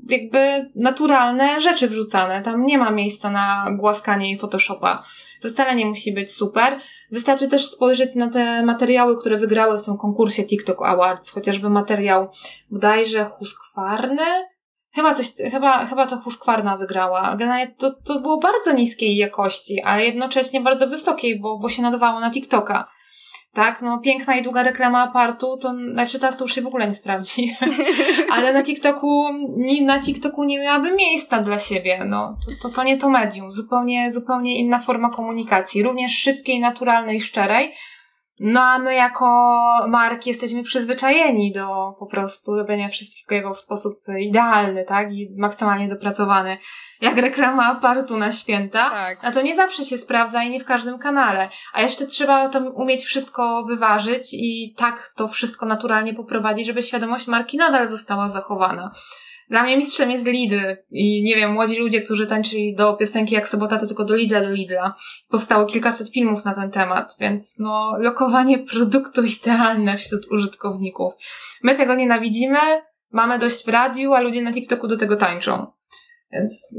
jakby 0.09 0.71
naturalne 0.75 1.61
rzeczy 1.61 1.89
wrzucane. 1.89 2.43
Tam 2.43 2.67
nie 2.67 2.79
ma 2.79 2.91
miejsca 2.91 3.31
na 3.31 3.67
głaskanie 3.79 4.33
i 4.33 4.39
Photoshopa. 4.39 5.05
To 5.41 5.49
wcale 5.49 5.75
nie 5.75 5.87
musi 5.87 6.13
być 6.13 6.33
super. 6.33 6.79
Wystarczy 7.13 7.49
też 7.49 7.67
spojrzeć 7.67 8.15
na 8.15 8.29
te 8.29 8.63
materiały, 8.63 9.21
które 9.21 9.37
wygrały 9.37 9.79
w 9.79 9.83
tym 9.83 9.97
konkursie 9.97 10.45
TikTok 10.45 10.83
Awards, 10.83 11.31
chociażby 11.31 11.71
materiał 11.71 12.29
bodajże 12.71 13.25
Huskwarny, 13.25 14.27
Chyba 14.95 15.15
coś, 15.15 15.33
chyba, 15.51 15.87
chyba 15.87 16.07
to 16.07 16.17
Huskwarna 16.17 16.77
wygrała. 16.77 17.37
To, 17.79 17.91
to 18.07 18.21
było 18.21 18.39
bardzo 18.39 18.73
niskiej 18.73 19.17
jakości, 19.17 19.83
ale 19.83 20.05
jednocześnie 20.05 20.61
bardzo 20.61 20.87
wysokiej, 20.87 21.41
bo, 21.41 21.59
bo 21.59 21.69
się 21.69 21.83
nadawało 21.83 22.21
na 22.21 22.31
TikToka 22.31 22.89
tak? 23.53 23.83
No, 23.83 23.99
piękna 23.99 24.37
i 24.37 24.43
długa 24.43 24.63
reklama 24.63 25.03
apartu, 25.03 25.57
to, 25.57 25.75
znaczy 25.93 26.19
teraz 26.21 26.37
to 26.37 26.45
już 26.45 26.55
się 26.55 26.63
w 26.63 26.67
ogóle 26.67 26.87
nie 26.87 26.95
sprawdzi. 26.95 27.57
Ale 28.33 28.53
na 28.53 28.63
TikToku, 28.63 29.25
na 29.83 30.01
TikToku 30.01 30.45
nie 30.45 30.59
miałaby 30.59 30.95
miejsca 30.95 31.41
dla 31.41 31.59
siebie, 31.59 32.05
no. 32.07 32.37
To, 32.47 32.69
to, 32.69 32.75
to 32.75 32.85
nie 32.85 32.97
to 32.99 33.09
medium. 33.09 33.51
Zupełnie, 33.51 34.11
zupełnie 34.11 34.59
inna 34.59 34.79
forma 34.79 35.11
komunikacji. 35.11 35.83
Również 35.83 36.13
szybkiej, 36.13 36.61
naturalnej, 36.61 37.21
szczerej. 37.21 37.73
No 38.43 38.61
a 38.61 38.79
my 38.79 38.95
jako 38.95 39.27
marki 39.89 40.31
jesteśmy 40.31 40.63
przyzwyczajeni 40.63 41.53
do 41.53 41.95
po 41.99 42.07
prostu 42.07 42.57
robienia 42.59 42.89
wszystkiego 42.89 43.55
w 43.55 43.61
sposób 43.61 44.03
idealny, 44.21 44.85
tak? 44.85 45.13
I 45.13 45.29
maksymalnie 45.39 45.89
dopracowany. 45.89 46.59
Jak 47.01 47.17
reklama 47.17 47.67
apartu 47.67 48.17
na 48.17 48.33
święta. 48.33 48.91
Tak. 48.91 49.19
A 49.23 49.33
to 49.33 49.43
nie 49.43 49.57
zawsze 49.57 49.85
się 49.85 49.99
sprawdza 49.99 50.43
i 50.43 50.51
nie 50.51 50.61
w 50.61 50.65
każdym 50.65 50.99
kanale. 50.99 51.49
A 51.73 51.83
jeszcze 51.83 52.07
trzeba 52.07 52.49
to 52.49 52.59
umieć 52.59 53.05
wszystko 53.05 53.65
wyważyć 53.65 54.29
i 54.33 54.75
tak 54.77 55.13
to 55.17 55.29
wszystko 55.29 55.67
naturalnie 55.67 56.15
poprowadzić, 56.15 56.67
żeby 56.67 56.83
świadomość 56.83 57.27
marki 57.27 57.57
nadal 57.57 57.89
została 57.89 58.29
zachowana. 58.29 58.91
Dla 59.51 59.63
mnie 59.63 59.77
mistrzem 59.77 60.11
jest 60.11 60.27
Lidl 60.27 60.61
i 60.91 61.23
nie 61.23 61.37
wiem, 61.37 61.53
młodzi 61.53 61.77
ludzie, 61.77 62.01
którzy 62.01 62.27
tańczyli 62.27 62.75
do 62.75 62.95
piosenki 62.95 63.35
jak 63.35 63.49
sobota, 63.49 63.79
to 63.79 63.87
tylko 63.87 64.05
do 64.05 64.15
Lidla, 64.15 64.41
do 64.41 64.51
Lidla. 64.51 64.95
Powstało 65.29 65.67
kilkaset 65.67 66.13
filmów 66.13 66.45
na 66.45 66.55
ten 66.55 66.71
temat, 66.71 67.17
więc 67.21 67.59
no, 67.59 67.97
lokowanie 67.99 68.59
produktu 68.59 69.23
idealne 69.25 69.97
wśród 69.97 70.27
użytkowników. 70.33 71.15
My 71.63 71.77
tego 71.77 71.95
nienawidzimy, 71.95 72.59
mamy 73.11 73.39
dość 73.39 73.65
w 73.65 73.69
radiu, 73.69 74.15
a 74.15 74.21
ludzie 74.21 74.43
na 74.43 74.53
TikToku 74.53 74.89
do 74.89 74.97
tego 74.97 75.17
tańczą. 75.17 75.67
Więc 76.33 76.75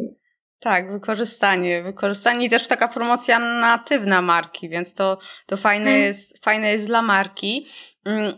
tak, 0.60 0.92
wykorzystanie. 0.92 1.84
Wykorzystanie 1.84 2.46
i 2.46 2.50
też 2.50 2.68
taka 2.68 2.88
promocja 2.88 3.40
natywna 3.40 4.22
marki, 4.22 4.70
więc 4.70 4.94
to, 4.94 5.18
to 5.46 5.58
fajne, 5.58 5.86
hmm. 5.86 6.04
jest, 6.04 6.44
fajne 6.44 6.72
jest 6.72 6.88
dla 6.88 7.02
marki. 7.02 7.66
Mm, 8.06 8.34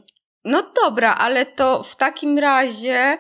no 0.46 0.64
dobra, 0.84 1.16
ale 1.16 1.46
to 1.46 1.84
w 1.84 1.96
takim 1.96 2.40
razie 2.40 3.18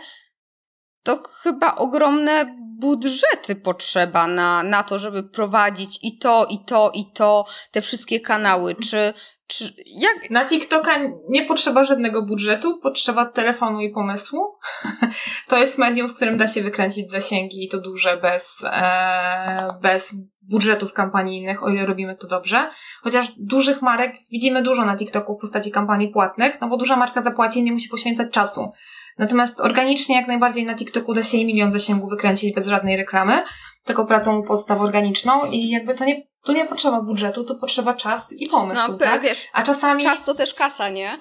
to 1.03 1.23
chyba 1.41 1.75
ogromne 1.75 2.55
budżety 2.79 3.55
potrzeba 3.63 4.27
na, 4.27 4.63
na 4.63 4.83
to, 4.83 4.99
żeby 4.99 5.23
prowadzić 5.23 5.99
i 6.03 6.17
to, 6.17 6.45
i 6.49 6.65
to, 6.65 6.91
i 6.93 7.11
to, 7.13 7.45
te 7.71 7.81
wszystkie 7.81 8.19
kanały. 8.19 8.75
Czy, 8.75 9.13
czy 9.47 9.73
jak... 9.99 10.29
Na 10.29 10.45
TikToka 10.45 10.91
nie 11.29 11.45
potrzeba 11.45 11.83
żadnego 11.83 12.21
budżetu, 12.21 12.79
potrzeba 12.79 13.25
telefonu 13.25 13.81
i 13.81 13.89
pomysłu. 13.89 14.57
to 15.49 15.57
jest 15.57 15.77
medium, 15.77 16.09
w 16.09 16.13
którym 16.13 16.37
da 16.37 16.47
się 16.47 16.63
wykręcić 16.63 17.11
zasięgi 17.11 17.65
i 17.65 17.69
to 17.69 17.77
duże 17.77 18.17
bez, 18.17 18.63
e, 18.65 19.67
bez 19.81 20.15
budżetów 20.41 20.93
kampanijnych, 20.93 21.63
o 21.63 21.69
ile 21.69 21.85
robimy 21.85 22.15
to 22.15 22.27
dobrze. 22.27 22.71
Chociaż 23.01 23.27
dużych 23.39 23.81
marek 23.81 24.15
widzimy 24.31 24.63
dużo 24.63 24.85
na 24.85 24.95
TikToku 24.95 25.37
w 25.37 25.41
postaci 25.41 25.71
kampanii 25.71 26.07
płatnych, 26.07 26.61
no 26.61 26.67
bo 26.67 26.77
duża 26.77 26.95
marka 26.95 27.21
zapłaci 27.21 27.59
i 27.59 27.63
nie 27.63 27.71
musi 27.71 27.89
poświęcać 27.89 28.31
czasu. 28.31 28.71
Natomiast 29.17 29.59
organicznie 29.59 30.15
jak 30.15 30.27
najbardziej 30.27 30.65
na 30.65 30.75
TikToku 30.75 31.13
da 31.13 31.23
się 31.23 31.37
milion 31.37 31.71
zasięgu 31.71 32.09
wykręcić 32.09 32.55
bez 32.55 32.67
żadnej 32.67 32.97
reklamy, 32.97 33.43
tylko 33.83 34.05
pracą 34.05 34.43
podstaw 34.43 34.81
organiczną 34.81 35.45
i 35.51 35.69
jakby 35.69 35.95
to 35.95 36.05
nie, 36.05 36.27
tu 36.43 36.53
nie 36.53 36.65
potrzeba 36.65 37.01
budżetu, 37.01 37.43
to 37.43 37.55
potrzeba 37.55 37.93
czas 37.93 38.33
i 38.33 38.47
pomysł, 38.47 38.91
no, 38.91 38.97
tak? 38.97 39.21
Wiesz, 39.21 39.47
A 39.53 39.63
czasami... 39.63 40.03
Czas 40.03 40.23
to 40.23 40.33
też 40.33 40.53
kasa, 40.53 40.89
nie? 40.89 41.19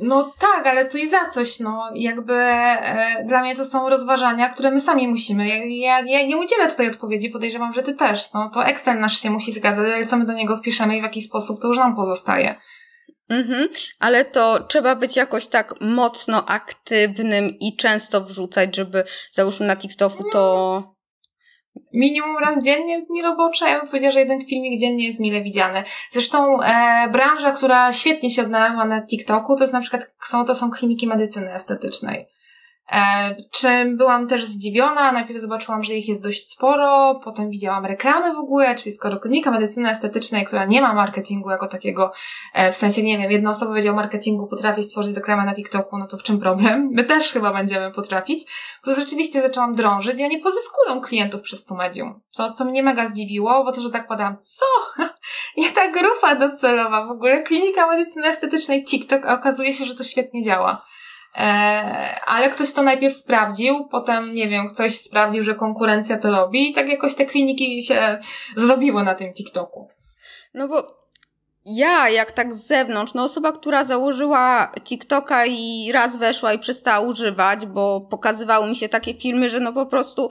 No 0.00 0.32
tak, 0.38 0.66
ale 0.66 0.88
co 0.88 0.98
i 0.98 1.06
za 1.06 1.30
coś, 1.30 1.60
no. 1.60 1.90
Jakby 1.94 2.34
e, 2.34 3.24
dla 3.24 3.40
mnie 3.40 3.56
to 3.56 3.64
są 3.64 3.88
rozważania, 3.88 4.48
które 4.48 4.70
my 4.70 4.80
sami 4.80 5.08
musimy. 5.08 5.48
Ja, 5.48 5.54
ja, 5.64 6.00
ja 6.00 6.26
nie 6.26 6.36
udzielę 6.36 6.70
tutaj 6.70 6.90
odpowiedzi, 6.90 7.30
podejrzewam, 7.30 7.72
że 7.72 7.82
ty 7.82 7.94
też. 7.94 8.32
No 8.32 8.50
to 8.54 8.64
Excel 8.64 8.98
nasz 8.98 9.20
się 9.20 9.30
musi 9.30 9.52
zgadzać, 9.52 9.86
ale 9.86 10.06
co 10.06 10.16
my 10.16 10.24
do 10.24 10.32
niego 10.32 10.56
wpiszemy 10.56 10.96
i 10.96 11.00
w 11.00 11.04
jaki 11.04 11.22
sposób, 11.22 11.60
to 11.60 11.68
już 11.68 11.78
nam 11.78 11.96
pozostaje. 11.96 12.60
Mhm, 13.28 13.68
ale 13.98 14.24
to 14.24 14.62
trzeba 14.62 14.94
być 14.94 15.16
jakoś 15.16 15.48
tak 15.48 15.74
mocno 15.80 16.44
aktywnym 16.46 17.58
i 17.60 17.76
często 17.76 18.20
wrzucać, 18.20 18.76
żeby 18.76 19.04
załóżmy 19.32 19.66
na 19.66 19.76
TikToku 19.76 20.24
to. 20.32 20.94
Minimum 21.92 22.38
raz 22.38 22.64
dziennie 22.64 23.02
dni 23.02 23.22
robocze. 23.22 23.68
Ja 23.68 23.78
bym 23.78 23.88
powiedziała, 23.88 24.12
że 24.12 24.20
jeden 24.20 24.46
filmik 24.46 24.80
dziennie 24.80 25.06
jest 25.06 25.20
mile 25.20 25.42
widziany. 25.42 25.82
Zresztą 26.10 26.62
e, 26.62 27.08
branża, 27.12 27.52
która 27.52 27.92
świetnie 27.92 28.30
się 28.30 28.42
odnalazła 28.42 28.84
na 28.84 29.06
TikToku, 29.06 29.56
to 29.56 29.64
jest 29.64 29.72
na 29.72 29.80
przykład 29.80 30.10
są, 30.28 30.44
to 30.44 30.54
są 30.54 30.70
kliniki 30.70 31.06
medycyny 31.06 31.52
estetycznej. 31.52 32.26
E, 32.92 33.36
czym 33.50 33.96
byłam 33.96 34.28
też 34.28 34.44
zdziwiona, 34.44 35.12
najpierw 35.12 35.40
zobaczyłam, 35.40 35.84
że 35.84 35.94
ich 35.94 36.08
jest 36.08 36.22
dość 36.22 36.50
sporo, 36.50 37.20
potem 37.24 37.50
widziałam 37.50 37.86
reklamy 37.86 38.34
w 38.34 38.38
ogóle, 38.38 38.74
czyli 38.74 38.94
skoro 38.94 39.20
klinika 39.20 39.50
medycyny 39.50 39.88
estetycznej, 39.88 40.44
która 40.44 40.64
nie 40.64 40.80
ma 40.80 40.92
marketingu 40.92 41.50
jako 41.50 41.68
takiego, 41.68 42.12
e, 42.54 42.72
w 42.72 42.76
sensie, 42.76 43.02
nie 43.02 43.18
wiem, 43.18 43.30
jedna 43.30 43.50
osoba 43.50 43.72
Wydział 43.72 43.94
Marketingu 43.94 44.46
potrafi 44.46 44.82
stworzyć 44.82 45.16
reklamę 45.16 45.44
na 45.44 45.54
TikToku, 45.54 45.98
no 45.98 46.06
to 46.06 46.16
w 46.16 46.22
czym 46.22 46.40
problem? 46.40 46.88
My 46.92 47.04
też 47.04 47.32
chyba 47.32 47.52
będziemy 47.52 47.90
potrafić. 47.90 48.44
Plus 48.82 48.98
rzeczywiście 48.98 49.42
zaczęłam 49.42 49.74
drążyć 49.74 50.20
i 50.20 50.24
oni 50.24 50.38
pozyskują 50.38 51.00
klientów 51.00 51.42
przez 51.42 51.64
to 51.64 51.74
medium, 51.74 52.20
co, 52.30 52.52
co 52.52 52.64
mnie 52.64 52.82
mega 52.82 53.06
zdziwiło, 53.06 53.64
bo 53.64 53.72
też 53.72 53.84
zakładałam, 53.84 54.36
co? 54.40 54.66
Nie 55.56 55.70
ta 55.70 55.90
grupa 55.90 56.34
docelowa, 56.34 57.06
w 57.06 57.10
ogóle 57.10 57.42
klinika 57.42 57.86
medycyny 57.86 58.26
estetycznej 58.26 58.84
TikTok, 58.84 59.26
a 59.26 59.34
okazuje 59.34 59.72
się, 59.72 59.84
że 59.84 59.94
to 59.94 60.04
świetnie 60.04 60.42
działa. 60.42 60.82
E, 61.34 61.40
ale 62.26 62.50
ktoś 62.50 62.72
to 62.72 62.82
najpierw 62.82 63.14
sprawdził, 63.14 63.88
potem, 63.90 64.34
nie 64.34 64.48
wiem, 64.48 64.68
ktoś 64.68 65.00
sprawdził, 65.00 65.44
że 65.44 65.54
konkurencja 65.54 66.18
to 66.18 66.30
robi 66.30 66.70
i 66.70 66.74
tak 66.74 66.88
jakoś 66.88 67.14
te 67.14 67.26
kliniki 67.26 67.82
się 67.82 68.18
zrobiły 68.56 69.02
na 69.02 69.14
tym 69.14 69.32
TikToku. 69.32 69.88
No 70.54 70.68
bo 70.68 70.98
ja, 71.66 72.08
jak 72.08 72.32
tak 72.32 72.54
z 72.54 72.66
zewnątrz, 72.66 73.14
no 73.14 73.24
osoba, 73.24 73.52
która 73.52 73.84
założyła 73.84 74.72
TikToka 74.84 75.46
i 75.46 75.90
raz 75.92 76.16
weszła 76.16 76.52
i 76.52 76.58
przestała 76.58 77.06
używać, 77.06 77.66
bo 77.66 78.00
pokazywały 78.00 78.68
mi 78.68 78.76
się 78.76 78.88
takie 78.88 79.14
filmy, 79.14 79.50
że 79.50 79.60
no 79.60 79.72
po 79.72 79.86
prostu 79.86 80.30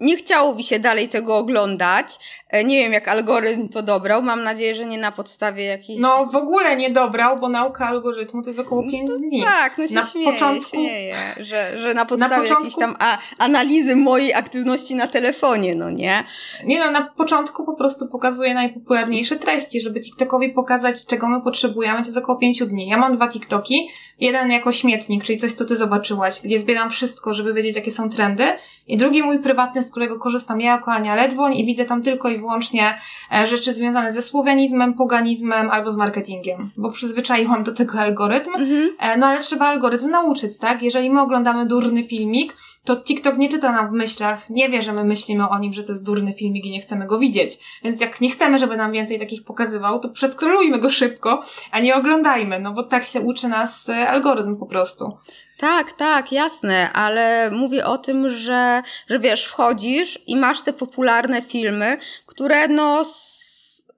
nie 0.00 0.16
chciało 0.16 0.54
mi 0.54 0.64
się 0.64 0.78
dalej 0.78 1.08
tego 1.08 1.36
oglądać. 1.36 2.18
E, 2.48 2.64
nie 2.64 2.76
wiem, 2.76 2.92
jak 2.92 3.08
algorytm 3.08 3.68
to 3.68 3.82
dobrał. 3.82 4.22
Mam 4.22 4.42
nadzieję, 4.42 4.74
że 4.74 4.86
nie 4.86 4.98
na 4.98 5.12
podstawie 5.12 5.64
jakiejś... 5.64 6.00
No, 6.00 6.26
w 6.26 6.34
ogóle 6.34 6.76
nie 6.76 6.90
dobrał, 6.90 7.38
bo 7.38 7.48
nauka 7.48 7.86
algorytmu 7.86 8.42
to 8.42 8.50
jest 8.50 8.60
około 8.60 8.82
5 8.82 9.10
no, 9.10 9.18
dni. 9.18 9.42
Tak, 9.42 9.78
no 9.78 9.88
się 9.88 9.94
na 9.94 10.06
śmieję, 10.06 10.32
początku... 10.32 10.70
śmieję, 10.70 11.16
że, 11.40 11.78
że 11.78 11.94
na 11.94 12.04
podstawie 12.06 12.36
na 12.36 12.42
początku... 12.42 12.64
jakiejś 12.64 12.76
tam 12.76 12.96
a, 12.98 13.18
analizy 13.38 13.96
mojej 13.96 14.34
aktywności 14.34 14.94
na 14.94 15.06
telefonie, 15.06 15.74
no 15.74 15.90
nie? 15.90 16.24
Nie 16.64 16.78
no, 16.78 16.90
na 16.90 17.02
początku 17.02 17.64
po 17.64 17.74
prostu 17.74 18.08
pokazuje 18.08 18.54
najpopularniejsze 18.54 19.36
treści, 19.36 19.80
żeby 19.80 20.00
TikTokowi 20.00 20.48
pokazać, 20.48 21.06
czego 21.06 21.28
my 21.28 21.42
potrzebujemy, 21.42 22.00
to 22.00 22.06
jest 22.06 22.18
około 22.18 22.38
5 22.38 22.58
dni. 22.66 22.88
Ja 22.88 22.96
mam 22.96 23.16
dwa 23.16 23.28
TikToki, 23.28 23.88
jeden 24.20 24.50
jako 24.50 24.72
śmietnik, 24.72 25.24
czyli 25.24 25.38
coś, 25.38 25.52
co 25.52 25.64
ty 25.64 25.76
zobaczyłaś, 25.76 26.40
gdzie 26.44 26.58
zbieram 26.58 26.90
wszystko, 26.90 27.34
żeby 27.34 27.54
wiedzieć, 27.54 27.76
jakie 27.76 27.90
są 27.90 28.10
trendy, 28.10 28.44
i 28.86 28.96
drugi 28.96 29.22
mój 29.22 29.42
prywatny, 29.42 29.82
z 29.90 29.92
którego 29.92 30.18
korzystam 30.18 30.60
ja 30.60 30.72
jako 30.72 30.92
Ania 30.92 31.14
Ledwoń 31.14 31.56
i 31.56 31.66
widzę 31.66 31.84
tam 31.84 32.02
tylko 32.02 32.28
i 32.28 32.38
wyłącznie 32.38 32.98
e, 33.34 33.46
rzeczy 33.46 33.74
związane 33.74 34.12
ze 34.12 34.22
słowianizmem, 34.22 34.94
poganizmem 34.94 35.70
albo 35.70 35.92
z 35.92 35.96
marketingiem, 35.96 36.70
bo 36.76 36.90
przyzwyczaiłam 36.90 37.64
do 37.64 37.74
tego 37.74 37.98
algorytm, 37.98 38.54
mhm. 38.54 38.90
E, 38.98 39.18
no 39.18 39.26
ale 39.26 39.40
trzeba 39.40 39.66
algorytm 39.66 40.10
nauczyć, 40.10 40.58
tak? 40.58 40.82
Jeżeli 40.82 41.10
my 41.10 41.20
oglądamy 41.20 41.66
durny 41.66 42.04
filmik, 42.04 42.56
to 42.84 42.96
TikTok 42.96 43.38
nie 43.38 43.48
czyta 43.48 43.72
nam 43.72 43.88
w 43.88 43.92
myślach, 43.92 44.50
nie 44.50 44.68
wie, 44.68 44.82
że 44.82 44.92
my 44.92 45.04
myślimy 45.04 45.48
o 45.48 45.58
nim, 45.58 45.72
że 45.72 45.82
to 45.82 45.92
jest 45.92 46.04
durny 46.04 46.34
filmik 46.34 46.64
i 46.64 46.70
nie 46.70 46.80
chcemy 46.80 47.06
go 47.06 47.18
widzieć. 47.18 47.58
Więc 47.84 48.00
jak 48.00 48.20
nie 48.20 48.30
chcemy, 48.30 48.58
żeby 48.58 48.76
nam 48.76 48.92
więcej 48.92 49.18
takich 49.18 49.44
pokazywał, 49.44 50.00
to 50.00 50.08
przeskrolujmy 50.08 50.78
go 50.78 50.90
szybko, 50.90 51.42
a 51.70 51.80
nie 51.80 51.96
oglądajmy, 51.96 52.60
no 52.60 52.72
bo 52.72 52.82
tak 52.82 53.04
się 53.04 53.20
uczy 53.20 53.48
nas 53.48 53.88
e, 53.88 54.08
algorytm 54.08 54.56
po 54.56 54.66
prostu. 54.66 55.18
Tak, 55.60 55.92
tak, 55.92 56.32
jasne, 56.32 56.92
ale 56.92 57.50
mówię 57.50 57.86
o 57.86 57.98
tym, 57.98 58.30
że, 58.30 58.82
że 59.10 59.18
wiesz, 59.18 59.44
wchodzisz 59.44 60.18
i 60.26 60.36
masz 60.36 60.60
te 60.60 60.72
popularne 60.72 61.42
filmy, 61.42 61.96
które 62.26 62.68
no, 62.68 63.04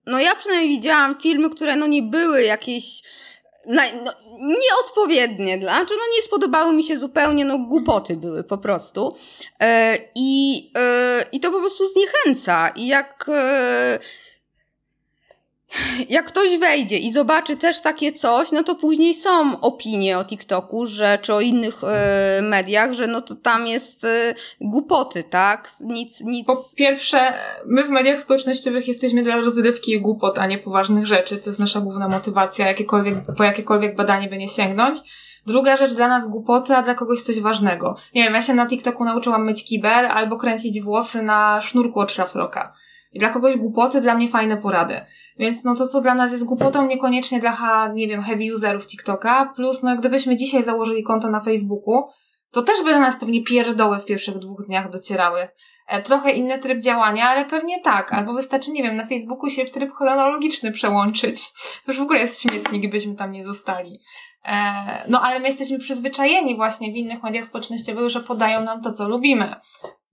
no 0.07 0.21
ja 0.21 0.35
przynajmniej 0.35 0.69
widziałam 0.69 1.21
filmy, 1.21 1.51
które 1.51 1.77
no 1.77 1.87
nie 1.87 2.03
były 2.03 2.43
jakieś 2.43 3.03
no, 3.67 3.83
no, 4.05 4.13
nieodpowiednie 4.39 5.59
znaczy 5.59 5.95
no 5.95 6.17
nie 6.17 6.23
spodobały 6.23 6.75
mi 6.75 6.85
się 6.85 6.99
zupełnie, 6.99 7.45
no 7.45 7.59
głupoty 7.59 8.17
były 8.17 8.45
po 8.45 8.59
prostu. 8.59 9.17
E, 9.61 9.99
i, 10.15 10.71
e, 10.79 11.25
I 11.33 11.41
to 11.41 11.51
po 11.51 11.61
prostu 11.61 11.85
zniechęca. 11.89 12.69
I 12.77 12.87
jak 12.87 13.27
e, 13.29 13.99
jak 16.09 16.27
ktoś 16.27 16.59
wejdzie 16.59 16.99
i 16.99 17.13
zobaczy 17.13 17.57
też 17.57 17.81
takie 17.81 18.13
coś, 18.13 18.53
no 18.53 18.63
to 18.63 18.75
później 18.75 19.15
są 19.15 19.61
opinie 19.61 20.19
o 20.19 20.25
TikToku, 20.25 20.87
że 20.87 21.19
czy 21.23 21.35
o 21.35 21.41
innych 21.41 21.85
e, 21.85 22.41
mediach, 22.43 22.93
że 22.93 23.07
no 23.07 23.21
to 23.21 23.35
tam 23.35 23.67
jest 23.67 24.05
e, 24.05 24.35
głupoty, 24.61 25.23
tak? 25.23 25.71
Nic, 25.81 26.21
nic. 26.21 26.47
Po 26.47 26.57
pierwsze, 26.77 27.33
my 27.67 27.85
w 27.85 27.91
mediach 27.91 28.21
społecznościowych 28.21 28.89
jesteśmy 28.89 29.23
dla 29.23 29.37
rozrywki 29.37 29.93
i 29.93 30.01
głupot, 30.01 30.39
a 30.39 30.47
nie 30.47 30.59
poważnych 30.59 31.07
rzeczy. 31.07 31.37
To 31.37 31.51
jest 31.51 31.61
nasza 31.61 31.81
główna 31.81 32.09
motywacja, 32.09 32.69
jakiekolwiek, 32.69 33.15
po 33.37 33.45
jakiekolwiek 33.45 33.97
badanie 33.97 34.29
by 34.29 34.39
nie 34.39 34.49
sięgnąć. 34.49 34.99
Druga 35.47 35.77
rzecz 35.77 35.95
dla 35.95 36.09
nas 36.09 36.31
głupoty, 36.31 36.75
a 36.75 36.83
dla 36.83 36.95
kogoś 36.95 37.21
coś 37.21 37.41
ważnego. 37.41 37.97
Nie 38.15 38.25
wiem, 38.25 38.35
ja 38.35 38.43
się 38.43 38.55
na 38.55 38.67
TikToku 38.67 39.05
nauczyłam 39.05 39.45
myć 39.45 39.65
kibel 39.65 40.07
albo 40.07 40.37
kręcić 40.37 40.81
włosy 40.81 41.23
na 41.23 41.61
sznurku 41.61 42.01
od 42.01 42.13
szlafroka. 42.13 42.82
I 43.13 43.19
dla 43.19 43.29
kogoś 43.29 43.57
głupoty, 43.57 44.01
dla 44.01 44.15
mnie 44.15 44.29
fajne 44.29 44.57
porady. 44.57 45.01
Więc 45.39 45.65
no 45.65 45.75
to, 45.75 45.89
co 45.89 46.01
dla 46.01 46.15
nas 46.15 46.33
jest 46.33 46.45
głupotą, 46.45 46.87
niekoniecznie 46.87 47.41
dla, 47.41 47.89
nie 47.95 48.09
wiem, 48.09 48.23
heavy 48.23 48.55
userów 48.55 48.87
TikToka. 48.87 49.53
Plus, 49.57 49.83
no 49.83 49.97
gdybyśmy 49.97 50.37
dzisiaj 50.37 50.63
założyli 50.63 51.03
konto 51.03 51.31
na 51.31 51.41
Facebooku, 51.41 52.09
to 52.51 52.63
też 52.63 52.85
by 52.85 52.91
do 52.91 52.99
nas 52.99 53.17
pewnie 53.17 53.43
pierdoły 53.43 53.99
w 53.99 54.05
pierwszych 54.05 54.39
dwóch 54.39 54.67
dniach 54.67 54.91
docierały. 54.91 55.49
E, 55.89 56.03
trochę 56.03 56.31
inny 56.31 56.59
tryb 56.59 56.83
działania, 56.83 57.29
ale 57.29 57.45
pewnie 57.45 57.81
tak. 57.81 58.13
Albo 58.13 58.33
wystarczy, 58.33 58.73
nie 58.73 58.83
wiem, 58.83 58.97
na 58.97 59.07
Facebooku 59.07 59.51
się 59.51 59.65
w 59.65 59.71
tryb 59.71 59.93
chronologiczny 59.93 60.73
przełączyć. 60.73 61.53
To 61.85 61.93
już 61.93 61.99
w 61.99 62.03
ogóle 62.03 62.21
jest 62.21 62.43
śmietnik, 62.43 62.93
byśmy 62.93 63.15
tam 63.15 63.33
nie 63.33 63.45
zostali. 63.45 64.01
E, 64.45 65.05
no 65.09 65.21
ale 65.23 65.41
my 65.41 65.47
jesteśmy 65.47 65.79
przyzwyczajeni 65.79 66.57
właśnie 66.57 66.93
w 66.93 66.97
innych 66.97 67.23
mediach 67.23 67.45
społecznościowych, 67.45 68.09
że 68.09 68.21
podają 68.21 68.65
nam 68.65 68.83
to, 68.83 68.93
co 68.93 69.09
lubimy. 69.09 69.55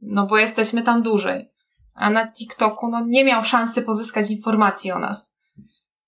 No 0.02 0.28
bo 0.28 0.38
jesteśmy 0.38 0.82
tam 0.82 1.04
dłużej 1.04 1.50
a 1.96 2.10
na 2.10 2.32
TikToku 2.32 2.90
no, 2.90 3.06
nie 3.08 3.26
miał 3.26 3.44
szansy 3.44 3.82
pozyskać 3.82 4.32
informacji 4.32 4.92
o 4.92 5.00
nas. 5.00 5.34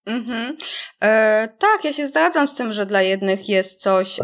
Mhm. 0.06 0.58
E, 1.04 1.48
tak, 1.60 1.84
ja 1.84 1.94
się 1.94 2.08
zgadzam 2.08 2.48
z 2.48 2.56
tym, 2.56 2.74
że 2.74 2.86
dla 2.86 3.02
jednych 3.02 3.50
jest 3.50 3.82
coś 3.82 4.20
e, 4.20 4.24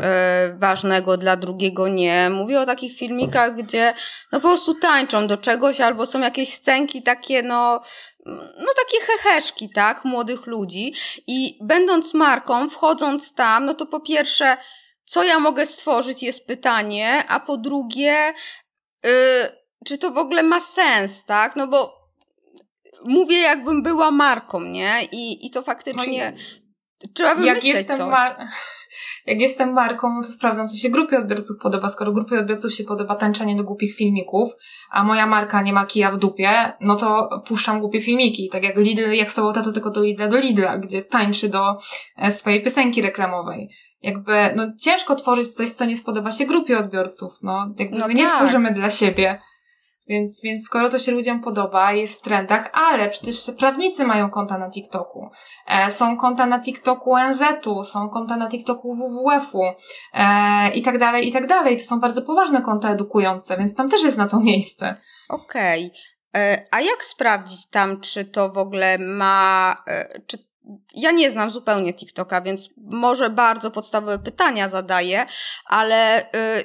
ważnego, 0.59 1.17
dla 1.17 1.35
drugiego 1.35 1.87
nie. 1.87 2.29
Mówię 2.29 2.61
o 2.61 2.65
takich 2.65 2.97
filmikach, 2.97 3.55
gdzie 3.55 3.93
no 4.31 4.39
po 4.39 4.47
prostu 4.47 4.73
tańczą 4.73 5.27
do 5.27 5.37
czegoś, 5.37 5.81
albo 5.81 6.05
są 6.05 6.21
jakieś 6.21 6.53
scenki 6.53 7.03
takie, 7.03 7.43
no, 7.43 7.81
no 8.59 8.67
takie 8.75 9.05
heheszki, 9.05 9.69
tak, 9.69 10.05
młodych 10.05 10.47
ludzi. 10.47 10.93
I 11.27 11.57
będąc 11.61 12.13
marką, 12.13 12.69
wchodząc 12.69 13.33
tam, 13.33 13.65
no 13.65 13.73
to 13.73 13.85
po 13.85 13.99
pierwsze, 13.99 14.57
co 15.05 15.23
ja 15.23 15.39
mogę 15.39 15.65
stworzyć 15.65 16.23
jest 16.23 16.47
pytanie, 16.47 17.23
a 17.27 17.39
po 17.39 17.57
drugie, 17.57 18.33
yy, 19.03 19.11
czy 19.87 19.97
to 19.97 20.11
w 20.11 20.17
ogóle 20.17 20.43
ma 20.43 20.61
sens, 20.61 21.25
tak? 21.25 21.55
No 21.55 21.67
bo 21.67 21.97
mówię, 23.05 23.37
jakbym 23.37 23.83
była 23.83 24.11
marką, 24.11 24.61
nie? 24.61 24.91
I, 25.11 25.47
i 25.47 25.51
to 25.51 25.61
faktycznie 25.61 26.33
no 26.35 27.09
trzeba 27.13 27.35
wymyśleć 27.35 27.65
jak 27.65 27.75
jestem 27.75 27.97
coś. 27.97 28.11
Mar- 28.11 28.47
jak 29.25 29.39
jestem 29.39 29.73
marką, 29.73 30.13
no 30.13 30.21
to 30.21 30.27
sprawdzam, 30.27 30.67
co 30.67 30.77
się 30.77 30.89
grupie 30.89 31.17
odbiorców 31.17 31.57
podoba. 31.61 31.89
Skoro 31.89 32.11
grupie 32.11 32.39
odbiorców 32.39 32.73
się 32.73 32.83
podoba 32.83 33.15
tańczenie 33.15 33.55
do 33.55 33.63
głupich 33.63 33.95
filmików, 33.95 34.51
a 34.91 35.03
moja 35.03 35.27
marka 35.27 35.61
nie 35.61 35.73
ma 35.73 35.85
kija 35.85 36.11
w 36.11 36.17
dupie, 36.17 36.73
no 36.81 36.95
to 36.95 37.29
puszczam 37.45 37.79
głupie 37.79 38.01
filmiki. 38.01 38.49
Tak 38.51 38.63
jak 38.63 38.77
Lidl, 38.77 39.11
jak 39.11 39.31
sobota, 39.31 39.61
to 39.61 39.71
tylko 39.71 39.89
do 39.89 40.03
Lidla 40.03 40.27
do 40.27 40.37
Lidla, 40.37 40.77
gdzie 40.77 41.01
tańczy 41.01 41.49
do 41.49 41.77
e, 42.17 42.31
swojej 42.31 42.63
piosenki 42.63 43.01
reklamowej 43.01 43.69
jakby, 44.01 44.53
no 44.55 44.63
ciężko 44.81 45.15
tworzyć 45.15 45.47
coś, 45.47 45.71
co 45.71 45.85
nie 45.85 45.97
spodoba 45.97 46.31
się 46.31 46.45
grupie 46.45 46.79
odbiorców, 46.79 47.33
no. 47.43 47.73
Jakby 47.79 47.97
no 47.97 48.07
my 48.07 48.13
tak. 48.13 48.23
nie 48.23 48.27
tworzymy 48.29 48.73
dla 48.73 48.89
siebie. 48.89 49.41
Więc, 50.07 50.41
więc 50.41 50.65
skoro 50.65 50.89
to 50.89 50.99
się 50.99 51.11
ludziom 51.11 51.41
podoba, 51.41 51.93
jest 51.93 52.19
w 52.19 52.21
trendach, 52.21 52.69
ale 52.73 53.09
przecież 53.09 53.51
prawnicy 53.59 54.05
mają 54.05 54.29
konta 54.29 54.57
na 54.57 54.69
TikToku. 54.69 55.29
E, 55.67 55.91
są 55.91 56.17
konta 56.17 56.45
na 56.45 56.59
TikToku 56.59 57.17
NZ-u, 57.17 57.83
są 57.83 58.09
konta 58.09 58.37
na 58.37 58.49
TikToku 58.49 58.95
WWF-u 58.95 59.61
e, 60.13 60.69
i 60.69 60.81
tak 60.81 60.97
dalej, 60.97 61.27
i 61.27 61.31
tak 61.31 61.47
dalej. 61.47 61.77
To 61.77 61.83
są 61.83 61.99
bardzo 61.99 62.21
poważne 62.21 62.61
konta 62.61 62.91
edukujące, 62.91 63.57
więc 63.57 63.75
tam 63.75 63.89
też 63.89 64.03
jest 64.03 64.17
na 64.17 64.27
to 64.27 64.39
miejsce. 64.39 64.95
Okej. 65.29 65.85
Okay. 65.85 66.43
E, 66.43 66.65
a 66.71 66.81
jak 66.81 67.05
sprawdzić 67.05 67.69
tam, 67.69 68.01
czy 68.01 68.25
to 68.25 68.49
w 68.49 68.57
ogóle 68.57 68.97
ma, 68.97 69.75
e, 69.87 70.21
czy 70.27 70.47
ja 70.95 71.11
nie 71.11 71.31
znam 71.31 71.51
zupełnie 71.51 71.93
TikToka, 71.93 72.41
więc 72.41 72.69
może 72.77 73.29
bardzo 73.29 73.71
podstawowe 73.71 74.19
pytania 74.19 74.69
zadaję, 74.69 75.25
ale 75.65 76.21
y, 76.21 76.63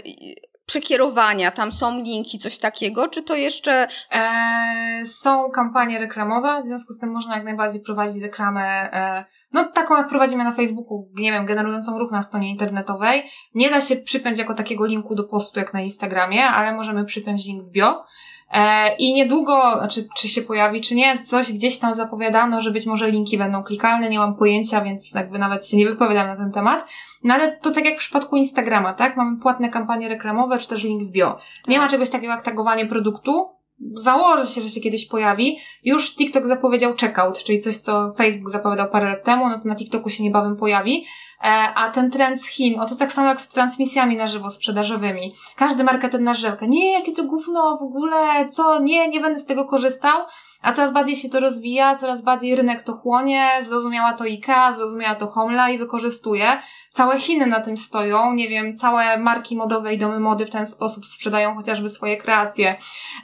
przekierowania, 0.66 1.50
tam 1.50 1.72
są 1.72 1.98
linki, 1.98 2.38
coś 2.38 2.58
takiego, 2.58 3.08
czy 3.08 3.22
to 3.22 3.36
jeszcze... 3.36 3.86
E, 4.12 5.02
są 5.04 5.50
kampanie 5.50 5.98
reklamowe, 5.98 6.62
w 6.64 6.68
związku 6.68 6.92
z 6.92 6.98
tym 6.98 7.12
można 7.12 7.34
jak 7.34 7.44
najbardziej 7.44 7.82
prowadzić 7.82 8.22
reklamę, 8.22 8.62
e, 8.92 9.24
no 9.52 9.64
taką 9.64 9.96
jak 9.96 10.08
prowadzimy 10.08 10.44
na 10.44 10.52
Facebooku, 10.52 11.08
nie 11.14 11.32
wiem, 11.32 11.46
generującą 11.46 11.98
ruch 11.98 12.12
na 12.12 12.22
stronie 12.22 12.50
internetowej. 12.50 13.22
Nie 13.54 13.70
da 13.70 13.80
się 13.80 13.96
przypiąć 13.96 14.38
jako 14.38 14.54
takiego 14.54 14.86
linku 14.86 15.14
do 15.14 15.24
postu 15.24 15.60
jak 15.60 15.74
na 15.74 15.80
Instagramie, 15.80 16.44
ale 16.44 16.72
możemy 16.72 17.04
przypiąć 17.04 17.46
link 17.46 17.62
w 17.64 17.70
bio. 17.70 18.04
E, 18.53 18.94
I 18.96 19.14
niedługo, 19.14 19.74
znaczy, 19.78 20.09
czy 20.16 20.28
się 20.28 20.42
pojawi, 20.42 20.80
czy 20.80 20.94
nie, 20.94 21.22
coś 21.24 21.53
gdzieś 21.53 21.78
tam 21.78 21.94
zapowiadano, 21.94 22.61
że 22.61 22.70
być 22.70 22.86
może 22.86 23.11
linki 23.11 23.38
będą 23.38 23.62
klikalne, 23.62 24.11
nie 24.11 24.18
mam 24.18 24.36
pojęcia, 24.36 24.80
więc 24.80 25.14
jakby 25.14 25.38
nawet 25.38 25.66
się 25.66 25.76
nie 25.76 25.86
wypowiadam 25.86 26.26
na 26.26 26.36
ten 26.36 26.53
temat. 26.53 26.86
No 27.24 27.34
ale 27.34 27.57
to 27.57 27.70
tak 27.70 27.84
jak 27.84 27.94
w 27.94 27.98
przypadku 27.98 28.36
Instagrama, 28.36 28.94
tak? 28.94 29.16
Mamy 29.16 29.40
płatne 29.40 29.68
kampanie 29.68 30.09
reklamowe, 30.09 30.59
czy 30.59 30.68
też 30.68 30.84
link 30.84 31.03
w 31.03 31.11
bio. 31.11 31.38
Nie 31.68 31.76
ma 31.76 31.84
tak. 31.84 31.90
czegoś 31.90 32.11
takiego 32.11 32.32
jak 32.32 32.42
tagowanie 32.42 32.86
produktu. 32.86 33.48
Założę 33.94 34.46
się, 34.46 34.61
że 34.61 34.68
się 34.68 34.80
kiedyś 34.80 35.07
pojawi. 35.07 35.59
Już 35.84 36.14
TikTok 36.14 36.46
zapowiedział 36.46 36.94
checkout, 37.00 37.44
czyli 37.44 37.61
coś, 37.61 37.76
co 37.76 38.12
Facebook 38.12 38.50
zapowiadał 38.50 38.90
parę 38.90 39.09
lat 39.09 39.24
temu, 39.24 39.48
no 39.48 39.61
to 39.62 39.68
na 39.68 39.74
TikToku 39.74 40.11
się 40.11 40.22
niebawem 40.22 40.57
pojawi. 40.57 41.05
E, 41.43 41.74
a 41.74 41.90
ten 41.90 42.11
trend 42.11 42.43
z 42.43 42.47
Chin, 42.47 42.80
o 42.80 42.86
to 42.86 42.97
tak 42.97 43.12
samo 43.12 43.28
jak 43.28 43.40
z 43.40 43.49
transmisjami 43.49 44.16
na 44.16 44.26
żywo 44.26 44.51
sprzedażowymi. 44.51 45.32
Każdy 45.57 45.84
marketer 45.84 46.20
na 46.20 46.34
żelkę. 46.34 46.68
Nie, 46.68 46.93
jakie 46.93 47.12
to 47.12 47.24
gówno 47.24 47.76
w 47.80 47.82
ogóle, 47.82 48.47
co, 48.49 48.80
nie, 48.80 49.09
nie 49.09 49.20
będę 49.20 49.38
z 49.38 49.47
tego 49.47 49.64
korzystał. 49.64 50.20
A 50.62 50.72
coraz 50.72 50.93
bardziej 50.93 51.16
się 51.16 51.28
to 51.28 51.40
rozwija, 51.40 51.97
coraz 51.97 52.22
bardziej 52.22 52.57
rynek 52.57 52.82
to 52.82 52.93
chłonie, 52.93 53.51
zrozumiała 53.61 54.12
to 54.12 54.24
IKEA, 54.24 54.72
zrozumiała 54.72 55.14
to 55.14 55.26
Homla 55.26 55.70
i 55.70 55.78
wykorzystuje. 55.78 56.59
Całe 56.90 57.20
Chiny 57.20 57.47
na 57.47 57.61
tym 57.61 57.76
stoją, 57.76 58.32
nie 58.32 58.49
wiem, 58.49 58.72
całe 58.72 59.18
marki 59.18 59.57
modowe 59.57 59.95
i 59.95 59.99
domy 59.99 60.20
mody 60.20 60.47
w 60.47 60.51
ten 60.51 60.66
sposób 60.66 61.07
sprzedają 61.07 61.55
chociażby 61.55 61.88
swoje 61.88 62.16
kreacje 62.16 62.76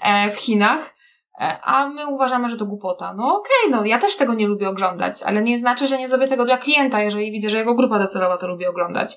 e, 0.02 0.30
w 0.30 0.36
Chinach. 0.36 0.97
E, 1.40 1.60
a 1.62 1.88
my 1.88 2.06
uważamy, 2.06 2.48
że 2.48 2.56
to 2.56 2.66
głupota. 2.66 3.14
No 3.14 3.36
okej, 3.36 3.68
okay, 3.68 3.80
no 3.80 3.84
ja 3.84 3.98
też 3.98 4.16
tego 4.16 4.34
nie 4.34 4.46
lubię 4.46 4.68
oglądać, 4.68 5.22
ale 5.22 5.42
nie 5.42 5.58
znaczy, 5.58 5.86
że 5.86 5.98
nie 5.98 6.08
zrobię 6.08 6.28
tego 6.28 6.44
dla 6.44 6.58
klienta, 6.58 7.02
jeżeli 7.02 7.32
widzę, 7.32 7.50
że 7.50 7.58
jego 7.58 7.74
grupa 7.74 7.98
docelowa 7.98 8.38
to 8.38 8.48
lubi 8.48 8.66
oglądać. 8.66 9.16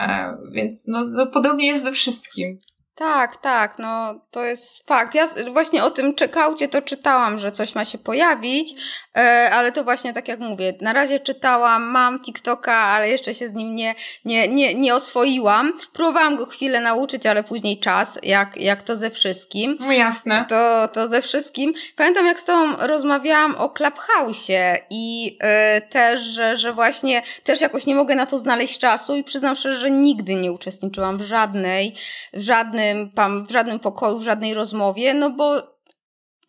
E, 0.00 0.36
więc 0.52 0.84
no, 0.88 1.26
podobnie 1.26 1.66
jest 1.66 1.84
ze 1.84 1.92
wszystkim. 1.92 2.58
Tak, 2.98 3.36
tak, 3.36 3.78
no 3.78 4.14
to 4.30 4.44
jest 4.44 4.88
fakt. 4.88 5.14
Ja 5.14 5.28
właśnie 5.52 5.84
o 5.84 5.90
tym 5.90 6.14
czekałcie 6.14 6.68
to 6.68 6.82
czytałam, 6.82 7.38
że 7.38 7.52
coś 7.52 7.74
ma 7.74 7.84
się 7.84 7.98
pojawić, 7.98 8.74
e, 9.16 9.50
ale 9.52 9.72
to 9.72 9.84
właśnie 9.84 10.12
tak 10.12 10.28
jak 10.28 10.40
mówię, 10.40 10.72
na 10.80 10.92
razie 10.92 11.20
czytałam, 11.20 11.82
mam 11.82 12.20
TikToka, 12.20 12.74
ale 12.74 13.08
jeszcze 13.08 13.34
się 13.34 13.48
z 13.48 13.52
nim 13.52 13.74
nie, 13.74 13.94
nie, 14.24 14.48
nie, 14.48 14.74
nie 14.74 14.94
oswoiłam. 14.94 15.72
Próbowałam 15.92 16.36
go 16.36 16.46
chwilę 16.46 16.80
nauczyć, 16.80 17.26
ale 17.26 17.44
później 17.44 17.80
czas, 17.80 18.18
jak, 18.22 18.56
jak 18.56 18.82
to 18.82 18.96
ze 18.96 19.10
wszystkim. 19.10 19.76
No 19.80 19.92
jasne. 19.92 20.46
To, 20.48 20.88
to 20.88 21.08
ze 21.08 21.22
wszystkim. 21.22 21.72
Pamiętam 21.96 22.26
jak 22.26 22.40
z 22.40 22.44
tobą 22.44 22.76
rozmawiałam 22.86 23.54
o 23.54 23.68
Clubhouse'ie 23.68 24.76
i 24.90 25.36
e, 25.40 25.80
też, 25.80 26.20
że, 26.20 26.56
że 26.56 26.72
właśnie 26.72 27.22
też 27.44 27.60
jakoś 27.60 27.86
nie 27.86 27.94
mogę 27.94 28.14
na 28.14 28.26
to 28.26 28.38
znaleźć 28.38 28.78
czasu 28.78 29.16
i 29.16 29.24
przyznam 29.24 29.56
szczerze, 29.56 29.78
że 29.78 29.90
nigdy 29.90 30.34
nie 30.34 30.52
uczestniczyłam 30.52 31.18
w 31.18 31.22
żadnej, 31.22 31.94
w 32.32 32.40
żadnej 32.40 32.87
żadnym, 32.88 33.10
tam, 33.10 33.46
w 33.46 33.50
żadnym 33.50 33.80
pokoju, 33.80 34.18
w 34.18 34.22
żadnej 34.22 34.54
rozmowie, 34.54 35.14
no 35.14 35.30
bo 35.30 35.54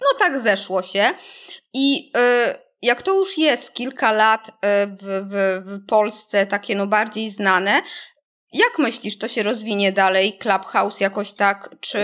no 0.01 0.19
tak 0.19 0.39
zeszło 0.39 0.81
się. 0.81 1.05
I 1.73 2.11
y, 2.17 2.55
jak 2.81 3.01
to 3.01 3.13
już 3.13 3.37
jest 3.37 3.73
kilka 3.73 4.11
lat 4.11 4.47
y, 4.47 4.51
w, 4.87 5.03
w, 5.03 5.63
w 5.65 5.85
Polsce 5.85 6.45
takie 6.45 6.75
no 6.75 6.87
bardziej 6.87 7.29
znane, 7.29 7.81
jak 8.53 8.79
myślisz, 8.79 9.17
to 9.17 9.27
się 9.27 9.43
rozwinie 9.43 9.91
dalej 9.91 10.37
Clubhouse 10.37 10.99
jakoś 10.99 11.33
tak, 11.33 11.75
czy... 11.79 11.99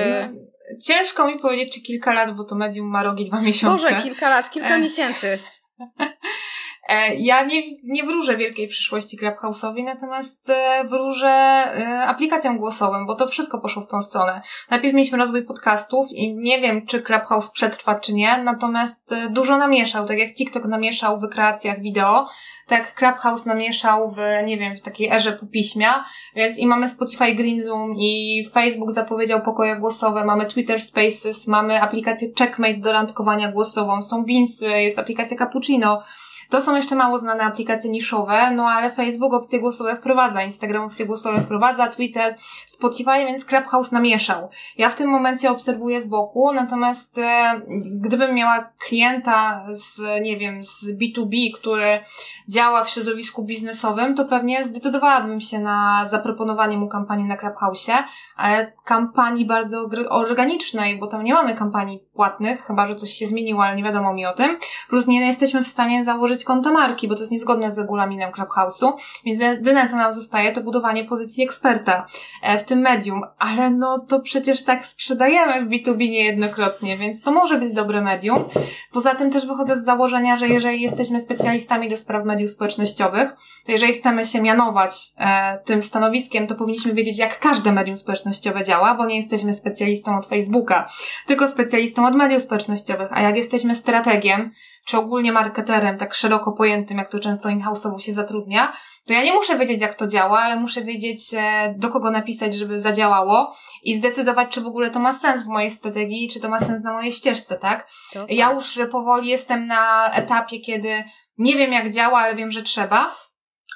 Ciężko 0.85 1.27
mi 1.27 1.39
powiedzieć, 1.39 1.73
czy 1.73 1.81
kilka 1.81 2.13
lat, 2.13 2.35
bo 2.35 2.43
to 2.43 2.55
medium 2.55 2.87
ma 2.87 3.03
rogi 3.03 3.25
dwa 3.25 3.41
miesiące. 3.41 3.83
Może 3.83 4.03
kilka 4.03 4.29
lat, 4.29 4.49
kilka 4.49 4.75
e... 4.75 4.79
miesięcy. 4.79 5.39
E, 6.89 7.15
ja 7.15 7.45
nie, 7.45 7.63
nie 7.83 8.03
wróżę 8.03 8.37
wielkiej 8.37 8.67
przyszłości 8.67 9.17
Clubhouse'owi, 9.17 9.83
natomiast 9.83 10.49
e, 10.49 10.83
wróżę 10.83 11.27
e, 11.27 11.99
aplikacjom 12.07 12.57
głosowym, 12.57 13.05
bo 13.05 13.15
to 13.15 13.27
wszystko 13.27 13.59
poszło 13.59 13.81
w 13.81 13.87
tą 13.87 14.01
stronę. 14.01 14.41
Najpierw 14.69 14.93
mieliśmy 14.93 15.17
rozwój 15.17 15.45
podcastów 15.45 16.07
i 16.11 16.35
nie 16.35 16.61
wiem, 16.61 16.85
czy 16.85 17.01
Clubhouse 17.01 17.51
przetrwa, 17.51 17.99
czy 17.99 18.13
nie, 18.13 18.37
natomiast 18.37 19.15
dużo 19.29 19.57
namieszał, 19.57 20.05
tak 20.05 20.19
jak 20.19 20.33
TikTok 20.33 20.65
namieszał 20.65 21.19
w 21.19 21.29
kreacjach 21.29 21.81
wideo, 21.81 22.27
tak 22.67 22.95
Clubhouse 22.95 23.45
namieszał 23.45 24.11
w, 24.11 24.17
nie 24.45 24.57
wiem, 24.57 24.75
w 24.75 24.81
takiej 24.81 25.11
erze 25.11 25.31
popiśmia, 25.31 26.05
więc 26.35 26.57
i 26.57 26.67
mamy 26.67 26.89
Spotify 26.89 27.35
Green 27.35 27.67
Room 27.67 27.95
i 27.99 28.43
Facebook 28.53 28.91
zapowiedział 28.91 29.41
pokoje 29.41 29.75
głosowe, 29.75 30.25
mamy 30.25 30.45
Twitter 30.45 30.81
Spaces, 30.81 31.47
mamy 31.47 31.81
aplikację 31.81 32.27
Checkmate 32.39 32.79
do 32.79 32.91
randkowania 32.91 33.51
głosową, 33.51 34.03
są 34.03 34.25
Beansy, 34.25 34.67
jest 34.67 34.99
aplikacja 34.99 35.37
Cappuccino, 35.37 36.03
to 36.49 36.61
są 36.61 36.75
jeszcze 36.75 36.95
mało 36.95 37.17
znane 37.17 37.43
aplikacje 37.43 37.91
niszowe, 37.91 38.51
no 38.51 38.65
ale 38.65 38.91
Facebook 38.91 39.33
opcje 39.33 39.59
głosowe 39.59 39.95
wprowadza, 39.95 40.43
Instagram 40.43 40.83
opcje 40.83 41.05
głosowe 41.05 41.41
wprowadza, 41.41 41.87
Twitter, 41.87 42.35
Spotify, 42.65 43.17
więc 43.17 43.45
Clubhouse 43.45 43.91
namieszał. 43.91 44.49
Ja 44.77 44.89
w 44.89 44.95
tym 44.95 45.09
momencie 45.09 45.51
obserwuję 45.51 46.01
z 46.01 46.07
boku, 46.07 46.53
natomiast 46.53 47.17
e, 47.17 47.61
gdybym 48.01 48.35
miała 48.35 48.69
klienta 48.87 49.65
z, 49.67 50.01
nie 50.21 50.37
wiem, 50.37 50.63
z 50.63 50.85
B2B, 50.85 51.35
który 51.55 51.99
działa 52.47 52.83
w 52.83 52.89
środowisku 52.89 53.45
biznesowym, 53.45 54.15
to 54.15 54.25
pewnie 54.25 54.63
zdecydowałabym 54.63 55.39
się 55.39 55.59
na 55.59 56.05
zaproponowanie 56.09 56.77
mu 56.77 56.87
kampanii 56.87 57.25
na 57.25 57.37
Clubhouse'ie, 57.37 57.93
ale 58.35 58.73
kampanii 58.85 59.45
bardzo 59.45 59.89
organicznej, 60.09 60.99
bo 60.99 61.07
tam 61.07 61.23
nie 61.23 61.33
mamy 61.33 61.55
kampanii 61.55 61.99
płatnych, 62.13 62.61
chyba 62.61 62.87
że 62.87 62.95
coś 62.95 63.13
się 63.13 63.27
zmieniło, 63.27 63.63
ale 63.63 63.75
nie 63.75 63.83
wiadomo 63.83 64.13
mi 64.13 64.25
o 64.25 64.33
tym. 64.33 64.57
Plus 64.89 65.07
nie 65.07 65.25
jesteśmy 65.25 65.63
w 65.63 65.67
stanie 65.67 66.03
założyć 66.03 66.34
konta 66.43 66.71
marki, 66.71 67.07
bo 67.07 67.15
to 67.15 67.21
jest 67.21 67.31
niezgodne 67.31 67.71
z 67.71 67.77
regulaminem 67.77 68.31
Clubhouse'u, 68.31 68.93
więc 69.25 69.39
jedyne 69.39 69.89
co 69.89 69.95
nam 69.95 70.13
zostaje 70.13 70.51
to 70.51 70.61
budowanie 70.61 71.03
pozycji 71.03 71.43
eksperta 71.43 72.07
e, 72.43 72.59
w 72.59 72.63
tym 72.63 72.79
medium, 72.79 73.21
ale 73.39 73.69
no 73.69 73.99
to 73.99 74.19
przecież 74.19 74.63
tak 74.63 74.85
sprzedajemy 74.85 75.65
w 75.65 75.69
B2B 75.69 75.97
niejednokrotnie, 75.97 76.97
więc 76.97 77.21
to 77.21 77.31
może 77.31 77.57
być 77.57 77.73
dobre 77.73 78.01
medium. 78.01 78.45
Poza 78.91 79.15
tym 79.15 79.31
też 79.31 79.47
wychodzę 79.47 79.75
z 79.75 79.85
założenia, 79.85 80.35
że 80.35 80.47
jeżeli 80.47 80.81
jesteśmy 80.81 81.21
specjalistami 81.21 81.89
do 81.89 81.97
spraw 81.97 82.25
mediów 82.25 82.49
społecznościowych, 82.49 83.35
to 83.65 83.71
jeżeli 83.71 83.93
chcemy 83.93 84.25
się 84.25 84.41
mianować 84.41 84.91
e, 85.17 85.59
tym 85.65 85.81
stanowiskiem, 85.81 86.47
to 86.47 86.55
powinniśmy 86.55 86.93
wiedzieć, 86.93 87.17
jak 87.17 87.39
każde 87.39 87.71
medium 87.71 87.95
społecznościowe 87.97 88.63
działa, 88.63 88.95
bo 88.95 89.05
nie 89.05 89.15
jesteśmy 89.15 89.53
specjalistą 89.53 90.17
od 90.17 90.25
Facebooka, 90.25 90.89
tylko 91.27 91.47
specjalistą 91.47 92.07
od 92.07 92.15
mediów 92.15 92.41
społecznościowych, 92.41 93.07
a 93.11 93.21
jak 93.21 93.37
jesteśmy 93.37 93.75
strategiem, 93.75 94.51
czy 94.85 94.97
ogólnie 94.97 95.31
marketerem, 95.31 95.97
tak 95.97 96.13
szeroko 96.13 96.51
pojętym, 96.51 96.97
jak 96.97 97.09
to 97.09 97.19
często 97.19 97.49
in-house'owo 97.49 97.99
się 97.99 98.13
zatrudnia, 98.13 98.73
to 99.07 99.13
ja 99.13 99.23
nie 99.23 99.33
muszę 99.33 99.57
wiedzieć, 99.57 99.81
jak 99.81 99.95
to 99.95 100.07
działa, 100.07 100.39
ale 100.39 100.55
muszę 100.55 100.81
wiedzieć, 100.81 101.33
e, 101.33 101.73
do 101.77 101.89
kogo 101.89 102.11
napisać, 102.11 102.53
żeby 102.53 102.81
zadziałało 102.81 103.55
i 103.83 103.95
zdecydować, 103.95 104.49
czy 104.49 104.61
w 104.61 104.67
ogóle 104.67 104.89
to 104.89 104.99
ma 104.99 105.11
sens 105.11 105.43
w 105.43 105.47
mojej 105.47 105.69
strategii, 105.69 106.29
czy 106.29 106.39
to 106.39 106.49
ma 106.49 106.59
sens 106.59 106.83
na 106.83 106.93
mojej 106.93 107.11
ścieżce, 107.11 107.57
tak? 107.57 107.87
tak. 108.13 108.31
Ja 108.31 108.51
już 108.51 108.79
powoli 108.91 109.29
jestem 109.29 109.67
na 109.67 110.11
etapie, 110.13 110.59
kiedy 110.59 111.03
nie 111.37 111.55
wiem, 111.55 111.73
jak 111.73 111.93
działa, 111.93 112.19
ale 112.19 112.35
wiem, 112.35 112.51
że 112.51 112.63
trzeba. 112.63 113.15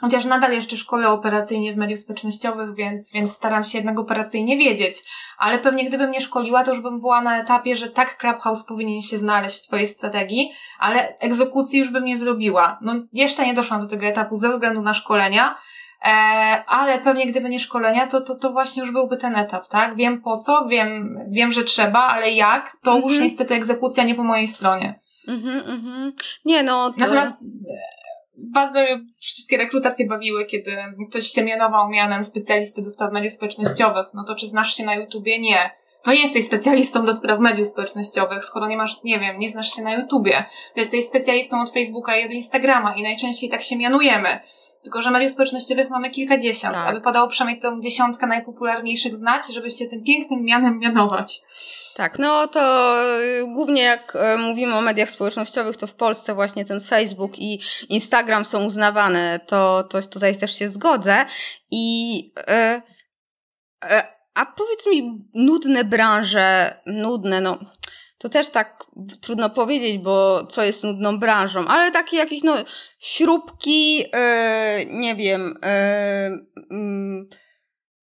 Chociaż 0.02 0.26
nadal 0.26 0.52
jeszcze 0.52 0.78
szkole 0.78 1.10
operacyjnie 1.10 1.74
z 1.74 1.78
mediów 1.78 2.00
społecznościowych, 2.00 2.76
więc, 2.76 3.12
więc 3.14 3.32
staram 3.32 3.64
się 3.64 3.78
jednak 3.78 4.00
operacyjnie 4.00 4.58
wiedzieć. 4.58 4.95
Ale 5.38 5.60
pewnie 5.60 5.86
gdybym 5.86 6.12
nie 6.12 6.22
szkoliła, 6.22 6.64
to 6.64 6.72
już 6.72 6.82
bym 6.82 7.00
była 7.00 7.22
na 7.22 7.39
etapie, 7.41 7.76
że 7.76 7.89
tak 7.89 8.18
Clubhouse 8.18 8.64
powinien 8.64 9.02
się 9.02 9.18
znaleźć 9.18 9.64
w 9.64 9.68
Twojej 9.68 9.88
strategii, 9.88 10.52
ale 10.80 11.18
egzekucji 11.18 11.80
już 11.80 11.89
bym 11.89 12.06
nie 12.06 12.18
zrobiła. 12.18 12.80
No 12.82 12.93
jeszcze 13.14 13.45
nie 13.45 13.54
doszłam 13.54 13.82
do 13.82 13.88
tego 13.88 14.06
etapu 14.06 14.36
ze 14.36 14.50
względu 14.50 14.82
na 14.82 14.93
szkolenia, 14.93 15.56
e, 16.06 16.10
ale 16.68 17.00
pewnie 17.00 17.26
gdyby 17.26 17.50
nie 17.50 17.60
szkolenia, 17.60 18.08
to, 18.08 18.22
to, 18.22 18.36
to 18.36 18.52
właśnie 18.52 18.82
już 18.82 18.91
byłby 18.91 19.18
ten 19.18 19.36
etap, 19.36 19.68
tak? 19.68 19.95
Wiem 19.95 20.22
po 20.22 20.38
co, 20.38 20.68
wiem, 20.68 21.20
wiem, 21.30 21.52
że 21.52 21.64
trzeba, 21.64 22.00
ale 22.00 22.32
jak, 22.32 22.78
to 22.84 22.95
już 22.95 23.12
mhm. 23.12 23.24
niestety 23.24 23.54
egzekucja 23.54 24.04
nie 24.04 24.16
po 24.16 24.24
mojej 24.24 24.47
stronie. 24.47 25.00
Mhm, 25.28 25.60
mhm. 25.60 26.14
Nie 26.45 26.64
no. 26.64 26.89
To... 26.89 26.95
Natomiast 26.97 27.50
bardzo 28.42 28.80
wszystkie 29.20 29.58
rekrutacje 29.58 30.08
bawiły, 30.08 30.46
kiedy 30.46 30.72
ktoś 31.10 31.28
się 31.28 31.44
mianował 31.44 31.90
mianem 31.90 32.24
specjalisty 32.24 32.82
do 32.82 32.90
spraw 32.90 33.14
mediów 33.14 33.34
społecznościowych. 33.34 34.06
No 34.14 34.24
to 34.24 34.36
czy 34.36 34.48
znasz 34.48 34.76
się 34.76 34.86
na 34.86 34.96
YouTubie? 34.96 35.40
Nie. 35.40 35.72
To 36.04 36.14
nie 36.14 36.22
jesteś 36.22 36.46
specjalistą 36.46 37.06
do 37.06 37.14
spraw 37.14 37.40
mediów 37.40 37.68
społecznościowych, 37.68 38.46
skoro 38.46 38.68
nie 38.68 38.78
masz, 38.78 39.04
nie 39.04 39.20
wiem, 39.20 39.40
nie 39.40 39.50
znasz 39.50 39.76
się 39.76 39.82
na 39.82 39.96
YouTubie. 39.96 40.46
Jesteś 40.76 41.06
specjalistą 41.06 41.62
od 41.62 41.74
Facebooka 41.74 42.18
i 42.18 42.26
od 42.26 42.32
Instagrama 42.32 42.96
i 42.96 43.04
najczęściej 43.04 43.50
tak 43.50 43.62
się 43.62 43.78
mianujemy. 43.78 44.40
Tylko, 44.84 45.02
że 45.02 45.12
mediów 45.12 45.32
społecznościowych 45.32 45.90
mamy 45.90 46.12
kilkadziesiąt, 46.12 46.74
tak. 46.74 46.88
a 46.88 46.94
wypadało 46.94 47.28
przynajmniej 47.28 47.62
tą 47.62 47.82
dziesiątkę 47.82 48.28
najpopularniejszych 48.28 49.16
znać, 49.16 49.42
żeby 49.54 49.70
się 49.70 49.88
tym 49.88 50.04
pięknym 50.04 50.44
mianem 50.44 50.80
mianować. 50.80 51.42
Tak, 51.96 52.20
no 52.20 52.48
to 52.48 52.96
y, 53.22 53.48
głównie 53.54 53.82
jak 53.82 54.18
y, 54.36 54.38
mówimy 54.38 54.76
o 54.76 54.82
mediach 54.82 55.10
społecznościowych, 55.10 55.78
to 55.78 55.88
w 55.88 55.94
Polsce 55.94 56.36
właśnie 56.36 56.66
ten 56.66 56.82
Facebook 56.82 57.40
i 57.40 57.60
Instagram 57.90 58.46
są 58.46 58.66
uznawane, 58.66 59.40
to, 59.48 59.84
to 59.84 60.02
tutaj 60.02 60.38
też 60.38 60.60
się 60.60 60.70
zgodzę. 60.70 61.26
I 61.72 62.26
e, 62.48 62.82
a 64.40 64.46
powiedz 64.46 64.88
mi, 64.88 65.26
nudne 65.34 65.84
branże, 65.84 66.78
nudne, 66.86 67.42
no 67.42 67.58
to 68.20 68.30
też 68.30 68.49
tak 68.49 68.86
trudno 69.22 69.49
powiedzieć, 69.49 69.97
bo 69.97 70.47
co 70.47 70.63
jest 70.63 70.84
nudną 70.84 71.20
branżą, 71.20 71.67
ale 71.67 71.91
takie 71.91 72.17
jakieś 72.17 72.43
no 72.43 72.55
śrubki, 72.99 74.05
e, 74.13 74.86
nie 74.86 75.15
wiem, 75.15 75.59
mm, 76.72 77.30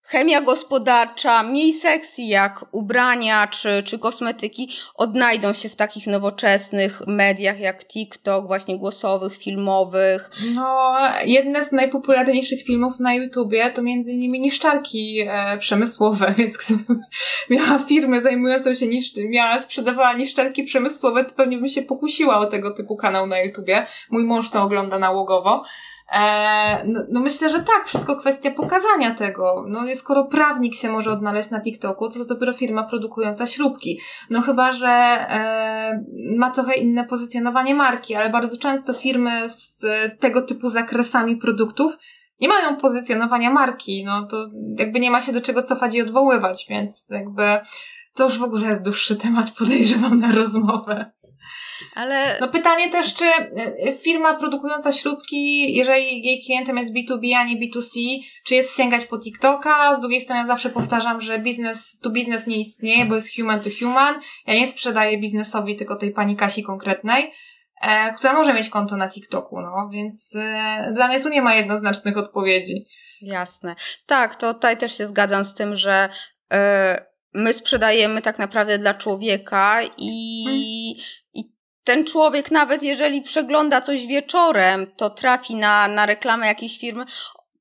chemia 0.06 0.40
gospodarcza, 0.40 1.42
mniej 1.42 1.72
sexy 1.72 2.22
jak 2.22 2.64
ubrania 2.72 3.46
czy, 3.46 3.82
czy 3.82 3.98
kosmetyki 3.98 4.68
odnajdą 4.94 5.52
się 5.52 5.68
w 5.68 5.76
takich 5.76 6.06
nowoczesnych 6.06 7.02
mediach 7.06 7.60
jak 7.60 7.84
TikTok, 7.84 8.46
właśnie 8.46 8.78
głosowych, 8.78 9.36
filmowych. 9.36 10.30
No, 10.54 10.94
jedne 11.24 11.62
z 11.62 11.72
najpopularniejszych 11.72 12.62
filmów 12.62 13.00
na 13.00 13.14
YouTubie 13.14 13.70
to 13.70 13.82
między 13.82 14.12
innymi 14.12 14.40
niszczarki 14.40 15.20
e, 15.28 15.58
przemysłowe, 15.58 16.34
więc 16.38 16.56
gdybym 16.56 17.02
miała 17.50 17.78
firmę 17.78 18.20
zajmującą 18.20 18.74
się 18.74 18.86
niszcz, 18.86 19.16
miała, 19.28 19.58
sprzedawała 19.58 20.12
niszczarki 20.12 20.62
przemysłowe, 20.62 21.24
to 21.24 21.34
pewnie 21.34 21.58
bym 21.58 21.68
się 21.68 21.82
pokusiła 21.82 22.38
o 22.38 22.46
tego 22.46 22.70
typu 22.70 22.96
kanał 22.96 23.26
na 23.26 23.38
YouTubie. 23.38 23.86
Mój 24.10 24.24
mąż 24.24 24.50
to 24.50 24.62
ogląda 24.62 24.98
nałogowo. 24.98 25.64
E, 26.12 26.84
no, 26.84 27.00
no, 27.10 27.20
myślę, 27.20 27.50
że 27.50 27.58
tak, 27.58 27.86
wszystko 27.86 28.16
kwestia 28.16 28.50
pokazania 28.50 29.14
tego. 29.14 29.64
No 29.68 29.80
skoro 29.94 30.24
prawnik 30.24 30.74
się 30.74 30.88
może 30.88 31.12
odnaleźć 31.12 31.50
na 31.50 31.60
TikToku, 31.60 32.08
to 32.08 32.18
to 32.18 32.34
dopiero 32.34 32.52
firma 32.52 32.84
produkująca 32.84 33.46
śrubki. 33.46 34.00
No 34.30 34.42
chyba, 34.42 34.72
że 34.72 34.88
e, 34.88 36.04
ma 36.38 36.50
trochę 36.50 36.74
inne 36.74 37.04
pozycjonowanie 37.04 37.74
marki, 37.74 38.14
ale 38.14 38.30
bardzo 38.30 38.56
często 38.58 38.94
firmy 38.94 39.48
z 39.48 39.80
tego 40.20 40.42
typu 40.42 40.70
zakresami 40.70 41.36
produktów 41.36 41.96
nie 42.40 42.48
mają 42.48 42.76
pozycjonowania 42.76 43.50
marki, 43.50 44.04
no 44.04 44.26
to 44.26 44.50
jakby 44.78 45.00
nie 45.00 45.10
ma 45.10 45.20
się 45.20 45.32
do 45.32 45.40
czego 45.40 45.62
cofać 45.62 45.94
i 45.94 46.02
odwoływać, 46.02 46.66
więc 46.70 47.06
jakby 47.10 47.58
to 48.14 48.24
już 48.24 48.38
w 48.38 48.42
ogóle 48.42 48.68
jest 48.68 48.82
dłuższy 48.82 49.16
temat, 49.16 49.50
podejrzewam 49.58 50.18
na 50.18 50.32
rozmowę. 50.32 51.12
Ale... 51.94 52.38
No 52.40 52.48
pytanie 52.48 52.90
też, 52.90 53.14
czy 53.14 53.24
y, 53.24 53.98
firma 54.04 54.34
produkująca 54.34 54.92
śrubki, 54.92 55.74
jeżeli 55.74 56.26
jej 56.26 56.44
klientem 56.44 56.76
jest 56.76 56.94
B2B, 56.94 57.34
a 57.36 57.44
nie 57.44 57.56
B2C, 57.56 58.18
czy 58.44 58.54
jest 58.54 58.76
sięgać 58.76 59.04
po 59.04 59.18
TikToka? 59.18 59.94
Z 59.94 60.00
drugiej 60.00 60.20
strony 60.20 60.40
ja 60.40 60.46
zawsze 60.46 60.70
powtarzam, 60.70 61.20
że 61.20 61.38
biznes 61.38 61.98
to 62.02 62.10
biznes 62.10 62.46
nie 62.46 62.56
istnieje, 62.56 63.04
bo 63.04 63.14
jest 63.14 63.36
human 63.36 63.60
to 63.60 63.70
human. 63.78 64.14
Ja 64.46 64.54
nie 64.54 64.66
sprzedaję 64.66 65.18
biznesowi 65.18 65.76
tylko 65.76 65.96
tej 65.96 66.10
pani 66.10 66.36
Kasi 66.36 66.62
konkretnej, 66.62 67.32
e, 67.82 68.12
która 68.12 68.32
może 68.32 68.54
mieć 68.54 68.68
konto 68.68 68.96
na 68.96 69.08
TikToku, 69.08 69.60
no, 69.60 69.88
więc 69.92 70.36
e, 70.36 70.92
dla 70.94 71.08
mnie 71.08 71.20
tu 71.20 71.28
nie 71.28 71.42
ma 71.42 71.54
jednoznacznych 71.54 72.16
odpowiedzi. 72.16 72.86
Jasne. 73.22 73.76
Tak, 74.06 74.34
to 74.34 74.54
tutaj 74.54 74.76
też 74.76 74.98
się 74.98 75.06
zgadzam 75.06 75.44
z 75.44 75.54
tym, 75.54 75.74
że 75.74 76.08
e, 76.52 77.06
my 77.34 77.52
sprzedajemy 77.52 78.22
tak 78.22 78.38
naprawdę 78.38 78.78
dla 78.78 78.94
człowieka 78.94 79.82
i, 79.98 80.44
hmm. 80.44 81.25
Ten 81.86 82.04
człowiek, 82.04 82.50
nawet 82.50 82.82
jeżeli 82.82 83.22
przegląda 83.22 83.80
coś 83.80 84.06
wieczorem, 84.06 84.86
to 84.96 85.10
trafi 85.10 85.54
na, 85.54 85.88
na 85.88 86.06
reklamę 86.06 86.46
jakiejś 86.46 86.78
firmy, 86.78 87.04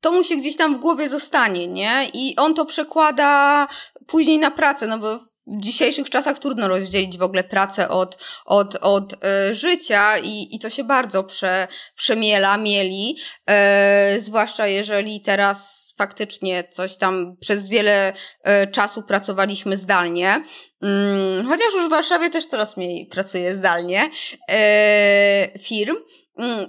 to 0.01 0.11
mu 0.11 0.23
się 0.23 0.35
gdzieś 0.35 0.57
tam 0.57 0.75
w 0.75 0.79
głowie 0.79 1.09
zostanie, 1.09 1.67
nie? 1.67 2.07
I 2.13 2.35
on 2.35 2.53
to 2.53 2.65
przekłada 2.65 3.67
później 4.07 4.39
na 4.39 4.51
pracę, 4.51 4.87
no 4.87 4.97
bo 4.97 5.17
w 5.47 5.59
dzisiejszych 5.59 6.09
czasach 6.09 6.39
trudno 6.39 6.67
rozdzielić 6.67 7.17
w 7.17 7.23
ogóle 7.23 7.43
pracę 7.43 7.89
od, 7.89 8.17
od, 8.45 8.75
od 8.75 9.13
e, 9.13 9.53
życia 9.53 10.17
i, 10.17 10.55
i 10.55 10.59
to 10.59 10.69
się 10.69 10.83
bardzo 10.83 11.23
prze, 11.23 11.67
przemiela, 11.95 12.57
mieli, 12.57 13.17
e, 13.49 14.17
zwłaszcza 14.19 14.67
jeżeli 14.67 15.21
teraz 15.21 15.84
faktycznie 15.97 16.63
coś 16.63 16.97
tam 16.97 17.37
przez 17.39 17.69
wiele 17.69 18.13
e, 18.43 18.67
czasu 18.67 19.03
pracowaliśmy 19.03 19.77
zdalnie. 19.77 20.43
Mm, 20.81 21.45
chociaż 21.47 21.73
już 21.73 21.85
w 21.85 21.89
Warszawie 21.89 22.29
też 22.29 22.45
coraz 22.45 22.77
mniej 22.77 23.05
pracuje 23.05 23.55
zdalnie 23.55 24.09
e, 24.49 25.59
firm. 25.59 25.95
Mm, 26.37 26.67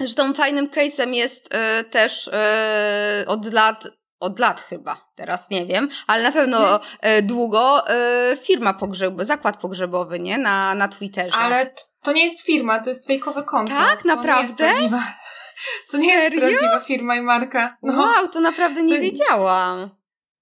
zresztą 0.00 0.34
fajnym 0.34 0.68
case'em 0.68 1.14
jest 1.14 1.54
e, 1.54 1.84
też 1.84 2.30
od 3.26 3.52
lat 3.52 3.84
od 4.20 4.38
lat 4.38 4.60
chyba, 4.60 4.96
teraz 5.14 5.50
nie 5.50 5.66
wiem, 5.66 5.88
ale 6.06 6.22
na 6.22 6.32
pewno 6.32 6.80
e, 7.00 7.22
długo 7.22 7.82
firma 8.42 8.74
pogrzeb, 8.74 9.14
zakład 9.18 9.56
pogrzebowy, 9.56 10.20
nie? 10.20 10.38
Na, 10.38 10.74
na 10.74 10.88
Twitterze. 10.88 11.36
Ale 11.36 11.74
to 12.02 12.12
nie 12.12 12.24
jest 12.24 12.42
firma, 12.42 12.80
to 12.80 12.90
jest 12.90 13.06
fejkowe 13.06 13.42
konto. 13.42 13.74
Tak, 13.76 14.04
naprawdę? 14.04 14.72
To 15.90 15.96
nie 15.96 16.12
jest 16.12 16.20
prawdziwa, 16.20 16.40
to 16.40 16.46
nie 16.46 16.52
jest 16.52 16.60
prawdziwa 16.60 16.86
firma 16.86 17.16
i 17.16 17.22
marka. 17.22 17.76
No. 17.82 18.02
Wow, 18.02 18.28
to 18.28 18.40
naprawdę 18.40 18.82
nie 18.82 18.96
to, 18.96 19.02
wiedziałam. 19.02 19.90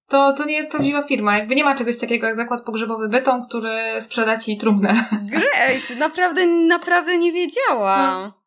To, 0.09 0.33
to 0.33 0.45
nie 0.45 0.55
jest 0.55 0.71
prawdziwa 0.71 1.03
firma. 1.03 1.39
Jakby 1.39 1.55
nie 1.55 1.65
ma 1.65 1.75
czegoś 1.75 1.99
takiego 1.99 2.27
jak 2.27 2.37
zakład 2.37 2.65
pogrzebowy 2.65 3.09
Bytom, 3.09 3.47
który 3.49 3.73
sprzeda 4.01 4.39
ci 4.39 4.57
trumnę. 4.59 5.05
Great, 5.23 5.99
naprawdę, 5.99 6.47
naprawdę 6.47 7.19
nie 7.19 7.33
wiedziałam. 7.33 8.23
No. 8.23 8.43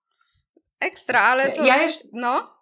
Ekstra, 0.80 1.22
ale 1.22 1.51
to... 1.51 1.66
Ja 1.66 1.78
jeszcze... 1.82 2.03
No? 2.13 2.55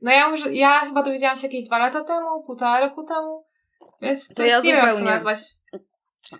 No 0.00 0.10
ja, 0.10 0.32
ja 0.50 0.80
chyba 0.80 1.02
dowiedziałam 1.02 1.36
się 1.36 1.46
jakieś 1.46 1.62
dwa 1.62 1.78
lata 1.78 2.04
temu, 2.04 2.42
półtora 2.46 2.80
roku 2.80 3.04
temu, 3.04 3.44
więc 4.02 4.28
to 4.28 4.42
ja 4.42 4.48
nie 4.48 4.54
zupełnie. 4.56 4.76
wiem, 4.76 4.86
jak 4.86 4.96
to 4.96 5.04
nazwać. 5.04 5.38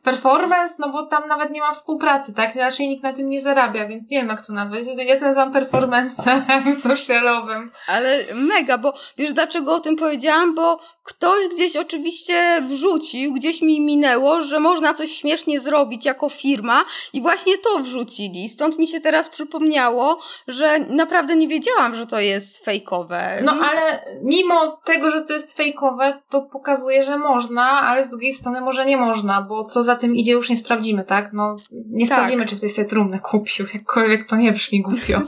Performance, 0.03 0.75
no 0.79 0.89
bo 0.91 1.07
tam 1.07 1.29
nawet 1.29 1.51
nie 1.51 1.61
ma 1.61 1.73
współpracy, 1.73 2.35
tak? 2.35 2.55
Raczej 2.55 2.89
nikt 2.89 3.03
na 3.03 3.13
tym 3.13 3.29
nie 3.29 3.41
zarabia, 3.41 3.89
więc 3.89 4.11
nie 4.11 4.19
wiem 4.19 4.29
jak 4.29 4.47
to 4.47 4.53
nazwać. 4.53 4.87
Ja 4.97 5.15
nazywam 5.15 5.53
performance 5.53 6.23
socialowym. 6.89 7.71
Ale 7.87 8.19
mega, 8.35 8.79
bo 8.79 8.95
wiesz 9.19 9.33
dlaczego 9.33 9.75
o 9.75 9.81
tym 9.81 9.97
powiedziałam? 9.97 10.55
Bo 10.55 10.81
ktoś 11.03 11.49
gdzieś 11.55 11.77
oczywiście 11.77 12.63
wrzucił, 12.69 13.33
gdzieś 13.33 13.63
mi 13.63 13.81
minęło, 13.81 14.43
że 14.43 14.61
można 14.61 14.95
coś 14.95 15.13
śmiesznie 15.13 15.61
zrobić 15.61 16.07
jako 16.07 16.29
firma 16.29 16.85
i 17.13 17.21
właśnie 17.21 17.59
to 17.59 17.79
wrzucili. 17.79 18.49
Stąd 18.49 18.79
mi 18.79 18.87
się 18.87 19.01
teraz 19.01 19.29
przypomniało, 19.29 20.19
że 20.49 20.79
naprawdę 20.79 21.37
nie 21.37 21.49
wiedziałam, 21.49 21.95
że 21.95 22.07
to 22.07 22.21
jest 22.21 22.65
fejkowe. 22.65 23.41
No 23.45 23.53
ale 23.53 24.05
mimo 24.23 24.81
tego, 24.85 25.11
że 25.11 25.23
to 25.23 25.33
jest 25.33 25.57
fejkowe, 25.57 26.23
to 26.29 26.43
pokazuje, 26.43 27.03
że 27.03 27.19
można, 27.19 27.81
ale 27.81 28.05
z 28.05 28.11
drugiej 28.11 28.33
strony 28.33 28.61
może 28.61 28.87
nie 28.87 28.97
można, 28.97 29.43
bo 29.43 29.65
co 29.65 29.78
za 29.83 29.97
tym 29.97 30.17
idzie 30.17 30.33
już 30.33 30.51
nie 30.51 30.57
sprawdzimy, 30.57 31.05
tak? 31.05 31.33
No 31.33 31.57
nie 31.71 32.09
tak. 32.09 32.17
sprawdzimy, 32.17 32.47
czy 32.47 32.57
ktoś 32.57 32.73
sobie 32.73 32.89
trumnę 32.89 33.19
kupił, 33.19 33.67
jakkolwiek 33.75 34.29
to 34.29 34.37
nie 34.37 34.53
brzmi 34.53 34.83
głupio. 34.83 35.23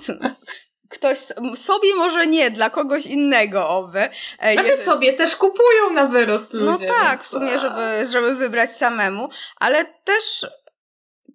ktoś 0.91 1.19
sobie 1.55 1.95
może 1.95 2.27
nie, 2.27 2.51
dla 2.51 2.71
kogoś 2.71 3.07
innego 3.07 3.69
oby. 3.69 4.09
E, 4.39 4.53
znaczy 4.53 4.69
Jeżeli... 4.69 4.87
sobie 4.87 5.13
też 5.13 5.37
kupują 5.37 5.91
na 5.95 6.07
wyrost 6.07 6.53
no 6.53 6.73
ludzie. 6.73 6.87
No 6.87 6.95
tak, 6.95 7.25
w 7.25 7.27
sumie, 7.27 7.59
żeby, 7.59 8.07
żeby 8.13 8.35
wybrać 8.35 8.77
samemu, 8.77 9.29
ale 9.57 9.85
też 9.85 10.47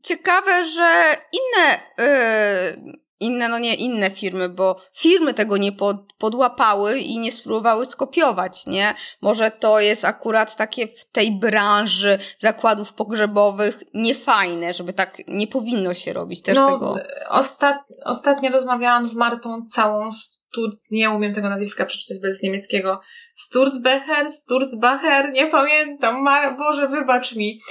ciekawe, 0.01 0.65
że 0.65 1.17
inne 1.31 1.79
yy, 1.97 3.04
inne, 3.19 3.49
no 3.49 3.59
nie 3.59 3.75
inne 3.75 4.11
firmy, 4.11 4.49
bo 4.49 4.75
firmy 4.93 5.33
tego 5.33 5.57
nie 5.57 5.71
pod, 5.71 5.97
podłapały 6.17 6.99
i 6.99 7.19
nie 7.19 7.31
spróbowały 7.31 7.85
skopiować, 7.85 8.67
nie? 8.67 8.93
Może 9.21 9.51
to 9.51 9.79
jest 9.79 10.05
akurat 10.05 10.55
takie 10.55 10.87
w 10.87 11.05
tej 11.11 11.31
branży 11.31 12.17
zakładów 12.39 12.93
pogrzebowych 12.93 13.83
niefajne, 13.93 14.73
żeby 14.73 14.93
tak 14.93 15.17
nie 15.27 15.47
powinno 15.47 15.93
się 15.93 16.13
robić 16.13 16.41
też 16.41 16.55
no, 16.55 16.71
tego. 16.71 16.95
Ostat, 17.29 17.77
ostatnio 18.05 18.49
rozmawiałam 18.51 19.07
z 19.07 19.15
Martą 19.15 19.65
całą 19.69 20.11
Nie 20.91 21.09
umiem 21.09 21.33
tego 21.33 21.49
nazwiska 21.49 21.85
przeczytać 21.85 22.21
bez 22.21 22.41
niemieckiego. 22.43 23.01
Sturzbecher, 23.35 24.29
Sturzbacher, 24.31 25.31
nie 25.31 25.47
pamiętam, 25.47 26.25
Boże, 26.57 26.87
wybacz 26.87 27.35
mi. 27.35 27.61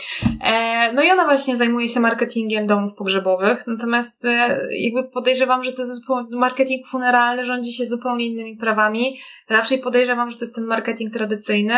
E, 0.43 0.93
no 0.93 1.03
i 1.03 1.11
ona 1.11 1.25
właśnie 1.25 1.57
zajmuje 1.57 1.89
się 1.89 2.01
marketingiem 2.01 2.67
domów 2.67 2.95
pogrzebowych, 2.95 3.67
natomiast 3.67 4.25
e, 4.25 4.61
jakby 4.71 5.11
podejrzewam, 5.11 5.65
że 5.65 5.73
to 5.73 5.83
jest 5.83 6.09
marketing 6.31 6.87
funeralny 6.87 7.45
rządzi 7.45 7.73
się 7.73 7.87
zupełnie 7.87 8.27
innymi 8.27 8.57
prawami. 8.57 9.19
Raczej 9.51 9.79
podejrzewam, 9.79 10.31
że 10.31 10.39
to 10.39 10.45
jest 10.45 10.55
ten 10.55 10.65
marketing 10.65 11.13
tradycyjny, 11.15 11.77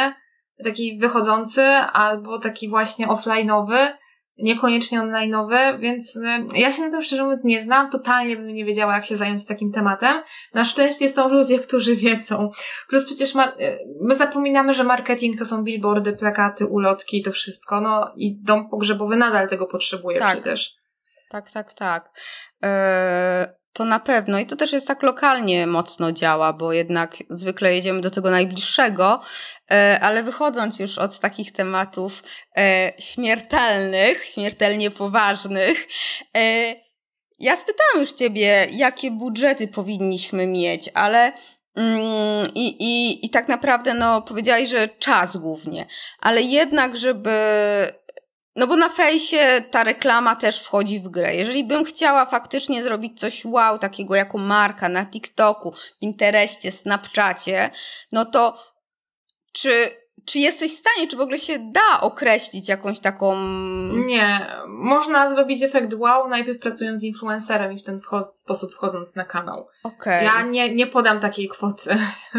taki 0.64 0.98
wychodzący, 0.98 1.62
albo 1.92 2.38
taki 2.38 2.68
właśnie 2.68 3.06
offline'owy, 3.06 3.88
niekoniecznie 4.38 5.00
online'owe, 5.00 5.78
więc 5.78 6.16
y, 6.16 6.20
ja 6.54 6.72
się 6.72 6.82
na 6.82 6.90
tym 6.90 7.02
szczerze 7.02 7.22
mówiąc 7.22 7.44
nie 7.44 7.62
znam, 7.62 7.90
totalnie 7.90 8.36
bym 8.36 8.54
nie 8.54 8.64
wiedziała, 8.64 8.94
jak 8.94 9.04
się 9.04 9.16
zająć 9.16 9.46
takim 9.46 9.72
tematem. 9.72 10.22
Na 10.54 10.64
szczęście 10.64 11.08
są 11.08 11.28
ludzie, 11.28 11.58
którzy 11.58 11.96
wiedzą. 11.96 12.50
Plus 12.88 13.06
przecież 13.06 13.34
ma, 13.34 13.48
y, 13.48 13.78
my 14.00 14.16
zapominamy, 14.16 14.74
że 14.74 14.84
marketing 14.84 15.38
to 15.38 15.44
są 15.44 15.64
billboardy, 15.64 16.12
plakaty, 16.12 16.66
ulotki, 16.66 17.22
to 17.22 17.32
wszystko, 17.32 17.80
no 17.80 18.12
i 18.16 18.40
dom 18.42 18.68
pogrzebowy 18.68 19.16
nadal 19.16 19.48
tego 19.48 19.66
potrzebuje 19.66 20.18
tak. 20.18 20.32
przecież. 20.40 20.76
Tak, 21.30 21.50
tak, 21.50 21.74
tak. 21.74 22.10
Eee, 22.62 23.46
to 23.76 23.84
na 23.84 24.00
pewno. 24.00 24.38
I 24.38 24.46
to 24.46 24.56
też 24.56 24.72
jest 24.72 24.86
tak 24.86 25.02
lokalnie 25.02 25.66
mocno 25.66 26.12
działa, 26.12 26.52
bo 26.52 26.72
jednak 26.72 27.16
zwykle 27.30 27.74
jedziemy 27.74 28.00
do 28.00 28.10
tego 28.10 28.30
najbliższego, 28.30 29.20
e, 29.70 29.98
ale 30.02 30.22
wychodząc 30.22 30.78
już 30.78 30.98
od 30.98 31.20
takich 31.20 31.52
tematów 31.52 32.22
e, 32.58 32.92
śmiertelnych, 32.98 34.24
śmiertelnie 34.24 34.90
poważnych, 34.90 35.88
e, 36.36 36.74
ja 37.38 37.56
spytałam 37.56 38.00
już 38.00 38.12
ciebie, 38.12 38.66
jakie 38.72 39.10
budżety 39.10 39.68
powinniśmy 39.68 40.46
mieć, 40.46 40.90
ale 40.94 41.32
mm, 41.76 42.48
i, 42.54 42.76
i, 42.80 43.26
I 43.26 43.30
tak 43.30 43.48
naprawdę, 43.48 43.94
no, 43.94 44.22
powiedziałaś, 44.22 44.68
że 44.68 44.88
czas 44.88 45.36
głównie, 45.36 45.86
ale 46.20 46.42
jednak, 46.42 46.96
żeby 46.96 47.30
no 48.56 48.66
bo 48.66 48.76
na 48.76 48.88
fejsie 48.88 49.64
ta 49.70 49.84
reklama 49.84 50.36
też 50.36 50.62
wchodzi 50.62 51.00
w 51.00 51.08
grę. 51.08 51.34
Jeżeli 51.34 51.64
bym 51.64 51.84
chciała 51.84 52.26
faktycznie 52.26 52.82
zrobić 52.82 53.20
coś 53.20 53.44
wow, 53.44 53.78
takiego 53.78 54.14
jako 54.14 54.38
marka 54.38 54.88
na 54.88 55.06
TikToku, 55.06 55.74
Pinterestie, 56.00 56.72
Snapchacie, 56.72 57.70
no 58.12 58.24
to 58.24 58.58
czy, 59.52 59.70
czy 60.26 60.38
jesteś 60.38 60.72
w 60.72 60.76
stanie, 60.76 61.08
czy 61.08 61.16
w 61.16 61.20
ogóle 61.20 61.38
się 61.38 61.58
da 61.58 62.00
określić 62.00 62.68
jakąś 62.68 63.00
taką... 63.00 63.36
Nie. 63.92 64.46
Można 64.66 65.34
zrobić 65.34 65.62
efekt 65.62 65.94
wow, 65.94 66.28
najpierw 66.28 66.58
pracując 66.58 67.00
z 67.00 67.04
influencerem 67.04 67.72
i 67.72 67.78
w 67.78 67.82
ten 67.82 68.00
sposób 68.28 68.74
wchodząc 68.74 69.14
na 69.14 69.24
kanał. 69.24 69.66
Okay. 69.82 70.24
Ja 70.24 70.42
nie, 70.42 70.74
nie 70.74 70.86
podam 70.86 71.20
takiej 71.20 71.48
kwoty. 71.48 71.98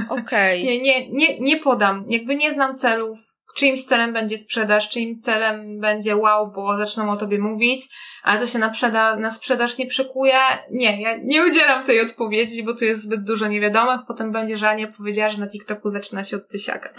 Okej. 0.10 0.62
Okay. 0.62 0.64
nie, 0.68 0.82
nie, 0.82 1.10
nie, 1.10 1.40
nie 1.40 1.58
podam. 1.60 2.06
Jakby 2.10 2.36
nie 2.36 2.54
znam 2.54 2.76
celów 2.76 3.37
czyimś 3.58 3.84
celem 3.86 4.14
będzie 4.14 4.38
sprzedaż, 4.38 4.90
czyim 4.90 5.22
celem 5.22 5.80
będzie 5.80 6.16
wow, 6.16 6.52
bo 6.52 6.78
zaczną 6.78 7.12
o 7.12 7.18
tobie 7.18 7.40
mówić, 7.40 7.82
ale 8.24 8.40
to 8.40 8.48
się 8.48 8.60
na, 8.60 8.70
przeda- 8.70 9.20
na 9.20 9.30
sprzedaż 9.30 9.78
nie 9.78 9.86
przekuje. 9.86 10.34
Nie, 10.72 11.02
ja 11.02 11.18
nie 11.24 11.44
udzielam 11.44 11.84
tej 11.84 12.02
odpowiedzi, 12.02 12.64
bo 12.64 12.74
tu 12.74 12.86
jest 12.86 13.04
zbyt 13.04 13.24
dużo 13.24 13.48
niewiadomych. 13.48 14.02
Potem 14.08 14.32
będzie, 14.32 14.58
że 14.58 14.76
nie 14.76 14.88
powiedziała, 14.88 15.30
że 15.30 15.40
na 15.40 15.48
TikToku 15.48 15.90
zaczyna 15.90 16.24
się 16.24 16.38
od 16.38 16.48
tysiaka. 16.48 16.90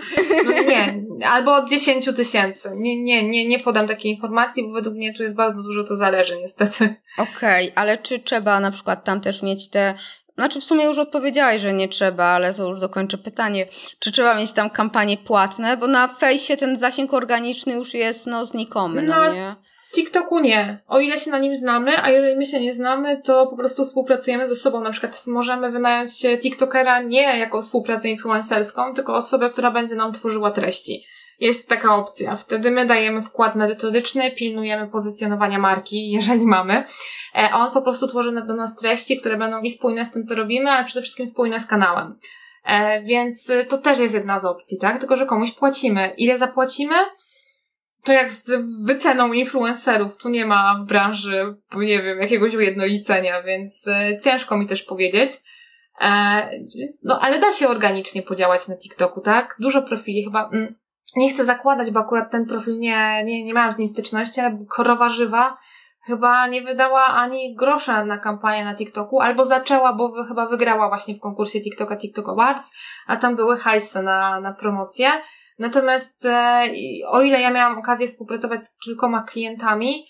No 0.45 0.53
nie, 0.71 1.03
albo 1.27 1.55
od 1.55 1.71
dziesięciu 1.71 2.13
tysięcy. 2.13 2.71
Nie, 2.75 3.03
nie, 3.03 3.29
nie, 3.29 3.49
nie 3.49 3.59
podam 3.59 3.89
takiej 3.89 4.13
informacji, 4.13 4.65
bo 4.67 4.73
według 4.73 4.97
mnie 4.97 5.15
tu 5.15 5.23
jest 5.23 5.37
bardzo 5.37 5.63
dużo, 5.63 5.85
to 5.85 5.97
zależy 5.97 6.39
niestety. 6.39 6.95
Okej, 7.19 7.71
okay, 7.71 7.73
ale 7.75 7.99
czy 7.99 8.19
trzeba 8.19 8.61
na 8.61 8.71
przykład 8.71 9.05
tam 9.05 9.21
też 9.21 9.43
mieć 9.43 9.71
te 9.71 9.95
znaczy 10.39 10.61
w 10.61 10.65
sumie 10.65 10.85
już 10.85 10.99
odpowiedziałaś, 10.99 11.61
że 11.61 11.73
nie 11.73 11.89
trzeba, 11.89 12.25
ale 12.25 12.55
to 12.55 12.69
już 12.69 12.81
dokończę 12.81 13.19
pytanie. 13.19 13.67
Czy 13.99 14.13
trzeba 14.13 14.35
mieć 14.35 14.53
tam 14.53 14.71
kampanie 14.71 15.17
płatne? 15.17 15.77
Bo 15.77 15.87
na 15.87 16.09
fejsie 16.09 16.57
ten 16.57 16.77
zasięg 16.77 17.15
organiczny 17.15 17.73
już 17.73 17.95
jest 17.95 18.27
no 18.27 18.47
znikomy, 18.47 19.03
no, 19.03 19.17
no 19.17 19.35
nie? 19.35 19.57
TikToku 19.95 20.41
nie. 20.41 20.83
O 20.89 21.01
ile 21.01 21.19
się 21.19 21.31
na 21.31 21.39
nim 21.39 21.57
znamy, 21.57 22.03
a 22.03 22.11
jeżeli 22.11 22.37
my 22.37 22.47
się 22.47 22.61
nie 22.61 22.73
znamy, 22.73 23.23
to 23.25 23.47
po 23.47 23.57
prostu 23.57 23.85
współpracujemy 23.85 24.47
ze 24.47 24.57
sobą. 24.57 24.81
Na 24.81 24.91
przykład 24.91 25.27
możemy 25.27 25.71
wynająć 25.71 26.13
TikTokera 26.41 27.03
nie 27.03 27.39
jako 27.39 27.63
współpracę 27.63 28.09
influencerską, 28.09 28.95
tylko 28.95 29.17
osobę, 29.17 29.51
która 29.51 29.71
będzie 29.71 29.95
nam 29.95 30.13
tworzyła 30.13 30.51
treści. 30.51 31.05
Jest 31.41 31.69
taka 31.69 31.97
opcja. 31.97 32.37
Wtedy 32.37 32.71
my 32.71 32.87
dajemy 32.87 33.23
wkład 33.23 33.55
metodyczny, 33.55 34.31
pilnujemy 34.31 34.89
pozycjonowania 34.89 35.59
marki, 35.59 36.11
jeżeli 36.11 36.47
mamy. 36.47 36.85
A 37.35 37.51
e, 37.51 37.55
on 37.55 37.73
po 37.73 37.83
prostu 37.83 38.07
tworzy 38.07 38.33
do 38.47 38.55
nas 38.55 38.77
treści, 38.77 39.21
które 39.21 39.37
będą 39.37 39.61
i 39.61 39.71
spójne 39.71 40.05
z 40.05 40.11
tym, 40.11 40.25
co 40.25 40.35
robimy, 40.35 40.71
ale 40.71 40.85
przede 40.85 41.03
wszystkim 41.03 41.27
spójne 41.27 41.61
z 41.61 41.67
kanałem. 41.67 42.19
E, 42.65 43.03
więc 43.03 43.53
to 43.69 43.79
też 43.79 43.99
jest 43.99 44.15
jedna 44.15 44.39
z 44.39 44.45
opcji, 44.45 44.79
tak? 44.81 44.99
Tylko, 44.99 45.17
że 45.17 45.27
komuś 45.27 45.51
płacimy. 45.51 46.13
Ile 46.17 46.39
zapłacimy? 46.39 46.95
to 48.09 48.13
jak 48.13 48.31
z 48.31 48.51
wyceną 48.83 49.33
influencerów, 49.33 50.17
tu 50.17 50.29
nie 50.29 50.47
ma 50.47 50.79
w 50.83 50.87
branży, 50.87 51.55
nie 51.77 52.03
wiem, 52.03 52.19
jakiegoś 52.19 52.55
ujednolicenia, 52.55 53.43
więc 53.43 53.89
e, 53.89 54.19
ciężko 54.25 54.59
mi 54.59 54.67
też 54.67 54.83
powiedzieć. 54.83 55.31
E, 56.01 56.51
no, 57.05 57.21
ale 57.21 57.39
da 57.39 57.53
się 57.53 57.69
organicznie 57.69 58.23
podziałać 58.23 58.69
na 58.69 58.77
TikToku, 58.77 59.21
tak? 59.21 59.57
Dużo 59.59 59.83
profili 59.83 60.25
chyba, 60.25 60.51
mm, 60.53 60.75
nie 61.17 61.31
chcę 61.31 61.45
zakładać, 61.45 61.91
bo 61.91 62.01
akurat 62.01 62.31
ten 62.31 62.47
profil 62.47 62.79
nie, 62.79 63.25
nie, 63.25 63.45
nie 63.45 63.55
miałam 63.55 63.73
z 63.73 63.79
nim 63.79 63.89
styczności, 63.89 64.41
ale 64.41 64.59
korowa 64.69 65.09
żywa 65.09 65.57
chyba 66.09 66.47
nie 66.47 66.63
wydała 66.63 67.07
ani 67.07 67.55
grosza 67.55 68.05
na 68.05 68.19
kampanię 68.19 68.65
na 68.65 68.75
TikToku, 68.75 69.21
albo 69.21 69.45
zaczęła, 69.45 69.93
bo 69.93 70.25
chyba 70.25 70.47
wygrała 70.47 70.89
właśnie 70.89 71.15
w 71.15 71.21
konkursie 71.21 71.61
TikToka 71.61 71.97
TikTok 71.97 72.29
Awards, 72.29 72.77
a 73.07 73.17
tam 73.17 73.37
były 73.37 73.57
hajsy 73.57 74.03
na, 74.03 74.41
na 74.41 74.53
promocję. 74.53 75.09
Natomiast 75.59 76.25
e, 76.25 76.63
o 77.07 77.23
ile 77.23 77.41
ja 77.41 77.51
miałam 77.51 77.79
okazję 77.79 78.09
współpracować 78.09 78.65
z 78.65 78.79
kilkoma 78.79 79.23
klientami, 79.23 80.07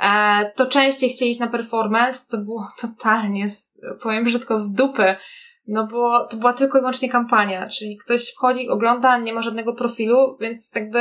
e, 0.00 0.52
to 0.56 0.66
częściej 0.66 1.10
chcieli 1.10 1.30
iść 1.30 1.40
na 1.40 1.46
performance, 1.46 2.18
co 2.26 2.38
było 2.38 2.66
totalnie, 2.82 3.46
powiem 4.02 4.24
brzydko, 4.24 4.58
z 4.58 4.72
dupy. 4.72 5.16
No 5.72 5.86
bo 5.86 6.24
to 6.24 6.36
była 6.36 6.52
tylko 6.52 6.78
i 6.78 6.80
wyłącznie 6.80 7.08
kampania, 7.08 7.68
czyli 7.68 7.98
ktoś 7.98 8.32
wchodzi, 8.32 8.68
ogląda, 8.68 9.18
nie 9.18 9.32
ma 9.32 9.42
żadnego 9.42 9.74
profilu, 9.74 10.36
więc 10.40 10.74
jakby 10.74 10.98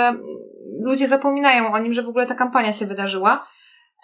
ludzie 0.81 1.07
zapominają 1.07 1.73
o 1.73 1.79
nim, 1.79 1.93
że 1.93 2.03
w 2.03 2.09
ogóle 2.09 2.25
ta 2.25 2.35
kampania 2.35 2.71
się 2.71 2.85
wydarzyła. 2.85 3.47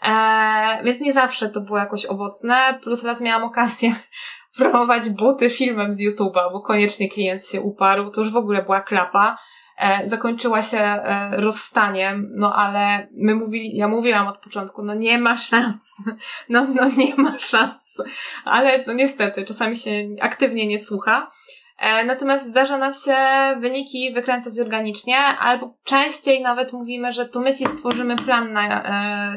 Eee, 0.02 0.84
więc 0.84 1.02
nie 1.02 1.14
zawsze 1.14 1.50
to 1.50 1.62
było 1.62 1.78
jakoś 1.78 2.06
owocne, 2.06 2.80
plus 2.84 3.04
raz 3.04 3.22
miałam 3.22 3.44
okazję 3.44 3.96
promować 4.58 5.10
buty 5.10 5.50
filmem 5.50 5.92
z 5.92 6.00
YouTube'a, 6.00 6.52
bo 6.52 6.62
koniecznie 6.62 7.10
klient 7.10 7.46
się 7.46 7.62
uparł, 7.62 8.12
to 8.12 8.22
już 8.22 8.32
w 8.32 8.38
ogóle 8.38 8.64
była 8.64 8.82
klapa. 8.82 9.38
E, 9.78 10.08
zakończyła 10.08 10.62
się 10.62 10.78
e, 10.78 11.32
rozstaniem, 11.38 12.30
no 12.36 12.56
ale 12.56 13.08
my 13.18 13.36
mówili, 13.36 13.78
ja 13.78 13.88
mówiłam 13.88 14.28
od 14.28 14.38
początku, 14.38 14.84
no 14.84 14.94
nie 14.94 15.18
ma 15.18 15.38
szans, 15.38 15.94
no, 16.50 16.68
no 16.76 16.90
nie 16.98 17.16
ma 17.16 17.40
szans, 17.40 18.02
ale 18.46 18.84
no 18.88 18.94
niestety 18.94 19.46
czasami 19.46 19.76
się 19.76 19.92
aktywnie 20.22 20.68
nie 20.68 20.80
słucha. 20.80 21.32
E, 21.80 22.06
natomiast 22.06 22.48
zdarza 22.48 22.78
nam 22.78 22.94
się 22.94 23.16
wyniki 23.60 24.14
wykręcać 24.14 24.60
organicznie, 24.60 25.18
albo 25.18 25.78
częściej 25.84 26.42
nawet 26.42 26.74
mówimy, 26.74 27.12
że 27.12 27.26
to 27.26 27.40
my 27.40 27.56
ci 27.56 27.66
stworzymy 27.66 28.16
plan 28.16 28.54
na 28.54 28.84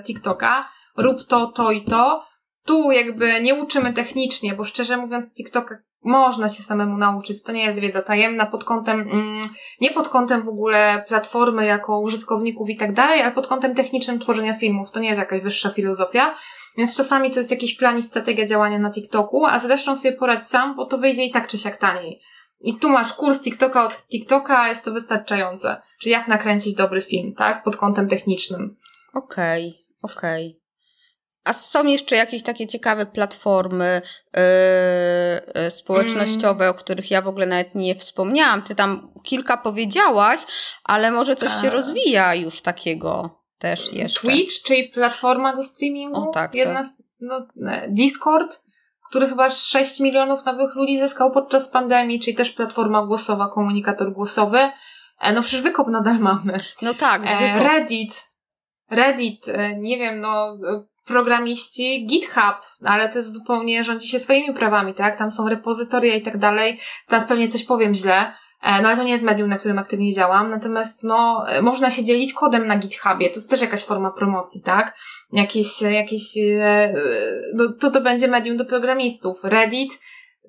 TikToka, 0.07 0.68
rób 0.97 1.26
to, 1.26 1.47
to 1.47 1.72
i 1.72 1.84
to. 1.84 2.28
Tu 2.64 2.93
jakby 2.93 3.41
nie 3.43 3.55
uczymy 3.55 3.93
technicznie, 3.93 4.55
bo 4.55 4.64
szczerze 4.64 4.97
mówiąc 4.97 5.32
TikToka 5.34 5.88
można 6.05 6.49
się 6.49 6.62
samemu 6.62 6.99
nauczyć. 6.99 7.42
To 7.42 7.53
nie 7.53 7.64
jest 7.64 7.78
wiedza 7.78 8.03
tajemna 8.03 8.46
pod 8.46 8.64
kątem, 8.64 9.01
mm, 9.01 9.42
nie 9.80 9.90
pod 9.90 10.09
kątem 10.09 10.42
w 10.42 10.49
ogóle 10.49 11.05
platformy 11.09 11.66
jako 11.66 12.01
użytkowników 12.01 12.70
i 12.70 12.76
tak 12.76 12.92
dalej, 12.92 13.22
ale 13.22 13.32
pod 13.32 13.46
kątem 13.46 13.74
technicznym 13.74 14.18
tworzenia 14.18 14.55
filmów. 14.55 14.90
To 14.90 15.01
nie 15.01 15.09
jest 15.09 15.18
jakaś 15.18 15.42
wyższa 15.42 15.70
filozofia. 15.70 16.34
Więc 16.78 16.96
czasami 16.96 17.30
to 17.30 17.38
jest 17.38 17.51
jakiś 17.51 17.76
plan 17.76 17.99
i 17.99 18.03
strategia 18.03 18.46
działania 18.46 18.78
na 18.78 18.90
TikToku, 18.90 19.46
a 19.46 19.59
zresztą 19.59 19.96
sobie 19.96 20.16
poradź 20.16 20.44
sam, 20.44 20.76
bo 20.76 20.86
to 20.86 20.99
wyjdzie 20.99 21.24
i 21.24 21.30
tak 21.30 21.49
czy 21.49 21.59
siak 21.59 21.76
taniej. 21.76 22.20
I 22.61 22.78
tu 22.78 22.88
masz 22.88 23.12
kurs 23.12 23.40
TikToka 23.40 23.84
od 23.84 24.07
TikToka, 24.09 24.68
jest 24.68 24.84
to 24.84 24.92
wystarczające. 24.92 25.82
Czyli 26.01 26.12
jak 26.12 26.28
nakręcić 26.28 26.74
dobry 26.74 27.01
film, 27.01 27.34
tak? 27.34 27.62
Pod 27.62 27.76
kątem 27.76 28.09
technicznym. 28.09 28.76
Okej, 29.14 29.86
okay, 30.03 30.18
okej. 30.18 30.46
Okay. 30.46 30.58
A 31.49 31.53
są 31.53 31.86
jeszcze 31.86 32.16
jakieś 32.16 32.42
takie 32.42 32.66
ciekawe 32.66 33.07
platformy 33.07 34.03
yy, 35.55 35.70
społecznościowe, 35.70 36.64
mm. 36.64 36.70
o 36.70 36.78
których 36.78 37.11
ja 37.11 37.22
w 37.22 37.28
ogóle 37.28 37.46
nawet 37.46 37.74
nie 37.74 37.94
wspomniałam. 37.94 38.62
Ty 38.62 38.74
tam 38.74 39.12
kilka 39.22 39.57
powiedziałaś, 39.57 40.40
ale 40.84 41.11
może 41.11 41.36
coś 41.36 41.61
się 41.62 41.70
rozwija 41.70 42.34
już 42.34 42.61
takiego 42.61 43.38
też 43.59 43.92
jeszcze. 43.92 44.20
Twitch, 44.20 44.62
czyli 44.62 44.88
platforma 44.88 45.57
do 45.57 45.62
streamingu. 45.62 46.28
O 46.28 46.32
tak. 46.32 46.55
Jedna 46.55 46.84
z, 46.84 46.90
no, 47.20 47.46
Discord, 47.88 48.62
który 49.09 49.28
chyba 49.28 49.51
6 49.51 50.01
milionów 50.01 50.44
nowych 50.44 50.74
ludzi 50.74 51.01
zyskał 51.01 51.30
podczas 51.30 51.70
pandemii, 51.70 52.20
czyli 52.20 52.36
też 52.36 52.51
platforma 52.51 53.07
głosowa, 53.07 53.49
komunikator 53.49 54.12
głosowy. 54.12 54.70
E, 55.20 55.32
no 55.32 55.42
przecież 55.42 55.61
wykop 55.61 55.88
nadal 55.88 56.18
mamy. 56.18 56.57
No 56.82 56.94
tak. 56.94 57.22
E, 57.26 57.59
Reddit. 57.59 58.28
Reddit, 58.90 59.49
e, 59.49 59.76
nie 59.76 59.99
wiem, 59.99 60.20
no 60.20 60.59
programiści 61.09 62.07
GitHub, 62.07 62.57
ale 62.85 63.09
to 63.09 63.19
jest 63.19 63.35
zupełnie, 63.35 63.85
rządzi 63.85 64.09
się 64.09 64.19
swoimi 64.19 64.55
prawami, 64.55 64.95
tak? 64.95 65.17
Tam 65.17 65.31
są 65.31 65.49
repozytoria 65.49 66.15
i 66.15 66.23
tak 66.23 66.39
dalej. 66.39 66.79
Teraz 67.07 67.25
pewnie 67.25 67.49
coś 67.49 67.65
powiem 67.65 67.95
źle, 67.95 68.33
e, 68.63 68.83
no 68.83 68.89
ale 68.89 68.97
to 68.97 69.03
nie 69.03 69.13
jest 69.13 69.25
medium, 69.25 69.49
na 69.49 69.57
którym 69.57 69.79
aktywnie 69.79 70.13
działam. 70.13 70.51
Natomiast 70.51 71.05
no, 71.05 71.45
e, 71.49 71.63
można 71.63 71.91
się 71.91 72.05
dzielić 72.05 72.33
kodem 72.33 72.67
na 72.67 72.79
GitHubie. 72.79 73.31
To 73.31 73.37
jest 73.37 73.51
też 73.51 73.61
jakaś 73.61 73.85
forma 73.85 74.11
promocji, 74.11 74.63
tak? 74.63 74.97
Jakieś, 75.33 75.83
jakieś, 75.83 76.39
e, 76.61 76.95
no 77.55 77.73
to 77.81 77.91
to 77.91 78.01
będzie 78.01 78.29
medium 78.29 78.57
do 78.57 78.65
programistów. 78.65 79.41
Reddit, 79.43 79.99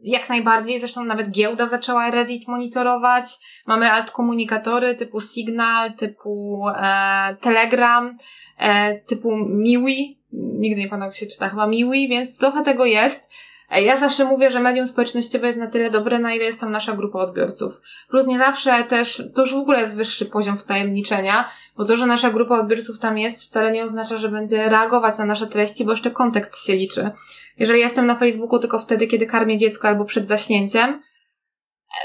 jak 0.03 0.29
najbardziej, 0.29 0.79
zresztą 0.79 1.05
nawet 1.05 1.31
giełda 1.31 1.65
zaczęła 1.65 2.11
Reddit 2.11 2.47
monitorować. 2.47 3.25
Mamy 3.67 3.91
alt 3.91 4.11
komunikatory 4.11 4.95
typu 4.95 5.21
Signal, 5.21 5.93
typu 5.93 6.63
e, 6.75 7.35
Telegram, 7.41 8.17
e, 8.57 8.99
typu 8.99 9.35
Miwi, 9.49 10.18
nigdy 10.59 10.81
nie 10.81 10.87
pamiętam 10.87 11.07
jak 11.07 11.15
się 11.15 11.27
czyta, 11.27 11.49
chyba 11.49 11.67
Miwi, 11.67 12.09
więc 12.09 12.37
trochę 12.37 12.63
tego 12.63 12.85
jest. 12.85 13.29
Ja 13.71 13.97
zawsze 13.97 14.25
mówię, 14.25 14.51
że 14.51 14.59
medium 14.59 14.87
społecznościowe 14.87 15.47
jest 15.47 15.59
na 15.59 15.67
tyle 15.67 15.89
dobre, 15.89 16.19
na 16.19 16.33
ile 16.33 16.45
jest 16.45 16.59
tam 16.59 16.71
nasza 16.71 16.93
grupa 16.93 17.19
odbiorców. 17.19 17.81
Plus 18.09 18.27
nie 18.27 18.37
zawsze 18.37 18.83
też, 18.83 19.23
to 19.35 19.41
już 19.41 19.53
w 19.53 19.57
ogóle 19.57 19.79
jest 19.79 19.95
wyższy 19.95 20.25
poziom 20.25 20.57
wtajemniczenia, 20.57 21.49
bo 21.77 21.85
to, 21.85 21.97
że 21.97 22.05
nasza 22.05 22.29
grupa 22.29 22.59
odbiorców 22.59 22.99
tam 22.99 23.17
jest, 23.17 23.43
wcale 23.43 23.71
nie 23.71 23.83
oznacza, 23.83 24.17
że 24.17 24.29
będzie 24.29 24.69
reagować 24.69 25.17
na 25.17 25.25
nasze 25.25 25.47
treści, 25.47 25.85
bo 25.85 25.91
jeszcze 25.91 26.11
kontekst 26.11 26.65
się 26.65 26.75
liczy. 26.75 27.11
Jeżeli 27.57 27.79
jestem 27.79 28.05
na 28.05 28.15
Facebooku 28.15 28.59
tylko 28.59 28.79
wtedy, 28.79 29.07
kiedy 29.07 29.25
karmię 29.25 29.57
dziecko 29.57 29.87
albo 29.87 30.05
przed 30.05 30.27
zaśnięciem, 30.27 31.01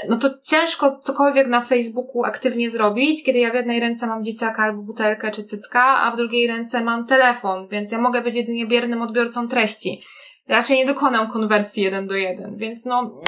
no 0.09 0.17
to 0.17 0.29
ciężko 0.43 0.99
cokolwiek 0.99 1.47
na 1.47 1.61
Facebooku 1.61 2.23
aktywnie 2.23 2.69
zrobić, 2.69 3.23
kiedy 3.23 3.39
ja 3.39 3.51
w 3.51 3.55
jednej 3.55 3.79
ręce 3.79 4.07
mam 4.07 4.23
dzieciaka 4.23 4.63
albo 4.63 4.81
butelkę 4.81 5.31
czy 5.31 5.43
cycka, 5.43 5.83
a 5.83 6.11
w 6.11 6.17
drugiej 6.17 6.47
ręce 6.47 6.81
mam 6.81 7.05
telefon, 7.05 7.67
więc 7.67 7.91
ja 7.91 7.97
mogę 7.97 8.21
być 8.21 8.35
jedynie 8.35 8.67
biernym 8.67 9.01
odbiorcą 9.01 9.47
treści. 9.47 10.01
Raczej 10.47 10.77
nie 10.77 10.85
dokonam 10.85 11.31
konwersji 11.31 11.83
jeden 11.83 12.07
do 12.07 12.15
jeden, 12.15 12.57
więc 12.57 12.85
no 12.85 13.21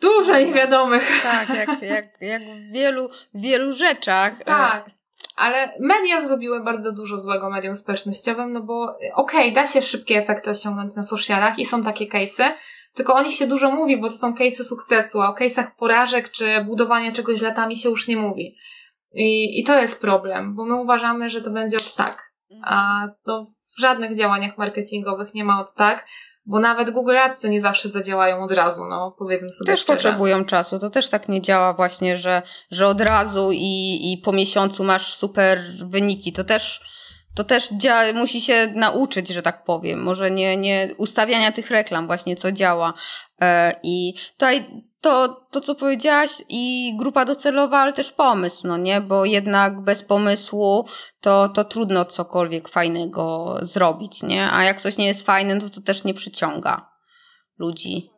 dużo 0.00 0.38
niewiadomych. 0.38 1.22
Tak, 1.22 1.48
jak, 1.48 1.82
jak, 1.82 2.20
jak 2.20 2.42
w 2.42 2.72
wielu, 2.72 3.08
wielu 3.34 3.72
rzeczach. 3.72 4.40
E, 4.40 4.44
tak. 4.44 4.90
Ale 5.42 5.74
media 5.80 6.20
zrobiły 6.20 6.64
bardzo 6.64 6.92
dużo 6.92 7.18
złego 7.18 7.50
mediom 7.50 7.76
społecznościowym, 7.76 8.52
no 8.52 8.60
bo 8.60 8.82
okej, 9.14 9.50
okay, 9.50 9.52
da 9.52 9.66
się 9.66 9.82
szybkie 9.82 10.18
efekty 10.18 10.50
osiągnąć 10.50 10.96
na 10.96 11.02
socialach 11.02 11.58
i 11.58 11.64
są 11.64 11.82
takie 11.82 12.06
case'y, 12.06 12.44
tylko 12.94 13.14
o 13.14 13.22
nich 13.22 13.34
się 13.34 13.46
dużo 13.46 13.70
mówi, 13.70 14.00
bo 14.00 14.08
to 14.08 14.16
są 14.16 14.34
case'y 14.34 14.64
sukcesu, 14.64 15.22
a 15.22 15.30
o 15.30 15.34
case'ach 15.34 15.66
porażek 15.78 16.30
czy 16.30 16.64
budowania 16.64 17.12
czegoś 17.12 17.40
latami 17.40 17.76
się 17.76 17.88
już 17.88 18.08
nie 18.08 18.16
mówi. 18.16 18.56
I, 19.12 19.60
I 19.60 19.64
to 19.64 19.80
jest 19.80 20.00
problem, 20.00 20.54
bo 20.54 20.64
my 20.64 20.74
uważamy, 20.76 21.28
że 21.28 21.42
to 21.42 21.50
będzie 21.50 21.76
od 21.76 21.94
tak. 21.94 22.32
A 22.64 23.06
w 23.76 23.80
żadnych 23.80 24.16
działaniach 24.16 24.58
marketingowych 24.58 25.34
nie 25.34 25.44
ma 25.44 25.60
od 25.60 25.74
tak, 25.74 26.06
bo 26.46 26.60
nawet 26.60 26.90
Google 26.90 27.16
Ads 27.18 27.44
nie 27.44 27.60
zawsze 27.60 27.88
zadziałają 27.88 28.44
od 28.44 28.52
razu, 28.52 28.82
no 28.88 29.14
powiedzmy 29.18 29.52
sobie 29.52 29.72
Też 29.72 29.80
szczerze. 29.80 29.96
potrzebują 29.96 30.44
czasu, 30.44 30.78
to 30.78 30.90
też 30.90 31.08
tak 31.08 31.28
nie 31.28 31.42
działa 31.42 31.72
właśnie, 31.72 32.16
że, 32.16 32.42
że 32.70 32.86
od 32.86 33.00
razu 33.00 33.50
i, 33.52 34.12
i 34.12 34.18
po 34.18 34.32
miesiącu 34.32 34.84
masz 34.84 35.14
super 35.14 35.60
wyniki, 35.86 36.32
to 36.32 36.44
też 36.44 36.80
to 37.34 37.44
też 37.44 37.70
dzia- 37.70 38.14
musi 38.14 38.40
się 38.40 38.66
nauczyć, 38.74 39.28
że 39.28 39.42
tak 39.42 39.64
powiem. 39.64 40.02
Może 40.02 40.30
nie, 40.30 40.56
nie 40.56 40.88
ustawiania 40.96 41.52
tych 41.52 41.70
reklam 41.70 42.06
właśnie, 42.06 42.36
co 42.36 42.52
działa. 42.52 42.94
E, 43.42 43.72
I 43.82 44.14
tutaj 44.32 44.82
to, 45.02 45.28
to, 45.50 45.60
co 45.60 45.74
powiedziałaś, 45.74 46.30
i 46.48 46.94
grupa 46.98 47.24
docelowa, 47.24 47.78
ale 47.78 47.92
też 47.92 48.12
pomysł, 48.12 48.66
no 48.66 48.76
nie? 48.76 49.00
Bo 49.00 49.24
jednak 49.24 49.80
bez 49.80 50.02
pomysłu 50.02 50.86
to, 51.20 51.48
to 51.48 51.64
trudno 51.64 52.04
cokolwiek 52.04 52.68
fajnego 52.68 53.56
zrobić, 53.62 54.22
nie? 54.22 54.50
A 54.52 54.64
jak 54.64 54.80
coś 54.80 54.96
nie 54.96 55.06
jest 55.06 55.26
fajne, 55.26 55.60
to 55.60 55.70
to 55.70 55.80
też 55.80 56.04
nie 56.04 56.14
przyciąga. 56.14 56.92
ludzi. 57.58 58.10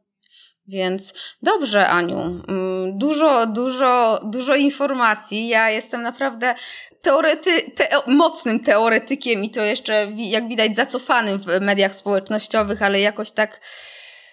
Więc 0.66 1.12
dobrze, 1.43 1.89
Aniu. 1.89 2.18
Mm, 2.18 2.99
dużo, 2.99 3.47
dużo, 3.47 4.20
dużo 4.24 4.55
informacji. 4.55 5.49
Ja 5.49 5.70
jestem 5.70 6.03
naprawdę 6.03 6.55
teorety, 7.03 7.70
te, 7.70 7.89
mocnym 8.07 8.61
teoretykiem 8.61 9.45
i 9.45 9.51
to 9.51 9.61
jeszcze, 9.62 10.07
jak 10.16 10.49
widać, 10.49 10.76
zacofanym 10.76 11.39
w 11.39 11.61
mediach 11.61 11.95
społecznościowych, 11.95 12.82
ale 12.82 13.01
jakoś 13.01 13.32
tak 13.32 13.61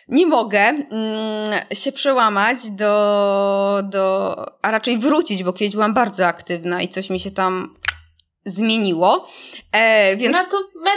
nie 0.08 0.26
mogę 0.26 0.60
mm, 0.60 0.90
się 1.74 1.92
przełamać 1.92 2.70
do, 2.72 3.80
do, 3.84 4.36
a 4.62 4.72
raczej 4.72 4.98
wrócić, 4.98 5.44
bo 5.44 5.54
kiedyś 5.54 5.74
byłam 5.74 5.94
bardzo 5.94 6.26
aktywna 6.26 6.82
i 6.82 6.88
coś 6.88 7.10
mi 7.10 7.20
się 7.20 7.32
tam 7.32 7.74
zmieniło. 8.46 9.28
E, 9.72 10.16
więc... 10.16 10.36
No 10.36 10.44
to 10.44 10.58
me 10.80 10.92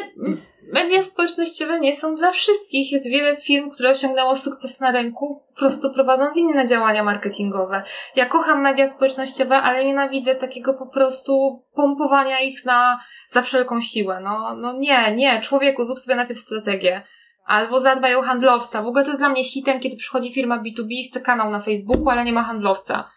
media 0.72 1.02
społecznościowe 1.02 1.80
nie 1.80 1.96
są 1.96 2.14
dla 2.14 2.32
wszystkich. 2.32 2.92
Jest 2.92 3.08
wiele 3.08 3.36
firm, 3.36 3.70
które 3.70 3.90
osiągnęło 3.90 4.36
sukces 4.36 4.80
na 4.80 4.90
rynku, 4.90 5.42
po 5.48 5.58
prostu 5.58 5.94
prowadząc 5.94 6.36
inne 6.36 6.66
działania 6.66 7.04
marketingowe. 7.04 7.82
Ja 8.16 8.26
kocham 8.26 8.62
media 8.62 8.86
społecznościowe, 8.86 9.56
ale 9.56 9.84
nienawidzę 9.84 10.34
takiego 10.34 10.74
po 10.74 10.86
prostu 10.86 11.62
pompowania 11.74 12.40
ich 12.40 12.64
na, 12.64 13.00
za 13.28 13.42
wszelką 13.42 13.80
siłę. 13.80 14.20
No, 14.20 14.56
no 14.56 14.72
nie, 14.78 15.14
nie, 15.14 15.40
człowieku, 15.40 15.84
zrób 15.84 15.98
sobie 15.98 16.16
najpierw 16.16 16.40
strategię. 16.40 17.02
Albo 17.44 17.78
zadbaj 17.78 18.14
o 18.14 18.22
handlowca. 18.22 18.82
W 18.82 18.86
ogóle 18.86 19.04
to 19.04 19.10
jest 19.10 19.20
dla 19.20 19.28
mnie 19.28 19.44
hitem, 19.44 19.80
kiedy 19.80 19.96
przychodzi 19.96 20.32
firma 20.32 20.58
B2B 20.58 20.86
i 20.88 21.04
chce 21.04 21.20
kanał 21.20 21.50
na 21.50 21.60
Facebooku, 21.60 22.10
ale 22.10 22.24
nie 22.24 22.32
ma 22.32 22.42
handlowca. 22.42 23.10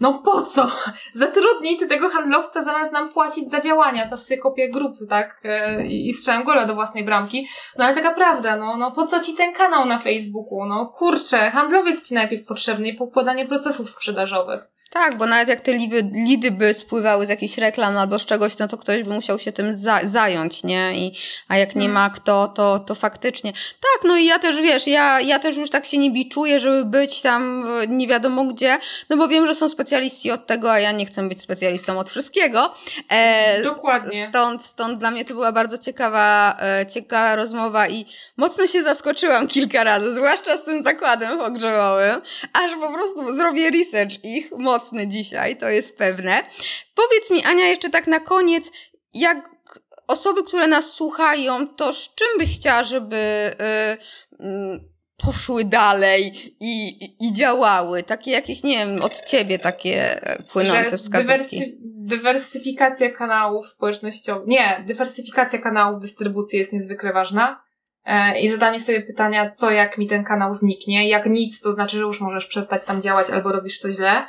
No 0.00 0.14
po 0.14 0.42
co? 0.42 0.70
Zatrudnij 1.12 1.76
ty 1.78 1.86
tego 1.86 2.08
handlowca 2.08 2.64
zamiast 2.64 2.92
nam 2.92 3.08
płacić 3.08 3.50
za 3.50 3.60
działania. 3.60 4.08
To 4.08 4.16
sobie 4.16 4.38
kopię 4.38 4.70
grup, 4.70 4.94
tak? 5.08 5.40
E, 5.44 5.86
I 5.86 6.12
strzelam 6.12 6.44
gola 6.44 6.66
do 6.66 6.74
własnej 6.74 7.04
bramki. 7.04 7.48
No 7.78 7.84
ale 7.84 7.94
taka 7.94 8.14
prawda, 8.14 8.56
no, 8.56 8.76
no 8.76 8.92
po 8.92 9.06
co 9.06 9.20
ci 9.20 9.34
ten 9.34 9.52
kanał 9.52 9.86
na 9.86 9.98
Facebooku? 9.98 10.66
No 10.66 10.86
kurczę, 10.86 11.50
handlowiec 11.50 12.08
ci 12.08 12.14
najpierw 12.14 12.46
potrzebny 12.46 12.88
i 12.88 12.96
pokładanie 12.96 13.46
procesów 13.46 13.90
sprzedażowych. 13.90 14.75
Tak, 14.90 15.16
bo 15.16 15.26
nawet 15.26 15.48
jak 15.48 15.60
te 15.60 15.72
lidy, 15.72 16.10
lidy 16.12 16.50
by 16.50 16.74
spływały 16.74 17.26
z 17.26 17.28
jakichś 17.28 17.58
reklam 17.58 17.96
albo 17.96 18.18
z 18.18 18.24
czegoś, 18.24 18.58
no 18.58 18.68
to 18.68 18.76
ktoś 18.76 19.02
by 19.02 19.10
musiał 19.10 19.38
się 19.38 19.52
tym 19.52 19.74
za 19.74 20.00
zająć, 20.04 20.64
nie? 20.64 20.92
I, 20.94 21.12
a 21.48 21.56
jak 21.56 21.74
nie 21.74 21.80
hmm. 21.80 21.92
ma 21.92 22.10
kto, 22.10 22.48
to, 22.48 22.78
to 22.78 22.94
faktycznie. 22.94 23.52
Tak, 23.52 24.04
no 24.04 24.16
i 24.16 24.26
ja 24.26 24.38
też, 24.38 24.60
wiesz, 24.60 24.86
ja, 24.86 25.20
ja 25.20 25.38
też 25.38 25.56
już 25.56 25.70
tak 25.70 25.86
się 25.86 25.98
nie 25.98 26.10
biczuję, 26.10 26.60
żeby 26.60 26.84
być 26.84 27.22
tam 27.22 27.68
nie 27.88 28.06
wiadomo 28.06 28.44
gdzie, 28.44 28.78
no 29.10 29.16
bo 29.16 29.28
wiem, 29.28 29.46
że 29.46 29.54
są 29.54 29.68
specjaliści 29.68 30.30
od 30.30 30.46
tego, 30.46 30.72
a 30.72 30.78
ja 30.78 30.92
nie 30.92 31.06
chcę 31.06 31.28
być 31.28 31.40
specjalistą 31.40 31.98
od 31.98 32.10
wszystkiego. 32.10 32.74
E, 33.08 33.62
Dokładnie. 33.62 34.26
Stąd, 34.28 34.64
stąd 34.64 34.98
dla 34.98 35.10
mnie 35.10 35.24
to 35.24 35.34
była 35.34 35.52
bardzo 35.52 35.78
ciekawa, 35.78 36.56
e, 36.60 36.86
ciekawa 36.86 37.36
rozmowa 37.36 37.88
i 37.88 38.06
mocno 38.36 38.66
się 38.66 38.82
zaskoczyłam 38.82 39.48
kilka 39.48 39.84
razy, 39.84 40.14
zwłaszcza 40.14 40.58
z 40.58 40.64
tym 40.64 40.84
zakładem 40.84 41.38
pogrzebowym, 41.38 42.20
aż 42.52 42.72
po 42.74 42.92
prostu 42.92 43.36
zrobię 43.36 43.70
research 43.70 44.24
ich 44.24 44.50
mocno 44.58 44.85
mocny 44.86 45.06
dzisiaj, 45.06 45.56
to 45.56 45.68
jest 45.68 45.98
pewne. 45.98 46.42
Powiedz 46.94 47.30
mi, 47.30 47.44
Ania, 47.44 47.68
jeszcze 47.68 47.90
tak 47.90 48.06
na 48.06 48.20
koniec, 48.20 48.70
jak 49.14 49.50
osoby, 50.06 50.44
które 50.44 50.68
nas 50.68 50.92
słuchają, 50.92 51.68
to 51.68 51.92
z 51.92 52.14
czym 52.14 52.28
byś 52.38 52.56
chciała, 52.56 52.84
żeby 52.84 53.16
yy, 54.40 54.46
yy, 54.48 54.80
poszły 55.16 55.64
dalej 55.64 56.32
i, 56.60 56.88
i, 57.04 57.26
i, 57.26 57.32
działały? 57.32 58.02
Takie 58.02 58.30
jakieś, 58.30 58.62
nie 58.62 58.78
wiem, 58.78 59.02
od 59.02 59.22
ciebie 59.22 59.58
takie 59.58 60.20
płynące 60.52 60.96
wskazówki. 60.96 61.26
Dywersy, 61.26 61.76
dywersyfikacja 61.82 63.10
kanałów 63.10 63.68
społecznościowych, 63.68 64.48
nie, 64.48 64.84
dywersyfikacja 64.86 65.58
kanałów 65.58 66.00
dystrybucji 66.00 66.58
jest 66.58 66.72
niezwykle 66.72 67.12
ważna 67.12 67.64
e, 68.04 68.40
i 68.40 68.48
zadanie 68.48 68.80
sobie 68.80 69.02
pytania, 69.02 69.50
co 69.50 69.70
jak 69.70 69.98
mi 69.98 70.06
ten 70.06 70.24
kanał 70.24 70.52
zniknie. 70.52 71.08
Jak 71.08 71.26
nic, 71.26 71.60
to 71.60 71.72
znaczy, 71.72 71.96
że 71.96 72.02
już 72.02 72.20
możesz 72.20 72.46
przestać 72.46 72.82
tam 72.86 73.02
działać 73.02 73.30
albo 73.30 73.52
robisz 73.52 73.80
to 73.80 73.90
źle. 73.90 74.26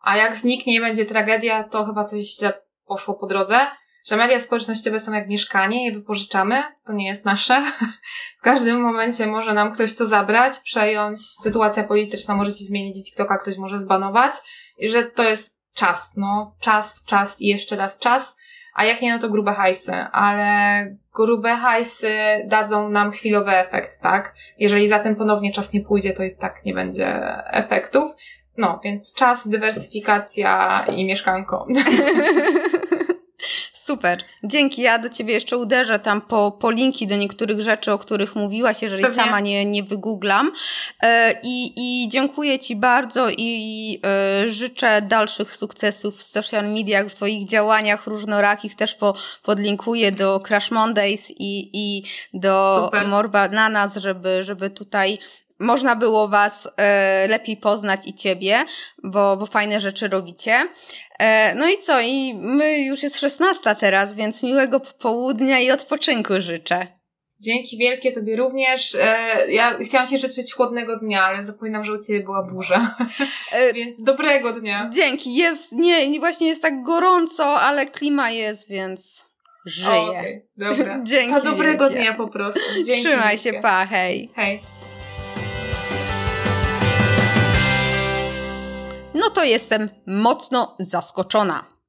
A 0.00 0.16
jak 0.16 0.34
zniknie 0.34 0.74
i 0.74 0.80
będzie 0.80 1.04
tragedia, 1.04 1.64
to 1.64 1.84
chyba 1.84 2.04
coś 2.04 2.20
źle 2.20 2.52
poszło 2.86 3.14
po 3.14 3.26
drodze. 3.26 3.66
Że 4.08 4.16
media 4.16 4.40
społecznościowe 4.40 5.00
są 5.00 5.12
jak 5.12 5.28
mieszkanie, 5.28 5.86
je 5.86 5.92
wypożyczamy, 5.92 6.62
to 6.86 6.92
nie 6.92 7.08
jest 7.08 7.24
nasze. 7.24 7.62
W 8.40 8.42
każdym 8.42 8.80
momencie 8.80 9.26
może 9.26 9.54
nam 9.54 9.72
ktoś 9.72 9.94
to 9.94 10.06
zabrać, 10.06 10.58
przejąć, 10.64 11.20
sytuacja 11.20 11.84
polityczna 11.84 12.34
może 12.34 12.50
się 12.50 12.64
zmienić, 12.64 13.04
TikToka 13.04 13.38
ktoś 13.38 13.58
może 13.58 13.78
zbanować 13.78 14.32
i 14.78 14.88
że 14.88 15.04
to 15.04 15.22
jest 15.22 15.60
czas, 15.74 16.12
no, 16.16 16.54
czas, 16.60 17.04
czas 17.04 17.40
i 17.40 17.46
jeszcze 17.46 17.76
raz 17.76 17.98
czas, 17.98 18.36
a 18.74 18.84
jak 18.84 19.02
nie, 19.02 19.12
no 19.12 19.18
to 19.18 19.28
grube 19.28 19.54
hajsy, 19.54 19.92
ale 20.12 20.86
grube 21.14 21.56
hajsy 21.56 22.12
dadzą 22.46 22.88
nam 22.88 23.10
chwilowy 23.10 23.56
efekt, 23.56 24.00
tak? 24.00 24.34
Jeżeli 24.58 24.88
za 24.88 24.98
tym 24.98 25.16
ponownie 25.16 25.52
czas 25.52 25.72
nie 25.72 25.80
pójdzie, 25.80 26.12
to 26.12 26.22
i 26.22 26.36
tak 26.36 26.64
nie 26.64 26.74
będzie 26.74 27.06
efektów. 27.46 28.10
No, 28.60 28.80
więc 28.84 29.14
czas, 29.14 29.48
dywersyfikacja 29.48 30.84
i 30.96 31.04
mieszkanko. 31.04 31.66
Super, 33.72 34.18
dzięki. 34.44 34.82
Ja 34.82 34.98
do 34.98 35.08
ciebie 35.08 35.34
jeszcze 35.34 35.56
uderzę 35.56 35.98
tam 35.98 36.20
po, 36.20 36.52
po 36.52 36.70
linki 36.70 37.06
do 37.06 37.16
niektórych 37.16 37.60
rzeczy, 37.60 37.92
o 37.92 37.98
których 37.98 38.36
mówiłaś, 38.36 38.82
jeżeli 38.82 39.02
Pewnie. 39.02 39.22
sama 39.22 39.40
nie, 39.40 39.64
nie 39.64 39.82
wygooglam. 39.82 40.52
E, 41.02 41.34
i, 41.42 41.72
I 41.76 42.08
dziękuję 42.08 42.58
ci 42.58 42.76
bardzo 42.76 43.26
i 43.38 44.00
e, 44.06 44.48
życzę 44.48 45.02
dalszych 45.02 45.56
sukcesów 45.56 46.16
w 46.16 46.22
social 46.22 46.72
mediach, 46.72 47.06
w 47.06 47.14
twoich 47.14 47.48
działaniach 47.48 48.06
różnorakich. 48.06 48.74
Też 48.74 48.94
po, 48.94 49.14
podlinkuję 49.42 50.12
do 50.12 50.40
Crash 50.40 50.70
Mondays 50.70 51.30
i, 51.30 51.70
i 51.72 52.02
do 52.34 52.82
Super. 52.84 53.08
Morba 53.08 53.48
Nanas, 53.48 53.96
żeby, 53.96 54.42
żeby 54.42 54.70
tutaj 54.70 55.18
można 55.60 55.96
było 55.96 56.28
Was 56.28 56.68
e, 56.76 57.28
lepiej 57.28 57.56
poznać 57.56 58.00
i 58.06 58.14
Ciebie, 58.14 58.64
bo, 59.04 59.36
bo 59.36 59.46
fajne 59.46 59.80
rzeczy 59.80 60.08
robicie. 60.08 60.54
E, 61.18 61.54
no 61.54 61.68
i 61.68 61.78
co? 61.78 62.00
I 62.00 62.34
my 62.34 62.78
już 62.78 63.02
jest 63.02 63.20
16 63.20 63.74
teraz, 63.74 64.14
więc 64.14 64.42
miłego 64.42 64.80
popołudnia 64.80 65.60
i 65.60 65.70
odpoczynku 65.70 66.32
życzę. 66.38 67.00
Dzięki 67.42 67.78
wielkie 67.78 68.12
Tobie 68.12 68.36
również. 68.36 68.94
E, 68.94 69.26
ja 69.48 69.78
chciałam 69.84 70.08
Ci 70.08 70.18
życzyć 70.18 70.54
chłodnego 70.54 70.98
dnia, 70.98 71.24
ale 71.24 71.44
zapominam, 71.44 71.84
że 71.84 71.92
u 71.92 71.98
Ciebie 71.98 72.20
była 72.20 72.42
burza. 72.42 72.96
Więc 73.74 74.02
dobrego 74.02 74.52
dnia. 74.52 74.90
Dzięki. 74.92 75.34
Jest, 75.34 75.72
nie, 75.72 76.20
właśnie 76.20 76.48
jest 76.48 76.62
tak 76.62 76.82
gorąco, 76.82 77.60
ale 77.60 77.86
klima 77.86 78.30
jest, 78.30 78.68
więc 78.68 79.30
żyję. 79.66 79.90
Okej, 79.90 80.18
okay, 80.18 80.46
dobra. 80.56 81.00
Dzięki. 81.10 81.34
To 81.34 81.42
dobrego 81.42 81.84
wielkie. 81.84 82.02
dnia 82.02 82.14
po 82.14 82.28
prostu. 82.28 82.60
Dzięki 82.86 83.04
Trzymaj 83.04 83.36
wielkie. 83.36 83.52
się, 83.52 83.60
pa, 83.60 83.86
hej. 83.86 84.30
Hej. 84.36 84.79
No 89.20 89.30
to 89.30 89.44
jestem 89.44 89.88
mocno 90.06 90.76
zaskoczona. 90.78 91.79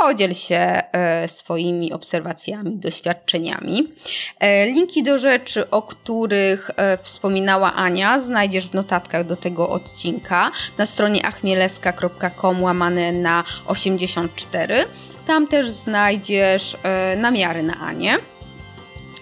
podziel 0.00 0.34
się 0.34 0.56
e, 0.56 1.28
swoimi 1.28 1.92
obserwacjami, 1.92 2.76
doświadczeniami. 2.76 3.92
E, 4.40 4.66
linki 4.66 5.02
do 5.02 5.18
rzeczy, 5.18 5.70
o 5.70 5.82
których 5.82 6.70
wspominała 7.02 7.74
Ania, 7.74 8.20
znajdziesz 8.20 8.68
w 8.68 8.74
notatkach 8.74 9.26
do 9.26 9.36
tego 9.36 9.68
odcinka 9.68 10.50
na 10.78 10.86
stronie 10.86 11.26
achmieleska.com 11.26 12.62
łamane 12.62 13.12
na 13.12 13.44
84. 13.66 14.84
Tam 15.26 15.46
też 15.46 15.70
znajdziesz 15.70 16.76
namiary 17.16 17.62
na 17.62 17.74
Anię. 17.74 18.18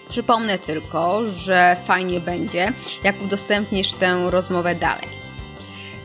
Przypomnę 0.09 0.59
tylko, 0.59 1.31
że 1.31 1.75
fajnie 1.85 2.19
będzie, 2.19 2.73
jak 3.03 3.21
udostępnisz 3.21 3.93
tę 3.93 4.25
rozmowę 4.29 4.75
dalej. 4.75 5.07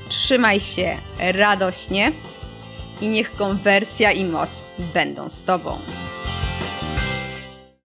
Trzymaj 0.08 0.60
się 0.60 0.96
radośnie, 1.18 2.12
i 3.00 3.08
niech 3.08 3.32
konwersja 3.32 4.12
i 4.12 4.24
moc 4.24 4.62
będą 4.94 5.28
z 5.28 5.42
Tobą. 5.42 5.78